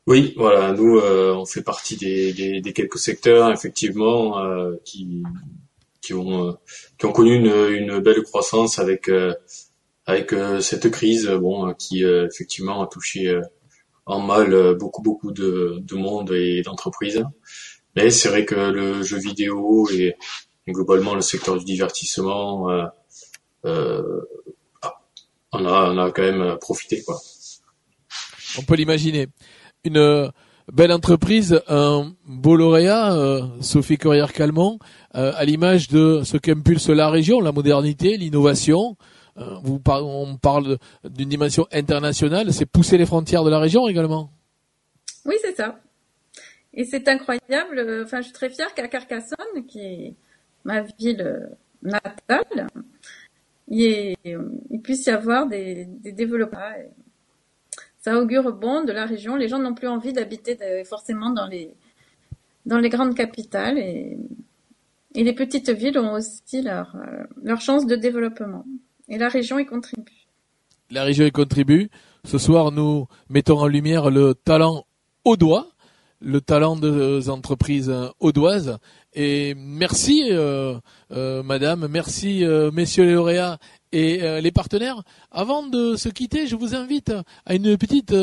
Oui, 0.07 0.35
voilà, 0.37 0.73
nous, 0.73 0.99
on 1.01 1.45
fait 1.47 1.63
partie 1.63 1.97
des, 1.97 2.61
des, 2.61 2.73
quelques 2.73 2.99
secteurs, 2.99 3.51
effectivement, 3.53 4.41
qui, 4.85 5.25
qui, 6.01 6.15
ont, 6.15 6.57
qui 6.97 7.07
ont 7.07 7.13
connu 7.13 7.35
une, 7.35 7.75
une 7.75 7.99
belle 7.99 8.23
croissance 8.23 8.79
avec, 8.79 9.11
avec 10.07 10.33
cette 10.61 10.91
crise, 10.93 11.27
bon, 11.27 11.75
qui, 11.75 12.05
effectivement, 12.05 12.83
a 12.83 12.87
touché 12.87 13.41
en 14.07 14.21
mal 14.21 14.55
euh, 14.55 14.75
beaucoup 14.75 15.03
beaucoup 15.03 15.33
de, 15.33 15.81
de 15.81 15.95
monde 15.97 16.33
et 16.33 16.63
d'entreprises. 16.63 17.23
Mais 17.97 18.11
c'est 18.11 18.29
vrai 18.29 18.45
que 18.45 18.55
le 18.55 19.03
jeu 19.03 19.19
vidéo 19.19 19.89
et, 19.91 20.15
globalement 20.69 21.15
le 21.15 21.21
secteur 21.21 21.59
du 21.59 21.65
divertissement, 21.65 22.71
euh, 22.71 22.87
euh, 23.67 24.21
on 25.53 25.65
a 25.65 25.93
on 25.93 25.99
a 25.99 26.11
quand 26.11 26.23
même 26.23 26.57
profité 26.59 27.03
quoi. 27.03 27.21
On 28.59 28.63
peut 28.63 28.75
l'imaginer. 28.75 29.29
Une 29.87 30.33
belle 30.73 30.91
entreprise, 30.91 31.63
un 31.69 32.13
beau 32.27 32.57
lauréat, 32.57 33.15
euh, 33.15 33.43
Sophie 33.61 33.99
Corrière-Calmont, 33.99 34.81
euh, 35.15 35.33
à 35.37 35.45
l'image 35.45 35.87
de 35.87 36.23
ce 36.25 36.37
qu'impulse 36.37 36.89
la 36.89 37.09
région, 37.09 37.41
la 37.41 37.53
modernité, 37.53 38.17
l'innovation, 38.17 38.97
euh, 39.39 39.59
on 39.65 40.37
parle 40.37 40.79
d'une 41.05 41.29
dimension 41.29 41.69
internationale, 41.73 42.53
c'est 42.53 42.67
pousser 42.67 42.99
les 42.99 43.07
frontières 43.07 43.45
de 43.45 43.51
la 43.51 43.61
région 43.61 43.87
également. 43.87 44.31
Oui, 45.25 45.37
c'est 45.41 45.55
ça. 45.55 45.79
Et 46.75 46.85
c'est 46.85 47.07
incroyable. 47.07 48.03
Enfin, 48.05 48.19
je 48.19 48.25
suis 48.25 48.33
très 48.33 48.51
fière 48.51 48.75
qu'à 48.75 48.89
Carcassonne, 48.89 49.67
qui 49.69 49.79
est 49.79 50.15
ma 50.65 50.83
ville 50.99 51.49
natale, 51.81 52.67
il, 53.69 54.17
puisse 54.83 55.07
y 55.07 55.11
avoir 55.11 55.47
des, 55.47 55.85
des 55.85 56.11
développements. 56.11 56.73
Ça 58.07 58.21
augure 58.21 58.53
bon 58.53 58.85
de 58.85 58.93
la 58.93 59.05
région. 59.05 59.35
Les 59.35 59.49
gens 59.49 59.59
n'ont 59.59 59.75
plus 59.75 59.89
envie 59.89 60.13
d'habiter 60.13 60.57
forcément 60.85 61.31
dans 61.31 61.49
les, 61.49 61.75
dans 62.65 62.79
les 62.79 62.89
grandes 62.89 63.17
capitales 63.17 63.79
et, 63.79 64.17
les 65.17 65.33
petites 65.33 65.71
villes 65.71 65.99
ont 65.99 66.13
aussi 66.13 66.63
leur, 66.63 66.95
euh, 66.95 67.25
leur 67.43 67.61
chance 67.61 67.85
de 67.85 67.97
développement. 67.97 68.65
Et 69.09 69.19
la 69.19 69.29
région 69.29 69.59
y 69.59 69.67
contribue. 69.67 70.29
La 70.89 71.03
région 71.03 71.27
y 71.27 71.33
contribue. 71.33 71.91
Ce 72.23 72.39
soir, 72.39 72.71
nous 72.71 73.09
mettons 73.29 73.59
en 73.59 73.67
lumière 73.67 74.09
le 74.09 74.35
talent 74.35 74.85
audois, 75.25 75.67
le 76.21 76.41
talent 76.41 76.77
des 76.77 77.29
entreprises 77.29 77.93
audoises. 78.21 78.79
Et 79.15 79.55
merci, 79.57 80.29
euh, 80.31 80.79
euh, 81.11 81.43
madame, 81.43 81.89
merci, 81.89 82.45
euh, 82.45 82.71
messieurs 82.71 83.05
les 83.05 83.15
lauréats 83.15 83.59
et 83.93 84.41
les 84.41 84.53
partenaires. 84.53 85.03
Avant 85.31 85.67
de 85.67 85.97
se 85.97 86.09
quitter, 86.09 86.47
je 86.47 86.57
vous 86.57 86.75
invite 86.75 87.13
à 87.45 87.55
une 87.55 87.77
petite 87.77 88.15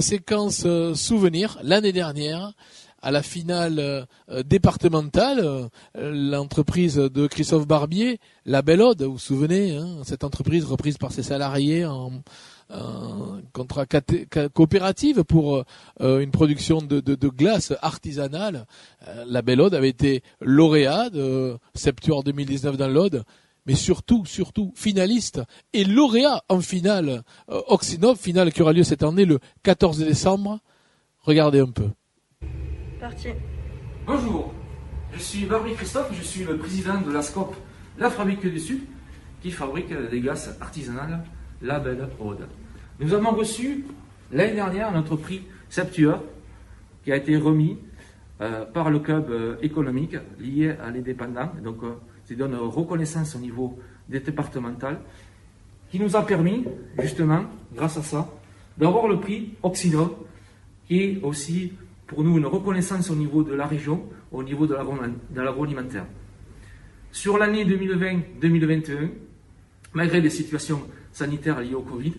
séquence 0.00 0.66
souvenir. 0.94 1.58
L'année 1.62 1.92
dernière, 1.92 2.52
à 3.04 3.10
la 3.10 3.22
finale 3.22 3.78
euh, 3.78 4.42
départementale, 4.44 5.40
euh, 5.40 5.68
l'entreprise 5.94 6.96
de 6.96 7.26
Christophe 7.26 7.66
Barbier, 7.66 8.18
la 8.46 8.62
Belle 8.62 8.80
Ode, 8.80 9.02
vous 9.02 9.12
vous 9.12 9.18
souvenez, 9.18 9.76
hein, 9.76 9.98
cette 10.04 10.24
entreprise 10.24 10.64
reprise 10.64 10.96
par 10.96 11.12
ses 11.12 11.22
salariés 11.22 11.84
en, 11.84 12.10
contrat 13.52 13.84
coopérative 14.54 15.22
pour 15.22 15.62
euh, 16.00 16.18
une 16.20 16.30
production 16.30 16.78
de, 16.78 16.98
de, 16.98 17.28
glace 17.28 17.74
artisanale. 17.82 18.66
la 19.28 19.42
Belle 19.42 19.60
Ode 19.60 19.74
avait 19.74 19.90
été 19.90 20.22
lauréat 20.40 21.10
de 21.10 21.56
Septuor 21.74 22.24
2019 22.24 22.78
dans 22.78 22.88
l'Aude 22.88 23.22
mais 23.66 23.74
surtout, 23.74 24.24
surtout, 24.26 24.72
finaliste 24.74 25.40
et 25.72 25.84
lauréat 25.84 26.42
en 26.48 26.60
finale 26.60 27.22
Oxinov, 27.48 28.18
finale 28.18 28.52
qui 28.52 28.62
aura 28.62 28.72
lieu 28.72 28.82
cette 28.82 29.02
année 29.02 29.24
le 29.24 29.38
14 29.62 29.98
décembre. 29.98 30.60
Regardez 31.20 31.60
un 31.60 31.70
peu. 31.70 31.88
Bonjour, 34.06 34.52
je 35.12 35.18
suis 35.18 35.44
Barbie 35.46 35.74
Christophe, 35.74 36.10
je 36.12 36.22
suis 36.22 36.44
le 36.44 36.56
président 36.56 37.00
de 37.00 37.10
la 37.10 37.22
SCOP, 37.22 37.54
la 37.98 38.10
fabrique 38.10 38.46
du 38.46 38.58
Sud, 38.58 38.80
qui 39.42 39.50
fabrique 39.50 39.92
des 40.10 40.20
glaces 40.20 40.50
artisanales 40.60 41.22
La 41.60 41.78
Belle 41.78 42.08
Aude. 42.18 42.48
Nous 43.00 43.12
avons 43.12 43.32
reçu 43.32 43.84
l'année 44.32 44.54
dernière 44.54 44.92
notre 44.92 45.16
prix 45.16 45.42
Septuor, 45.68 46.22
qui 47.04 47.12
a 47.12 47.16
été 47.16 47.36
remis 47.36 47.78
euh, 48.40 48.64
par 48.64 48.90
le 48.90 48.98
club 48.98 49.30
euh, 49.30 49.56
économique 49.62 50.16
lié 50.38 50.70
à 50.70 50.90
l'indépendant. 50.90 51.50
Donc, 51.62 51.82
euh, 51.82 51.94
c'est 52.26 52.34
une 52.34 52.54
reconnaissance 52.54 53.36
au 53.36 53.38
niveau 53.38 53.78
départemental 54.08 55.00
qui 55.90 56.00
nous 56.00 56.16
a 56.16 56.26
permis, 56.26 56.64
justement, 57.00 57.44
grâce 57.74 57.96
à 57.96 58.02
ça, 58.02 58.28
d'avoir 58.76 59.06
le 59.06 59.20
prix 59.20 59.54
Oxydol, 59.62 60.08
qui 60.86 61.00
est 61.00 61.20
aussi 61.22 61.72
pour 62.06 62.24
nous 62.24 62.36
une 62.36 62.46
reconnaissance 62.46 63.10
au 63.10 63.14
niveau 63.14 63.42
de 63.42 63.54
la 63.54 63.66
région, 63.66 64.04
au 64.32 64.42
niveau 64.42 64.66
de 64.66 64.74
l'agroalimentaire. 65.34 66.06
Sur 67.12 67.38
l'année 67.38 67.64
2020-2021, 67.64 69.10
malgré 69.92 70.20
les 70.20 70.30
situations 70.30 70.82
sanitaires 71.12 71.60
liées 71.60 71.74
au 71.74 71.82
Covid, 71.82 72.14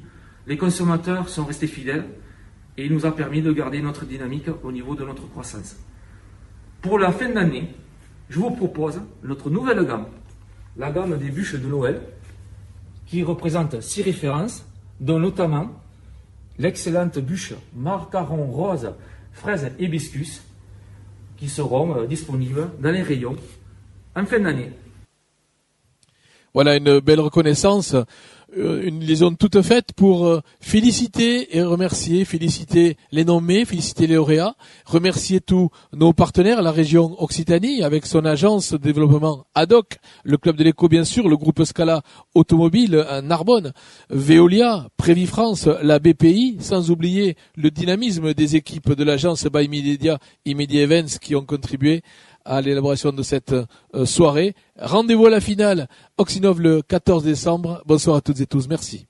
les 0.47 0.58
consommateurs 0.58 1.28
sont 1.28 1.45
restés 1.45 1.68
fidèles 1.68 2.06
et 2.78 2.86
il 2.86 2.93
nous 2.93 3.06
a 3.06 3.16
permis 3.16 3.41
de 3.41 3.51
garder 3.51 3.82
notre 3.82 4.06
dynamique 4.06 4.47
au 4.64 4.72
niveau 4.72 4.95
de 4.95 5.03
notre 5.03 5.28
croissance. 5.30 5.76
Pour 6.82 6.99
la 6.99 7.12
fin 7.12 7.30
d'année, 7.30 7.76
je 8.30 8.39
vous 8.39 8.51
propose 8.51 9.01
notre 9.23 9.49
nouvelle 9.49 9.86
gamme, 9.86 10.07
la 10.78 10.91
gamme 10.91 11.17
des 11.17 11.30
bûches 11.30 11.55
de 11.55 11.67
Noël, 11.67 12.01
qui 13.05 13.23
représente 13.23 13.82
six 13.82 14.01
références, 14.01 14.65
dont 14.99 15.19
notamment 15.19 15.69
l'excellente 16.57 17.19
bûche 17.19 17.53
marcaron 17.76 18.45
rose 18.45 18.91
fraises 19.34 19.71
et 19.78 19.86
hibiscus 19.86 20.41
qui 21.38 21.49
seront 21.49 21.97
euh, 21.97 22.07
disponibles 22.07 22.69
dans 22.80 22.91
les 22.91 23.01
rayons 23.01 23.36
en 24.15 24.26
fin 24.26 24.39
d'année. 24.39 24.71
Voilà 26.56 26.78
une 26.78 27.01
belle 27.01 27.20
reconnaissance 27.20 27.97
euh, 28.58 28.82
une 28.86 29.01
liaison 29.01 29.36
toute 29.36 29.62
faite 29.62 29.91
pour 29.93 30.26
euh, 30.26 30.39
féliciter 30.62 31.58
et 31.58 31.62
remercier, 31.62 32.24
féliciter 32.24 32.95
les 33.12 33.26
nommés, 33.26 33.66
féliciter 33.66 34.08
les 34.08 34.16
lauréats, 34.16 34.56
remercier 34.86 35.41
tous 35.41 35.70
nos 35.91 36.14
partenaires, 36.14 36.62
la 36.62 36.72
région 36.72 37.22
Occitanie 37.22 37.84
avec 37.84 38.06
son 38.06 38.24
agence 38.24 38.72
de 38.72 38.78
développement 38.78 39.45
ad 39.56 39.74
hoc, 39.74 39.97
le 40.24 40.38
club 40.38 40.56
de 40.56 40.64
l'éco 40.64 40.88
bien 40.88 41.03
sûr, 41.03 41.28
le 41.28 41.36
groupe 41.36 41.66
Scala 41.66 42.03
Automobile 42.34 43.06
à 43.10 43.22
Narbonne, 43.22 43.74
Veolia, 44.10 44.88
Prévi 44.95 45.26
France, 45.26 45.68
la 45.82 45.99
BPI, 45.99 46.58
sans 46.62 46.89
oublier 46.91 47.36
le 47.58 47.72
dynamisme 47.72 48.34
des 48.34 48.56
équipes 48.56 48.93
de 48.93 49.03
l'agence 49.03 49.45
by 49.47 49.68
Media 49.68 50.20
et 50.45 50.53
Media 50.53 50.84
Events 50.84 51.20
qui 51.20 51.36
ont 51.36 51.45
contribué 51.45 52.03
à 52.46 52.62
l'élaboration 52.62 53.12
de 53.12 53.24
cette 53.24 53.54
euh, 53.54 54.06
soirée. 54.06 54.56
Rendez-vous 54.80 55.26
à 55.26 55.30
la 55.30 55.41
finale, 55.41 55.89
Oxinov 56.18 56.62
le 56.62 56.82
14 56.82 57.24
décembre. 57.24 57.82
Bonsoir 57.86 58.18
à 58.18 58.22
toutes 58.22 58.39
et 58.39 58.46
tous, 58.46 58.68
merci. 58.68 59.08